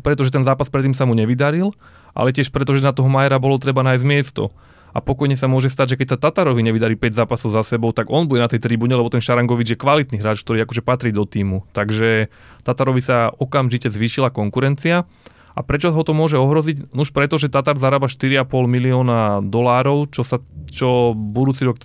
pretože 0.00 0.34
ten 0.34 0.42
zápas 0.42 0.72
predtým 0.72 0.96
sa 0.96 1.04
mu 1.04 1.14
nevydaril 1.14 1.72
ale 2.14 2.34
tiež 2.34 2.50
preto, 2.50 2.74
že 2.74 2.84
na 2.84 2.94
toho 2.94 3.10
Majera 3.10 3.38
bolo 3.38 3.58
treba 3.60 3.86
nájsť 3.86 4.04
miesto. 4.06 4.50
A 4.90 4.98
pokojne 4.98 5.38
sa 5.38 5.46
môže 5.46 5.70
stať, 5.70 5.94
že 5.94 5.98
keď 6.02 6.08
sa 6.10 6.18
Tatarovi 6.18 6.66
nevydarí 6.66 6.98
5 6.98 7.14
zápasov 7.14 7.54
za 7.54 7.62
sebou, 7.62 7.94
tak 7.94 8.10
on 8.10 8.26
bude 8.26 8.42
na 8.42 8.50
tej 8.50 8.58
tribúne, 8.58 8.98
lebo 8.98 9.06
ten 9.06 9.22
Šarangovič 9.22 9.78
je 9.78 9.78
kvalitný 9.78 10.18
hráč, 10.18 10.42
ktorý 10.42 10.66
akože 10.66 10.82
patrí 10.82 11.14
do 11.14 11.22
týmu. 11.22 11.62
Takže 11.70 12.26
Tatarovi 12.66 12.98
sa 12.98 13.30
okamžite 13.30 13.86
zvýšila 13.86 14.34
konkurencia. 14.34 15.06
A 15.54 15.60
prečo 15.62 15.94
ho 15.94 16.02
to 16.02 16.10
môže 16.10 16.34
ohroziť? 16.34 16.90
Už 16.90 17.10
preto, 17.14 17.38
že 17.38 17.50
Tatar 17.50 17.78
zarába 17.78 18.10
4,5 18.10 18.50
milióna 18.66 19.46
dolárov, 19.46 20.10
čo 20.10 20.26
sa 20.26 20.42
čo 20.70 21.14
budúci 21.14 21.70
rok 21.70 21.78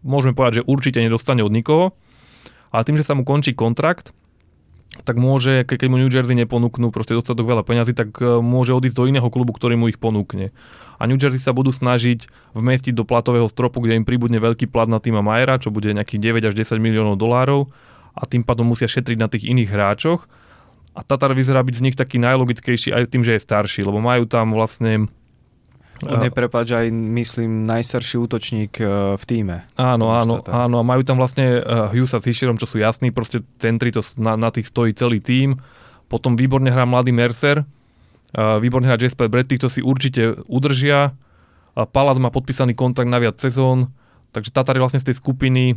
môžeme 0.00 0.36
povedať, 0.36 0.64
že 0.64 0.68
určite 0.68 1.00
nedostane 1.04 1.44
od 1.44 1.52
nikoho. 1.52 1.92
Ale 2.72 2.88
tým, 2.88 2.96
že 2.96 3.04
sa 3.04 3.12
mu 3.12 3.24
končí 3.24 3.52
kontrakt, 3.52 4.16
tak 5.02 5.18
môže, 5.18 5.66
keď 5.66 5.90
mu 5.90 5.98
New 5.98 6.12
Jersey 6.12 6.38
neponúknú 6.38 6.94
proste 6.94 7.18
dostatok 7.18 7.50
veľa 7.50 7.66
peňazí, 7.66 7.98
tak 7.98 8.14
e, 8.22 8.38
môže 8.38 8.70
odísť 8.70 8.94
do 8.94 9.10
iného 9.10 9.26
klubu, 9.26 9.50
ktorý 9.50 9.74
mu 9.74 9.90
ich 9.90 9.98
ponúkne. 9.98 10.54
A 11.02 11.10
New 11.10 11.18
Jersey 11.18 11.42
sa 11.42 11.50
budú 11.50 11.74
snažiť 11.74 12.30
vmestiť 12.54 12.94
do 12.94 13.02
platového 13.02 13.50
stropu, 13.50 13.82
kde 13.82 13.98
im 13.98 14.06
pribudne 14.06 14.38
veľký 14.38 14.70
plat 14.70 14.86
na 14.86 15.02
týma 15.02 15.18
Majera, 15.18 15.58
čo 15.58 15.74
bude 15.74 15.90
nejakých 15.90 16.38
9 16.38 16.48
až 16.50 16.54
10 16.54 16.78
miliónov 16.78 17.18
dolárov 17.18 17.74
a 18.14 18.22
tým 18.30 18.46
pádom 18.46 18.70
musia 18.70 18.86
šetriť 18.86 19.18
na 19.18 19.26
tých 19.26 19.50
iných 19.50 19.70
hráčoch. 19.74 20.30
A 20.94 21.02
Tatar 21.02 21.34
vyzerá 21.34 21.58
byť 21.66 21.74
z 21.74 21.84
nich 21.90 21.96
taký 21.98 22.22
najlogickejší 22.22 22.94
aj 22.94 23.10
tým, 23.10 23.26
že 23.26 23.34
je 23.34 23.42
starší, 23.42 23.82
lebo 23.82 23.98
majú 23.98 24.30
tam 24.30 24.54
vlastne 24.54 25.10
on 26.06 26.20
je, 26.24 26.30
prepáč, 26.30 26.76
aj 26.76 26.86
myslím 26.92 27.64
najstarší 27.64 28.16
útočník 28.20 28.72
e, 28.78 28.84
v 29.16 29.24
týme. 29.24 29.64
Áno, 29.74 30.12
áno, 30.12 30.44
áno. 30.44 30.76
A 30.80 30.84
majú 30.84 31.02
tam 31.02 31.16
vlastne 31.18 31.60
uh, 31.60 31.88
Hughesa 31.90 32.20
s 32.20 32.28
Hisherom, 32.28 32.60
čo 32.60 32.68
sú 32.68 32.78
jasní, 32.78 33.10
proste 33.10 33.40
centri, 33.58 33.90
to 33.90 34.04
na, 34.20 34.36
na 34.36 34.52
tých 34.52 34.68
stojí 34.68 34.92
celý 34.94 35.18
tým. 35.18 35.58
Potom 36.08 36.36
výborne 36.36 36.68
hrá 36.68 36.84
mladý 36.84 37.10
Mercer, 37.10 37.64
uh, 37.64 38.60
výborne 38.60 38.86
hrá 38.86 39.00
Jasper 39.00 39.32
Brett, 39.32 39.48
týchto 39.48 39.72
si 39.72 39.80
určite 39.80 40.38
udržia. 40.46 41.16
Palat 41.74 42.22
má 42.22 42.30
podpísaný 42.30 42.78
kontrakt 42.78 43.10
na 43.10 43.18
viac 43.18 43.34
sezón, 43.42 43.90
takže 44.30 44.54
Tatar 44.54 44.78
je 44.78 44.82
vlastne 44.84 45.02
z 45.02 45.10
tej 45.10 45.18
skupiny 45.18 45.74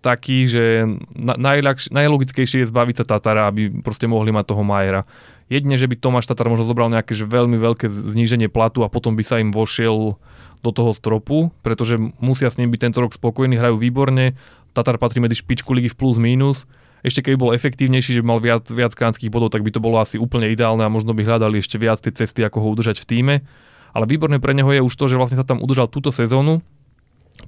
taký, 0.00 0.48
že 0.48 0.88
najľahš- 1.20 1.92
najlogickejšie 1.92 2.64
je 2.64 2.70
zbaviť 2.72 3.04
sa 3.04 3.04
Tatara, 3.04 3.46
aby 3.46 3.68
proste 3.84 4.08
mohli 4.08 4.32
mať 4.32 4.44
toho 4.48 4.64
Majera. 4.64 5.04
Jedne, 5.50 5.74
že 5.74 5.90
by 5.90 5.98
Tomáš 5.98 6.30
Tatar 6.30 6.46
možno 6.46 6.62
zobral 6.62 6.86
nejaké 6.94 7.10
že 7.10 7.26
veľmi 7.26 7.58
veľké 7.58 7.90
zníženie 7.90 8.46
platu 8.46 8.86
a 8.86 8.88
potom 8.88 9.18
by 9.18 9.26
sa 9.26 9.42
im 9.42 9.50
vošiel 9.50 10.14
do 10.62 10.70
toho 10.70 10.94
stropu, 10.94 11.50
pretože 11.66 11.98
musia 12.22 12.46
s 12.46 12.56
ním 12.62 12.70
byť 12.70 12.80
tento 12.86 13.02
rok 13.02 13.10
spokojní, 13.10 13.58
hrajú 13.58 13.74
výborne, 13.74 14.38
Tatar 14.70 15.02
patrí 15.02 15.18
medzi 15.18 15.42
špičku 15.42 15.74
ligy 15.74 15.90
v 15.90 15.98
plus 15.98 16.16
minus. 16.22 16.70
Ešte 17.02 17.26
keby 17.26 17.36
bol 17.40 17.50
efektívnejší, 17.56 18.14
že 18.14 18.22
by 18.22 18.26
mal 18.28 18.40
viac, 18.44 18.68
viac 18.70 18.94
kánskych 18.94 19.32
bodov, 19.32 19.50
tak 19.50 19.66
by 19.66 19.72
to 19.74 19.82
bolo 19.82 19.98
asi 19.98 20.20
úplne 20.20 20.52
ideálne 20.52 20.86
a 20.86 20.92
možno 20.92 21.16
by 21.16 21.26
hľadali 21.26 21.58
ešte 21.58 21.80
viac 21.80 21.98
tie 21.98 22.14
cesty, 22.14 22.44
ako 22.44 22.62
ho 22.62 22.68
udržať 22.76 23.02
v 23.02 23.08
týme. 23.08 23.34
Ale 23.90 24.06
výborné 24.06 24.38
pre 24.38 24.54
neho 24.54 24.70
je 24.70 24.84
už 24.84 24.94
to, 24.94 25.10
že 25.10 25.18
vlastne 25.18 25.40
sa 25.40 25.48
tam 25.48 25.58
udržal 25.58 25.90
túto 25.90 26.14
sezónu, 26.14 26.62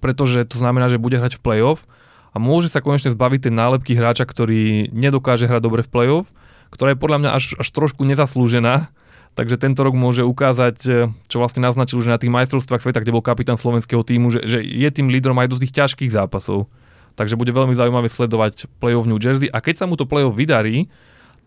pretože 0.03 0.42
to 0.48 0.59
znamená, 0.59 0.90
že 0.90 0.98
bude 0.98 1.20
hrať 1.20 1.38
v 1.38 1.44
play-off 1.44 1.86
a 2.32 2.40
môže 2.40 2.72
sa 2.72 2.82
konečne 2.82 3.12
zbaviť 3.12 3.46
tej 3.46 3.53
nálepky 3.55 3.92
hráča, 3.94 4.24
ktorý 4.24 4.90
nedokáže 4.90 5.46
hrať 5.46 5.62
dobre 5.62 5.84
v 5.84 5.92
play-off, 5.92 6.32
ktorá 6.72 6.96
je 6.96 6.98
podľa 6.98 7.18
mňa 7.20 7.30
až, 7.36 7.44
až 7.60 7.68
trošku 7.68 8.02
nezaslúžená, 8.08 8.88
takže 9.36 9.60
tento 9.60 9.84
rok 9.84 9.92
môže 9.92 10.24
ukázať, 10.24 10.76
e, 10.88 10.90
čo 11.28 11.36
vlastne 11.36 11.60
naznačil, 11.60 12.00
že 12.00 12.12
na 12.12 12.16
tých 12.16 12.32
majstrovstvách 12.32 12.80
sveta, 12.80 13.04
kde 13.04 13.12
bol 13.12 13.24
kapitán 13.24 13.60
slovenského 13.60 14.00
týmu, 14.00 14.32
že, 14.32 14.40
že 14.48 14.58
je 14.64 14.88
tým 14.88 15.12
lídrom 15.12 15.36
aj 15.36 15.52
do 15.52 15.60
tých 15.60 15.76
ťažkých 15.76 16.12
zápasov. 16.12 16.68
Takže 17.12 17.36
bude 17.36 17.52
veľmi 17.52 17.76
zaujímavé 17.76 18.08
sledovať 18.08 18.72
play-off 18.80 19.04
New 19.04 19.20
Jersey 19.20 19.52
a 19.52 19.60
keď 19.60 19.84
sa 19.84 19.88
mu 19.88 20.00
to 20.00 20.08
play-off 20.08 20.32
vydarí, 20.32 20.88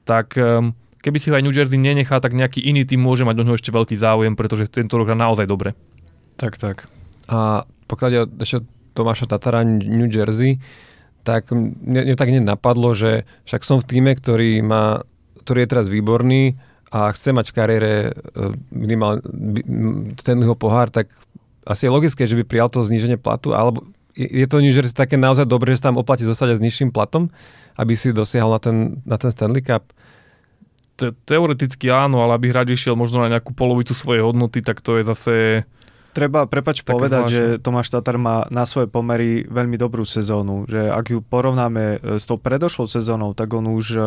tak 0.06 0.38
e, 0.38 0.62
keby 1.02 1.18
si 1.18 1.34
ho 1.34 1.38
aj 1.38 1.46
New 1.46 1.54
Jersey 1.54 1.82
nenechá, 1.82 2.22
tak 2.22 2.38
nejaký 2.38 2.62
iný 2.62 2.86
tým 2.86 3.02
môže 3.02 3.26
mať 3.26 3.36
do 3.38 3.44
neho 3.46 3.58
ešte 3.58 3.74
veľký 3.74 3.98
záujem, 3.98 4.38
pretože 4.38 4.70
tento 4.70 4.98
rok 4.98 5.10
hrá 5.10 5.18
naozaj 5.18 5.50
dobre. 5.50 5.74
Tak, 6.38 6.62
tak. 6.62 6.86
A 7.26 7.66
pokiaľ 7.90 8.10
je 8.10 8.22
ešte 8.46 8.58
Tomáša 8.94 9.30
Tatara 9.30 9.66
New 9.66 10.10
Jersey, 10.10 10.62
tak 11.26 11.50
mne, 11.50 12.14
mne 12.14 12.16
tak 12.16 12.30
napadlo, 12.30 12.94
že 12.94 13.26
však 13.50 13.62
som 13.66 13.78
v 13.82 13.90
týme, 13.90 14.14
ktorý 14.14 14.62
má 14.62 15.02
ktorý 15.46 15.64
je 15.64 15.72
teraz 15.72 15.88
výborný 15.88 16.58
a 16.90 17.14
chce 17.14 17.30
mať 17.32 17.54
v 17.54 17.56
kariére 17.56 17.92
e, 18.10 18.12
minimálne 18.74 19.22
Stanleyho 20.18 20.58
pohár, 20.58 20.90
tak 20.90 21.14
asi 21.66 21.86
je 21.86 21.94
logické, 21.94 22.26
že 22.26 22.38
by 22.38 22.44
prijal 22.46 22.70
to 22.70 22.82
zníženie 22.82 23.22
platu, 23.22 23.54
alebo 23.54 23.86
je 24.16 24.48
to 24.48 24.64
Jersey 24.64 24.96
také 24.96 25.20
naozaj 25.20 25.44
dobré, 25.44 25.76
že 25.76 25.84
sa 25.84 25.92
tam 25.92 26.00
oplatí 26.00 26.24
zostať 26.24 26.56
s 26.56 26.64
nižším 26.64 26.96
platom, 26.96 27.28
aby 27.76 27.94
si 28.00 28.16
dosiahol 28.16 28.56
na 28.56 28.62
ten, 28.64 28.78
na 29.04 29.18
ten 29.20 29.30
Stanley 29.30 29.60
Cup? 29.60 29.92
Te, 30.96 31.12
teoreticky 31.28 31.92
áno, 31.92 32.24
ale 32.24 32.40
aby 32.40 32.48
hráč 32.48 32.80
išiel 32.80 32.96
možno 32.96 33.28
na 33.28 33.36
nejakú 33.36 33.52
polovicu 33.52 33.92
svojej 33.92 34.24
hodnoty, 34.24 34.64
tak 34.64 34.80
to 34.80 34.96
je 34.96 35.04
zase 35.04 35.34
Treba, 36.16 36.48
prepač 36.48 36.80
povedať, 36.80 37.28
zvláštne. 37.28 37.36
že 37.36 37.42
Tomáš 37.60 37.92
Tatar 37.92 38.16
má 38.16 38.48
na 38.48 38.64
svoje 38.64 38.88
pomery 38.88 39.44
veľmi 39.52 39.76
dobrú 39.76 40.08
sezónu, 40.08 40.64
že 40.64 40.88
ak 40.88 41.12
ju 41.12 41.20
porovnáme 41.20 42.00
e, 42.00 42.16
s 42.16 42.24
tou 42.24 42.40
predošlou 42.40 42.88
sezónou, 42.88 43.36
tak 43.36 43.52
on 43.52 43.68
už 43.68 43.86
e, 44.00 44.02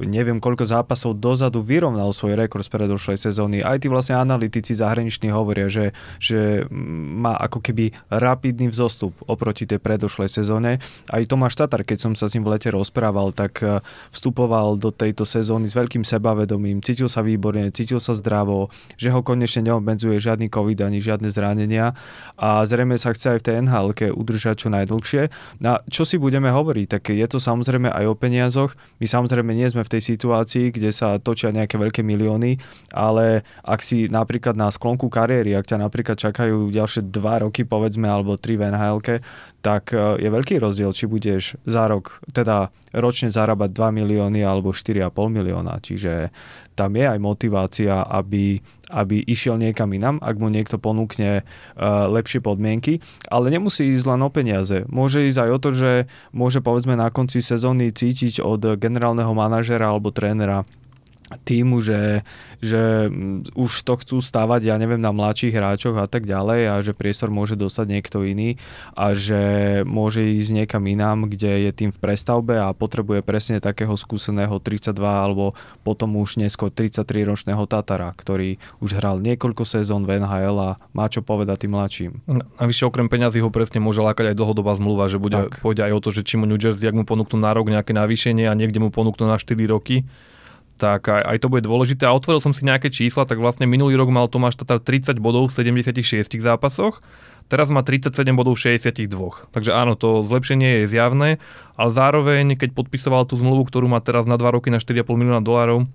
neviem 0.00 0.42
koľko 0.42 0.66
zápasov 0.66 1.22
dozadu 1.22 1.62
vyrovnal 1.62 2.10
svoj 2.10 2.34
rekord 2.34 2.66
z 2.66 2.70
predošlej 2.74 3.18
sezóny. 3.18 3.62
Aj 3.62 3.78
tí 3.78 3.86
vlastne 3.86 4.18
analytici 4.18 4.74
zahraniční 4.74 5.30
hovoria, 5.30 5.70
že, 5.70 5.94
že 6.18 6.66
má 7.14 7.38
ako 7.38 7.62
keby 7.62 7.94
rapidný 8.10 8.72
vzostup 8.74 9.14
oproti 9.30 9.68
tej 9.70 9.78
predošlej 9.78 10.30
sezóne. 10.32 10.82
Aj 11.06 11.22
Tomáš 11.22 11.54
Tatar, 11.54 11.86
keď 11.86 12.10
som 12.10 12.12
sa 12.18 12.26
s 12.26 12.34
ním 12.34 12.42
v 12.42 12.58
lete 12.58 12.74
rozprával, 12.74 13.30
tak 13.30 13.62
e, 13.62 13.78
vstupoval 14.10 14.80
do 14.82 14.90
tejto 14.90 15.22
sezóny 15.22 15.70
s 15.70 15.78
veľkým 15.78 16.02
sebavedomím, 16.02 16.82
cítil 16.82 17.06
sa 17.06 17.22
výborne, 17.22 17.70
cítil 17.70 18.02
sa 18.02 18.16
zdravo, 18.18 18.72
že 18.98 19.14
ho 19.14 19.22
konečne 19.22 19.70
neobmedzuje 19.70 20.18
žiadny 20.18 20.50
COVID 20.50 20.82
ani 20.82 20.98
žiadne 20.98 21.30
zranenia 21.34 21.98
a 22.38 22.62
zrejme 22.62 22.94
sa 22.94 23.10
chce 23.10 23.34
aj 23.34 23.38
v 23.42 23.46
tej 23.50 23.54
nhl 23.66 23.90
udržať 23.90 24.62
čo 24.62 24.68
najdlhšie. 24.70 25.22
Na 25.58 25.82
čo 25.90 26.06
si 26.06 26.14
budeme 26.22 26.54
hovoriť, 26.54 26.86
tak 26.86 27.10
je 27.10 27.26
to 27.26 27.42
samozrejme 27.42 27.90
aj 27.90 28.04
o 28.06 28.14
peniazoch. 28.14 28.78
My 29.02 29.06
samozrejme 29.10 29.50
nie 29.50 29.66
sme 29.66 29.82
v 29.82 29.98
tej 29.98 30.14
situácii, 30.14 30.70
kde 30.70 30.94
sa 30.94 31.18
točia 31.18 31.50
nejaké 31.50 31.74
veľké 31.74 32.06
milióny, 32.06 32.62
ale 32.94 33.42
ak 33.66 33.82
si 33.82 34.06
napríklad 34.06 34.54
na 34.54 34.70
sklonku 34.70 35.10
kariéry, 35.10 35.58
ak 35.58 35.66
ťa 35.66 35.82
napríklad 35.82 36.14
čakajú 36.14 36.70
ďalšie 36.70 37.10
2 37.10 37.44
roky, 37.44 37.66
povedzme, 37.66 38.06
alebo 38.06 38.38
3 38.38 38.54
v 38.54 38.62
nhl 38.70 38.98
tak 39.64 39.96
e, 39.96 40.20
je 40.20 40.28
veľký 40.28 40.60
rozdiel, 40.60 40.92
či 40.92 41.08
budeš 41.08 41.56
za 41.64 41.88
rok, 41.88 42.20
teda 42.36 42.68
ročne 42.92 43.32
zarábať 43.32 43.72
2 43.72 43.98
milióny 44.04 44.44
alebo 44.44 44.76
4,5 44.76 45.08
milióna. 45.32 45.80
Čiže 45.80 46.28
tam 46.76 46.92
je 46.92 47.08
aj 47.08 47.16
motivácia, 47.16 48.04
aby, 48.04 48.60
aby 48.92 49.24
išiel 49.24 49.56
niekam 49.56 49.88
inam, 49.96 50.20
ak 50.20 50.36
mu 50.36 50.52
niekto 50.52 50.76
ponúkne 50.76 51.42
uh, 51.42 52.06
lepšie 52.12 52.44
podmienky. 52.44 53.02
Ale 53.26 53.50
nemusí 53.50 53.88
ísť 53.94 54.04
len 54.14 54.22
o 54.22 54.30
peniaze. 54.30 54.86
Môže 54.86 55.26
ísť 55.26 55.48
aj 55.48 55.50
o 55.50 55.58
to, 55.58 55.70
že 55.74 55.92
môže 56.30 56.62
povedzme 56.62 56.94
na 56.94 57.10
konci 57.10 57.42
sezóny 57.42 57.90
cítiť 57.90 58.44
od 58.44 58.78
generálneho 58.78 59.34
manažera 59.34 59.90
alebo 59.90 60.14
trénera 60.14 60.62
týmu, 61.42 61.80
že, 61.82 62.22
že 62.64 63.12
mm, 63.12 63.52
už 63.52 63.72
to 63.84 63.94
chcú 64.00 64.16
stavať, 64.24 64.64
ja 64.64 64.80
neviem, 64.80 64.98
na 64.98 65.12
mladších 65.12 65.52
hráčoch 65.52 66.00
a 66.00 66.08
tak 66.08 66.24
ďalej 66.24 66.60
a 66.72 66.74
že 66.80 66.96
priestor 66.96 67.28
môže 67.28 67.54
dostať 67.60 67.86
niekto 67.92 68.24
iný 68.24 68.56
a 68.96 69.12
že 69.12 69.84
môže 69.84 70.24
ísť 70.24 70.64
niekam 70.64 70.88
inám, 70.88 71.28
kde 71.28 71.68
je 71.68 71.70
tým 71.76 71.90
v 71.92 71.98
prestavbe 72.00 72.56
a 72.56 72.72
potrebuje 72.72 73.20
presne 73.20 73.60
takého 73.60 73.92
skúseného 74.00 74.56
32 74.56 74.96
alebo 75.04 75.52
potom 75.84 76.16
už 76.16 76.40
neskôr 76.40 76.72
33 76.72 77.04
ročného 77.28 77.68
Tatara, 77.68 78.08
ktorý 78.16 78.56
už 78.80 78.96
hral 78.96 79.20
niekoľko 79.20 79.68
sezón 79.68 80.08
v 80.08 80.24
NHL 80.24 80.56
a 80.56 80.70
má 80.96 81.06
čo 81.12 81.20
povedať 81.20 81.68
tým 81.68 81.76
mladším. 81.76 82.12
A 82.56 82.64
vyššie 82.64 82.88
okrem 82.88 83.12
peňazí 83.12 83.44
ho 83.44 83.52
presne 83.52 83.84
môže 83.84 84.00
lákať 84.00 84.32
aj 84.32 84.38
dlhodobá 84.40 84.72
zmluva, 84.80 85.12
že 85.12 85.20
bude, 85.20 85.52
pôjde 85.60 85.84
aj 85.84 85.92
o 85.92 86.00
to, 86.00 86.08
že 86.10 86.24
či 86.24 86.40
mu 86.40 86.48
New 86.48 86.56
Jersey, 86.56 86.88
ak 86.88 86.96
mu 86.96 87.04
ponúknú 87.04 87.36
na 87.36 87.52
rok 87.52 87.68
nejaké 87.68 87.92
navýšenie 87.92 88.48
a 88.48 88.56
niekde 88.56 88.80
mu 88.80 88.88
ponúknú 88.88 89.28
na 89.28 89.36
4 89.36 89.54
roky, 89.68 90.08
tak 90.76 91.06
aj, 91.06 91.22
aj 91.22 91.38
to 91.38 91.50
bude 91.50 91.62
dôležité. 91.62 92.04
A 92.06 92.16
otvoril 92.16 92.42
som 92.42 92.50
si 92.50 92.66
nejaké 92.66 92.90
čísla, 92.90 93.26
tak 93.26 93.38
vlastne 93.38 93.64
minulý 93.66 93.94
rok 93.94 94.10
mal 94.10 94.26
Tomáš 94.26 94.58
Tatar 94.58 94.82
30 94.82 95.22
bodov 95.22 95.50
v 95.50 95.62
76 95.62 96.26
zápasoch, 96.38 97.00
teraz 97.46 97.70
má 97.70 97.86
37 97.86 98.14
bodov 98.34 98.58
v 98.58 98.76
62. 98.76 99.54
Takže 99.54 99.70
áno, 99.70 99.94
to 99.94 100.26
zlepšenie 100.26 100.84
je 100.84 100.90
zjavné, 100.90 101.28
ale 101.78 101.90
zároveň, 101.94 102.58
keď 102.58 102.74
podpisoval 102.74 103.26
tú 103.28 103.38
zmluvu, 103.38 103.70
ktorú 103.70 103.86
má 103.86 104.02
teraz 104.02 104.26
na 104.26 104.34
2 104.34 104.56
roky 104.60 104.68
na 104.68 104.82
4,5 104.82 105.06
milióna 105.14 105.42
dolárov, 105.44 105.86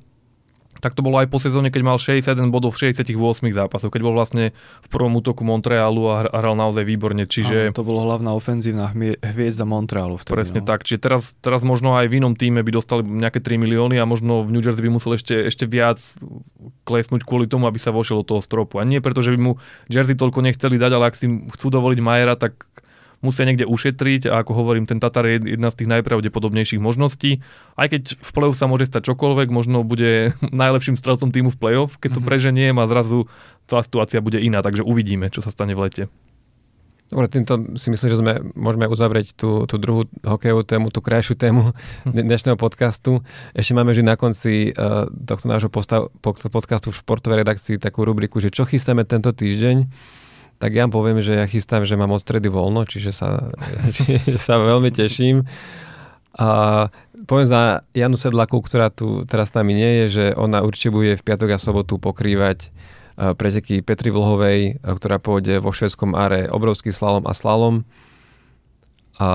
tak 0.79 0.95
to 0.95 1.03
bolo 1.03 1.19
aj 1.19 1.27
po 1.27 1.39
sezóne, 1.43 1.69
keď 1.69 1.81
mal 1.83 1.97
61 1.99 2.51
bodov 2.51 2.75
v 2.75 2.91
68 2.91 3.15
zápasoch, 3.51 3.91
keď 3.91 4.01
bol 4.03 4.15
vlastne 4.15 4.55
v 4.55 4.87
prvom 4.87 5.19
útoku 5.19 5.43
Montrealu 5.43 6.03
a 6.07 6.15
hral 6.31 6.55
naozaj 6.55 6.87
výborne. 6.87 7.27
Čiže... 7.27 7.71
Áno, 7.71 7.77
to 7.77 7.87
bolo 7.87 8.07
hlavná 8.07 8.31
ofenzívna 8.31 8.91
hviezda 9.21 9.67
Montrealu 9.67 10.19
vtedy. 10.19 10.33
Presne 10.33 10.59
no. 10.63 10.67
tak. 10.67 10.87
Čiže 10.87 10.99
teraz, 10.99 11.23
teraz 11.43 11.61
možno 11.67 11.99
aj 11.99 12.07
v 12.07 12.23
inom 12.23 12.33
týme 12.33 12.63
by 12.63 12.71
dostali 12.71 13.03
nejaké 13.03 13.43
3 13.43 13.59
milióny 13.59 13.99
a 13.99 14.07
možno 14.07 14.47
v 14.47 14.55
New 14.55 14.63
Jersey 14.63 14.83
by 14.83 14.91
musel 14.95 15.19
ešte, 15.19 15.35
ešte 15.47 15.67
viac 15.67 15.99
klesnúť 16.87 17.27
kvôli 17.27 17.45
tomu, 17.45 17.67
aby 17.67 17.77
sa 17.77 17.91
vošiel 17.91 18.23
do 18.23 18.35
toho 18.35 18.41
stropu. 18.41 18.79
A 18.79 18.87
nie 18.87 19.03
preto, 19.03 19.19
že 19.19 19.35
by 19.35 19.39
mu 19.39 19.51
Jersey 19.91 20.15
toľko 20.15 20.39
nechceli 20.41 20.79
dať, 20.79 20.91
ale 20.95 21.05
ak 21.11 21.15
si 21.19 21.27
chcú 21.27 21.67
dovoliť 21.69 21.99
Majera, 21.99 22.39
tak 22.39 22.69
musia 23.19 23.43
niekde 23.43 23.67
ušetriť 23.67 24.31
a 24.31 24.43
ako 24.43 24.51
hovorím, 24.55 24.87
ten 24.87 24.99
Tatar 24.99 25.27
je 25.27 25.59
jedna 25.59 25.69
z 25.71 25.83
tých 25.83 25.91
najpravdepodobnejších 25.91 26.81
možností. 26.81 27.43
Aj 27.75 27.91
keď 27.91 28.15
v 28.15 28.29
play-off 28.31 28.59
sa 28.59 28.71
môže 28.71 28.87
stať 28.87 29.11
čokoľvek, 29.11 29.47
možno 29.51 29.83
bude 29.83 30.35
najlepším 30.63 30.95
strelcom 30.95 31.31
týmu 31.31 31.49
v 31.51 31.59
play-off, 31.59 31.99
keď 31.99 32.19
to 32.19 32.21
mhm. 32.23 32.27
preženiem 32.27 32.75
a 32.79 32.89
zrazu 32.89 33.27
celá 33.67 33.83
situácia 33.85 34.23
bude 34.23 34.39
iná, 34.41 34.63
takže 34.65 34.81
uvidíme, 34.81 35.29
čo 35.29 35.43
sa 35.43 35.51
stane 35.51 35.75
v 35.75 35.83
lete. 35.85 36.03
Dobre, 37.09 37.25
týmto 37.25 37.73
si 37.73 37.89
myslím, 37.89 38.09
že 38.13 38.21
sme, 38.21 38.33
môžeme 38.53 38.85
uzavrieť 38.85 39.33
tú, 39.33 39.65
tú 39.65 39.81
druhú 39.81 40.05
hokejovú 40.21 40.61
tému, 40.61 40.93
tú 40.93 41.01
krajšiu 41.01 41.41
tému 41.41 41.73
dnešného 42.05 42.53
podcastu. 42.53 43.25
Ešte 43.57 43.73
máme 43.73 43.97
že 43.97 44.05
na 44.05 44.13
konci 44.13 44.69
uh, 44.69 45.09
tohto 45.09 45.49
nášho 45.49 45.73
postav, 45.73 46.13
podcastu 46.21 46.93
v 46.93 47.01
športovej 47.01 47.41
redakcii 47.41 47.81
takú 47.81 48.05
rubriku, 48.05 48.37
že 48.37 48.53
čo 48.53 48.61
chystáme 48.61 49.09
tento 49.09 49.33
týždeň 49.33 49.89
tak 50.59 50.75
ja 50.75 50.85
poviem, 50.91 51.23
že 51.23 51.39
ja 51.39 51.47
chystám, 51.47 51.87
že 51.87 51.95
mám 51.95 52.11
od 52.11 52.19
voľno, 52.27 52.83
čiže 52.83 53.15
sa, 53.15 53.47
čiže 53.95 54.35
sa 54.35 54.59
veľmi 54.59 54.91
teším. 54.91 55.47
A 56.39 56.47
poviem 57.27 57.47
za 57.47 57.83
Janu 57.95 58.19
Sedlaku, 58.19 58.63
ktorá 58.63 58.91
tu 58.91 59.23
teraz 59.27 59.51
s 59.51 59.55
nami 59.55 59.75
nie 59.75 59.91
je, 60.03 60.05
že 60.07 60.25
ona 60.35 60.63
určite 60.63 60.91
bude 60.91 61.15
v 61.15 61.25
piatok 61.25 61.55
a 61.55 61.57
sobotu 61.59 61.99
pokrývať 61.99 62.67
e, 62.67 62.69
preteky 63.35 63.83
Petri 63.83 64.07
Vlhovej, 64.07 64.59
e, 64.59 64.71
ktorá 64.79 65.19
pôjde 65.19 65.59
vo 65.59 65.75
švedskom 65.75 66.15
áre 66.15 66.47
obrovský 66.47 66.95
slalom 66.95 67.27
a 67.27 67.35
slalom. 67.35 67.83
A 69.19 69.27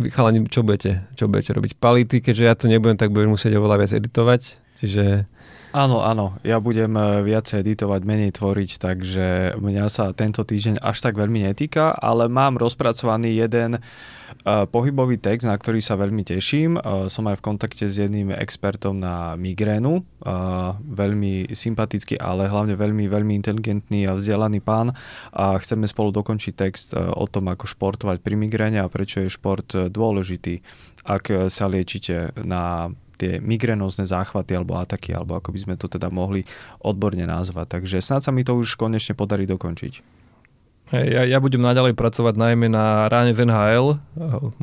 vy 0.00 0.08
chalani, 0.08 0.48
čo 0.48 0.64
budete, 0.64 1.04
čo 1.12 1.28
budete 1.28 1.52
robiť? 1.52 1.76
Pality, 1.76 2.24
keďže 2.24 2.44
ja 2.48 2.56
to 2.56 2.72
nebudem, 2.72 2.96
tak 2.96 3.12
budem 3.12 3.36
musieť 3.36 3.60
oveľa 3.60 3.84
viac 3.84 3.92
editovať. 3.92 4.56
Čiže 4.80 5.28
Áno, 5.70 6.02
áno, 6.02 6.34
ja 6.42 6.58
budem 6.58 6.98
e, 6.98 7.22
viacej 7.22 7.62
editovať, 7.62 8.02
menej 8.02 8.34
tvoriť, 8.34 8.70
takže 8.82 9.26
mňa 9.54 9.86
sa 9.86 10.10
tento 10.10 10.42
týždeň 10.42 10.82
až 10.82 10.98
tak 10.98 11.14
veľmi 11.14 11.46
netýka, 11.46 11.94
ale 11.94 12.26
mám 12.26 12.58
rozpracovaný 12.58 13.38
jeden 13.38 13.78
uh, 13.78 14.66
pohybový 14.66 15.22
text, 15.22 15.46
na 15.46 15.54
ktorý 15.54 15.78
sa 15.78 15.94
veľmi 15.94 16.26
teším. 16.26 16.74
Uh, 16.74 17.06
som 17.06 17.22
aj 17.30 17.38
v 17.38 17.46
kontakte 17.54 17.86
s 17.86 18.02
jedným 18.02 18.34
expertom 18.34 18.98
na 18.98 19.38
migrénu, 19.38 20.02
veľmi 20.90 21.54
sympatický, 21.54 22.18
ale 22.18 22.50
hlavne 22.50 22.74
veľmi, 22.74 23.06
veľmi 23.06 23.32
inteligentný 23.38 24.10
a 24.10 24.18
vzdelaný 24.18 24.58
pán 24.58 24.90
a 25.30 25.54
chceme 25.62 25.86
spolu 25.86 26.10
dokončiť 26.10 26.52
text 26.52 26.98
o 26.98 27.24
tom, 27.30 27.46
ako 27.46 27.70
športovať 27.70 28.18
pri 28.20 28.34
migréne 28.34 28.82
a 28.82 28.90
prečo 28.90 29.22
je 29.22 29.32
šport 29.32 29.70
dôležitý, 29.70 30.60
ak 31.06 31.48
sa 31.48 31.70
liečite 31.70 32.34
na 32.42 32.90
tie 33.20 33.32
migrenózne 33.44 34.08
záchvaty 34.08 34.56
alebo 34.56 34.80
ataky, 34.80 35.12
alebo 35.12 35.36
ako 35.36 35.52
by 35.52 35.58
sme 35.60 35.74
to 35.76 35.92
teda 35.92 36.08
mohli 36.08 36.48
odborne 36.80 37.28
nazvať. 37.28 37.76
Takže 37.76 38.00
snad 38.00 38.24
sa 38.24 38.32
mi 38.32 38.40
to 38.40 38.56
už 38.56 38.80
konečne 38.80 39.12
podarí 39.12 39.44
dokončiť. 39.44 40.20
Ja, 40.90 41.22
ja 41.22 41.38
budem 41.38 41.62
naďalej 41.62 41.94
pracovať 41.94 42.34
najmä 42.34 42.66
na 42.66 43.06
ráne 43.06 43.30
z 43.30 43.46
NHL. 43.46 44.02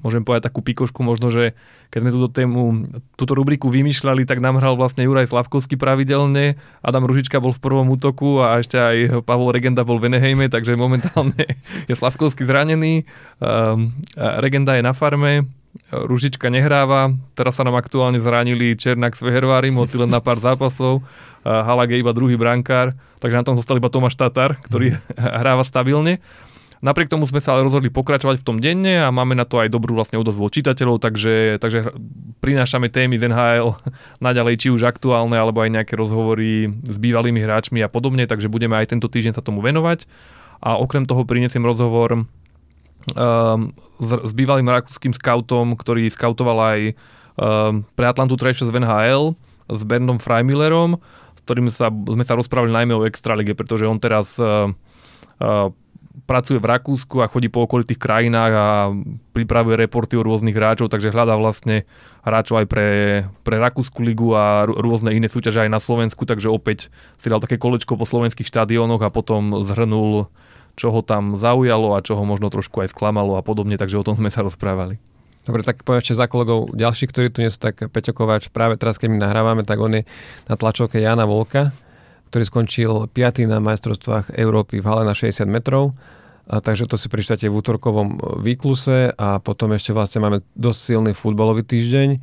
Môžem 0.03 0.27
povedať 0.27 0.51
takú 0.51 0.59
pikošku, 0.59 0.99
možno, 0.99 1.31
že 1.31 1.55
keď 1.87 1.99
sme 2.03 2.11
túto 2.11 2.27
tému, 2.27 2.83
túto 3.15 3.31
rubriku 3.31 3.71
vymýšľali, 3.71 4.27
tak 4.27 4.43
nám 4.43 4.59
hral 4.59 4.75
vlastne 4.75 5.07
Juraj 5.07 5.31
Slavkovský 5.31 5.79
pravidelne, 5.79 6.59
Adam 6.83 7.07
Ružička 7.07 7.39
bol 7.39 7.55
v 7.55 7.63
prvom 7.63 7.87
útoku 7.95 8.43
a 8.43 8.59
ešte 8.59 8.75
aj 8.75 9.23
Pavol 9.23 9.55
Regenda 9.55 9.87
bol 9.87 10.03
v 10.03 10.11
Enehejme, 10.11 10.51
takže 10.51 10.75
momentálne 10.75 11.47
je 11.89 11.95
Slavkovský 11.95 12.43
zranený. 12.43 13.07
Regenda 14.19 14.75
je 14.75 14.83
na 14.83 14.91
farme, 14.91 15.47
Ružička 15.89 16.51
nehráva, 16.51 17.15
teraz 17.38 17.57
sa 17.57 17.63
nám 17.63 17.80
aktuálne 17.80 18.19
zranili 18.19 18.75
Černák 18.75 19.15
s 19.15 19.23
Vehervárim, 19.23 19.78
hoci 19.80 19.95
len 19.95 20.11
na 20.11 20.19
pár 20.19 20.38
zápasov, 20.38 21.03
Halak 21.47 21.95
je 21.95 22.03
iba 22.03 22.11
druhý 22.11 22.36
brankár, 22.36 22.91
takže 23.23 23.39
na 23.39 23.45
tom 23.47 23.55
zostal 23.55 23.80
iba 23.80 23.88
Tomáš 23.88 24.19
Tatar, 24.19 24.59
ktorý 24.67 24.99
hráva 25.41 25.63
stabilne. 25.63 26.19
Napriek 26.78 27.09
tomu 27.09 27.25
sme 27.25 27.41
sa 27.41 27.57
ale 27.57 27.65
rozhodli 27.65 27.89
pokračovať 27.89 28.38
v 28.38 28.45
tom 28.45 28.57
denne 28.61 29.01
a 29.01 29.09
máme 29.09 29.34
na 29.34 29.49
to 29.49 29.57
aj 29.57 29.73
dobrú 29.73 29.97
vlastne 29.97 30.21
odozvu 30.21 30.45
čitateľov, 30.45 31.01
takže, 31.01 31.57
takže 31.57 31.89
prinášame 32.38 32.93
témy 32.93 33.17
z 33.17 33.34
NHL 33.34 33.73
naďalej, 34.28 34.55
či 34.61 34.67
už 34.69 34.86
aktuálne, 34.86 35.34
alebo 35.34 35.65
aj 35.65 35.73
nejaké 35.73 35.97
rozhovory 35.97 36.69
s 36.69 36.97
bývalými 37.01 37.41
hráčmi 37.41 37.82
a 37.82 37.89
podobne, 37.89 38.30
takže 38.30 38.51
budeme 38.51 38.78
aj 38.78 38.93
tento 38.93 39.09
týždeň 39.09 39.34
sa 39.34 39.41
tomu 39.41 39.65
venovať. 39.65 40.05
A 40.57 40.78
okrem 40.78 41.05
toho 41.05 41.21
prinesiem 41.25 41.65
rozhovor 41.65 42.25
um, 43.15 43.71
s, 44.01 44.11
s 44.11 44.31
bývalým 44.35 44.67
rakúskym 44.67 45.15
scoutom, 45.15 45.77
ktorý 45.79 46.09
skautoval 46.11 46.57
aj 46.59 46.79
um, 47.37 47.85
pre 47.95 48.05
Atlantu 48.09 48.35
Trashers 48.35 48.73
v 48.73 48.83
NHL, 48.83 49.37
s 49.67 49.81
Berndom 49.83 50.19
Freimillerom, 50.19 50.99
s 51.35 51.39
ktorým 51.43 51.67
sa, 51.71 51.91
sme 51.91 52.23
sa 52.23 52.35
rozprávali 52.35 52.71
najmä 52.71 52.93
o 52.95 53.07
Extralige, 53.07 53.55
pretože 53.55 53.87
on 53.87 53.99
teraz 53.99 54.39
uh, 54.39 54.71
uh, 55.39 55.71
pracuje 56.25 56.57
v 56.57 56.65
Rakúsku 56.65 57.21
a 57.21 57.29
chodí 57.29 57.47
po 57.47 57.63
okolitých 57.63 58.01
krajinách 58.01 58.53
a 58.57 58.67
pripravuje 59.31 59.77
reporty 59.77 60.17
o 60.17 60.25
rôznych 60.25 60.55
hráčov, 60.55 60.89
takže 60.89 61.13
hľadá 61.13 61.37
vlastne 61.37 61.85
hráčov 62.25 62.65
aj 62.65 62.67
pre, 62.67 62.87
pre 63.45 63.55
Rakúsku 63.61 64.01
ligu 64.01 64.33
a 64.33 64.65
rôzne 64.65 65.13
iné 65.13 65.29
súťaže 65.29 65.63
aj 65.63 65.69
na 65.69 65.77
Slovensku, 65.77 66.25
takže 66.25 66.49
opäť 66.49 66.89
si 67.21 67.29
dal 67.29 67.39
také 67.39 67.61
kolečko 67.61 67.95
po 67.95 68.03
slovenských 68.03 68.49
štadiónoch 68.49 69.03
a 69.05 69.13
potom 69.13 69.61
zhrnul 69.61 70.27
čo 70.78 70.93
ho 70.93 71.01
tam 71.01 71.36
zaujalo 71.36 71.97
a 71.97 72.05
čo 72.05 72.13
ho 72.13 72.23
možno 72.23 72.53
trošku 72.53 72.86
aj 72.86 72.93
sklamalo 72.93 73.36
a 73.36 73.41
podobne, 73.41 73.75
takže 73.75 73.97
o 73.97 74.05
tom 74.05 74.15
sme 74.15 74.30
sa 74.30 74.45
rozprávali. 74.45 75.01
Dobre, 75.47 75.63
tak 75.63 75.82
poviem 75.82 76.03
ešte 76.03 76.19
za 76.19 76.28
kolegov 76.28 76.75
ďalší, 76.75 77.07
ktorí 77.07 77.32
tu 77.32 77.39
nie 77.41 77.49
sú, 77.49 77.57
tak 77.57 77.89
Peťo 77.89 78.11
Kováč, 78.11 78.51
práve 78.51 78.75
teraz, 78.75 78.99
keď 78.99 79.15
my 79.15 79.17
nahrávame, 79.17 79.63
tak 79.63 79.80
on 79.80 79.95
je 79.95 80.03
na 80.45 80.55
tlačovke 80.59 80.99
Jana 80.99 81.23
Volka, 81.23 81.71
ktorý 82.30 82.43
skončil 82.43 82.91
5. 83.09 83.47
na 83.47 83.63
majstrovstvách 83.63 84.36
Európy 84.36 84.84
v 84.84 84.86
hale 84.91 85.07
na 85.07 85.15
60 85.15 85.47
metrov. 85.47 85.95
A 86.47 86.59
takže 86.59 86.88
to 86.88 86.99
si 86.99 87.07
prečítate 87.11 87.47
v 87.47 87.59
útorkovom 87.59 88.39
výkluse 88.43 89.11
a 89.15 89.39
potom 89.39 89.71
ešte 89.75 89.91
vlastne 89.91 90.23
máme 90.23 90.43
dosť 90.55 90.80
silný 90.80 91.11
futbalový 91.11 91.63
týždeň, 91.63 92.19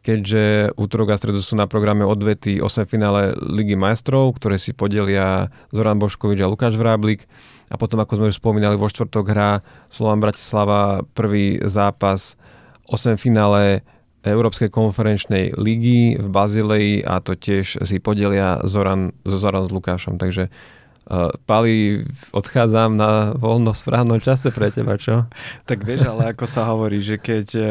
keďže 0.00 0.76
útorok 0.76 1.12
a 1.12 1.20
stredu 1.20 1.40
sú 1.40 1.56
na 1.60 1.64
programe 1.68 2.04
odvety 2.04 2.60
8 2.60 2.88
finále 2.88 3.36
Ligy 3.36 3.76
majstrov, 3.76 4.36
ktoré 4.36 4.60
si 4.60 4.76
podelia 4.76 5.48
Zoran 5.72 6.00
Boškovič 6.00 6.40
a 6.44 6.48
Lukáš 6.48 6.76
Vráblik. 6.76 7.24
A 7.66 7.74
potom, 7.74 7.98
ako 7.98 8.18
sme 8.18 8.30
už 8.30 8.38
spomínali, 8.38 8.78
vo 8.78 8.86
štvrtok 8.86 9.24
hrá 9.26 9.50
Slovan 9.90 10.22
Bratislava 10.22 11.02
prvý 11.14 11.58
zápas 11.66 12.38
8 12.86 13.18
finále 13.18 13.82
Európskej 14.26 14.70
konferenčnej 14.74 15.54
ligy 15.54 16.18
v 16.18 16.26
Bazileji 16.26 16.94
a 17.06 17.22
to 17.22 17.38
tiež 17.38 17.86
si 17.86 18.02
podelia 18.02 18.58
Zoran, 18.66 19.14
Zoran 19.22 19.66
s 19.66 19.70
Lukášom. 19.70 20.18
Takže 20.18 20.50
uh, 20.50 21.30
Pali, 21.46 22.02
odchádzam 22.34 22.98
na 22.98 23.34
voľno 23.38 23.70
správnom 23.70 24.18
čase 24.18 24.50
pre 24.50 24.74
teba, 24.74 24.98
čo? 24.98 25.30
tak 25.70 25.86
vieš, 25.86 26.10
ale 26.10 26.34
ako 26.34 26.46
sa 26.50 26.66
hovorí, 26.70 26.98
že 26.98 27.22
keď, 27.22 27.46
uh, 27.54 27.70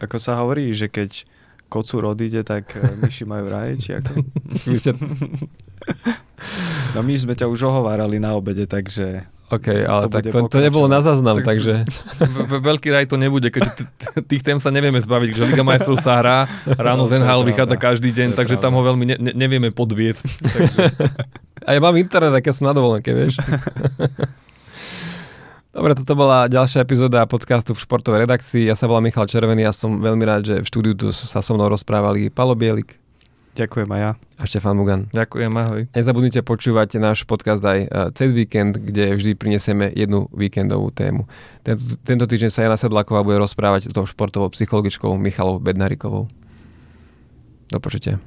ako 0.00 0.16
sa 0.20 0.36
hovorí, 0.44 0.68
že 0.76 0.92
keď 0.92 1.24
kocúr 1.72 2.04
odíde, 2.04 2.44
tak 2.44 2.76
uh, 2.76 2.92
myši 3.00 3.24
majú 3.24 3.48
raj, 3.48 3.80
či 3.80 3.96
ako? 3.96 4.20
No 6.96 7.04
my 7.04 7.14
sme 7.16 7.36
ťa 7.36 7.50
už 7.50 7.68
ohovárali 7.68 8.16
na 8.16 8.32
obede, 8.32 8.64
takže... 8.64 9.28
OK, 9.46 9.68
ale 9.86 10.10
to 10.10 10.10
tak 10.10 10.22
to, 10.26 10.38
to 10.50 10.58
nebolo 10.58 10.90
na 10.90 10.98
záznam, 11.04 11.38
tak, 11.38 11.54
takže... 11.54 11.86
Veľký 12.50 12.90
raj 12.90 13.06
to 13.06 13.14
nebude, 13.14 13.46
keďže 13.46 13.86
tých 14.26 14.42
tém 14.42 14.58
sa 14.58 14.74
nevieme 14.74 14.98
zbaviť, 14.98 15.30
že 15.38 15.46
Liga 15.46 15.62
majstrov 15.62 16.02
sa 16.02 16.18
hrá, 16.18 16.38
ráno 16.74 17.06
no, 17.06 17.10
z 17.10 17.22
NHL 17.22 17.46
vychádza 17.46 17.76
každý 17.78 18.10
deň, 18.10 18.34
takže 18.34 18.58
tam 18.58 18.74
ho 18.74 18.82
veľmi 18.82 19.04
ne, 19.06 19.16
ne, 19.22 19.32
nevieme 19.36 19.70
podviesť. 19.70 20.26
Takže... 20.42 20.78
A 21.62 21.78
ja 21.78 21.80
mám 21.82 21.94
internet, 21.94 22.34
aké 22.34 22.50
som 22.50 22.66
na 22.66 22.74
dovolenke, 22.74 23.14
vieš. 23.14 23.38
Dobre, 25.76 25.92
toto 25.92 26.16
bola 26.16 26.48
ďalšia 26.48 26.80
epizóda 26.80 27.28
podcastu 27.28 27.76
v 27.76 27.84
športovej 27.84 28.24
redakcii. 28.24 28.64
Ja 28.64 28.72
sa 28.72 28.88
volám 28.88 29.12
Michal 29.12 29.28
Červený 29.28 29.68
a 29.68 29.76
som 29.76 30.00
veľmi 30.00 30.24
rád, 30.24 30.42
že 30.48 30.54
v 30.64 30.66
štúdiu 30.66 30.96
tu 30.96 31.12
sa 31.12 31.44
so 31.44 31.52
mnou 31.52 31.68
rozprávali 31.68 32.32
Palo 32.32 32.56
Bielik. 32.56 32.96
Ďakujem 33.56 33.88
aj 33.88 34.00
ja. 34.04 34.12
A 34.36 34.42
Štefan 34.44 34.76
Mugan. 34.76 35.08
Ďakujem, 35.16 35.52
ahoj. 35.56 35.82
Nezabudnite 35.96 36.44
počúvať 36.44 37.00
náš 37.00 37.24
podcast 37.24 37.64
aj 37.64 37.78
e, 37.80 37.88
cez 38.12 38.36
víkend, 38.36 38.76
kde 38.76 39.16
vždy 39.16 39.32
prinesieme 39.32 39.88
jednu 39.96 40.28
víkendovú 40.36 40.92
tému. 40.92 41.24
Tento, 41.64 41.96
tento 42.04 42.28
týždeň 42.28 42.50
sa 42.52 42.68
Jana 42.68 42.76
Sedláková 42.76 43.24
bude 43.24 43.40
rozprávať 43.40 43.88
s 43.88 43.96
tou 43.96 44.04
športovou 44.04 44.52
psychologičkou 44.52 45.16
Michalou 45.16 45.56
Bednarikovou. 45.56 46.28
Do 47.72 47.78
počutia. 47.80 48.20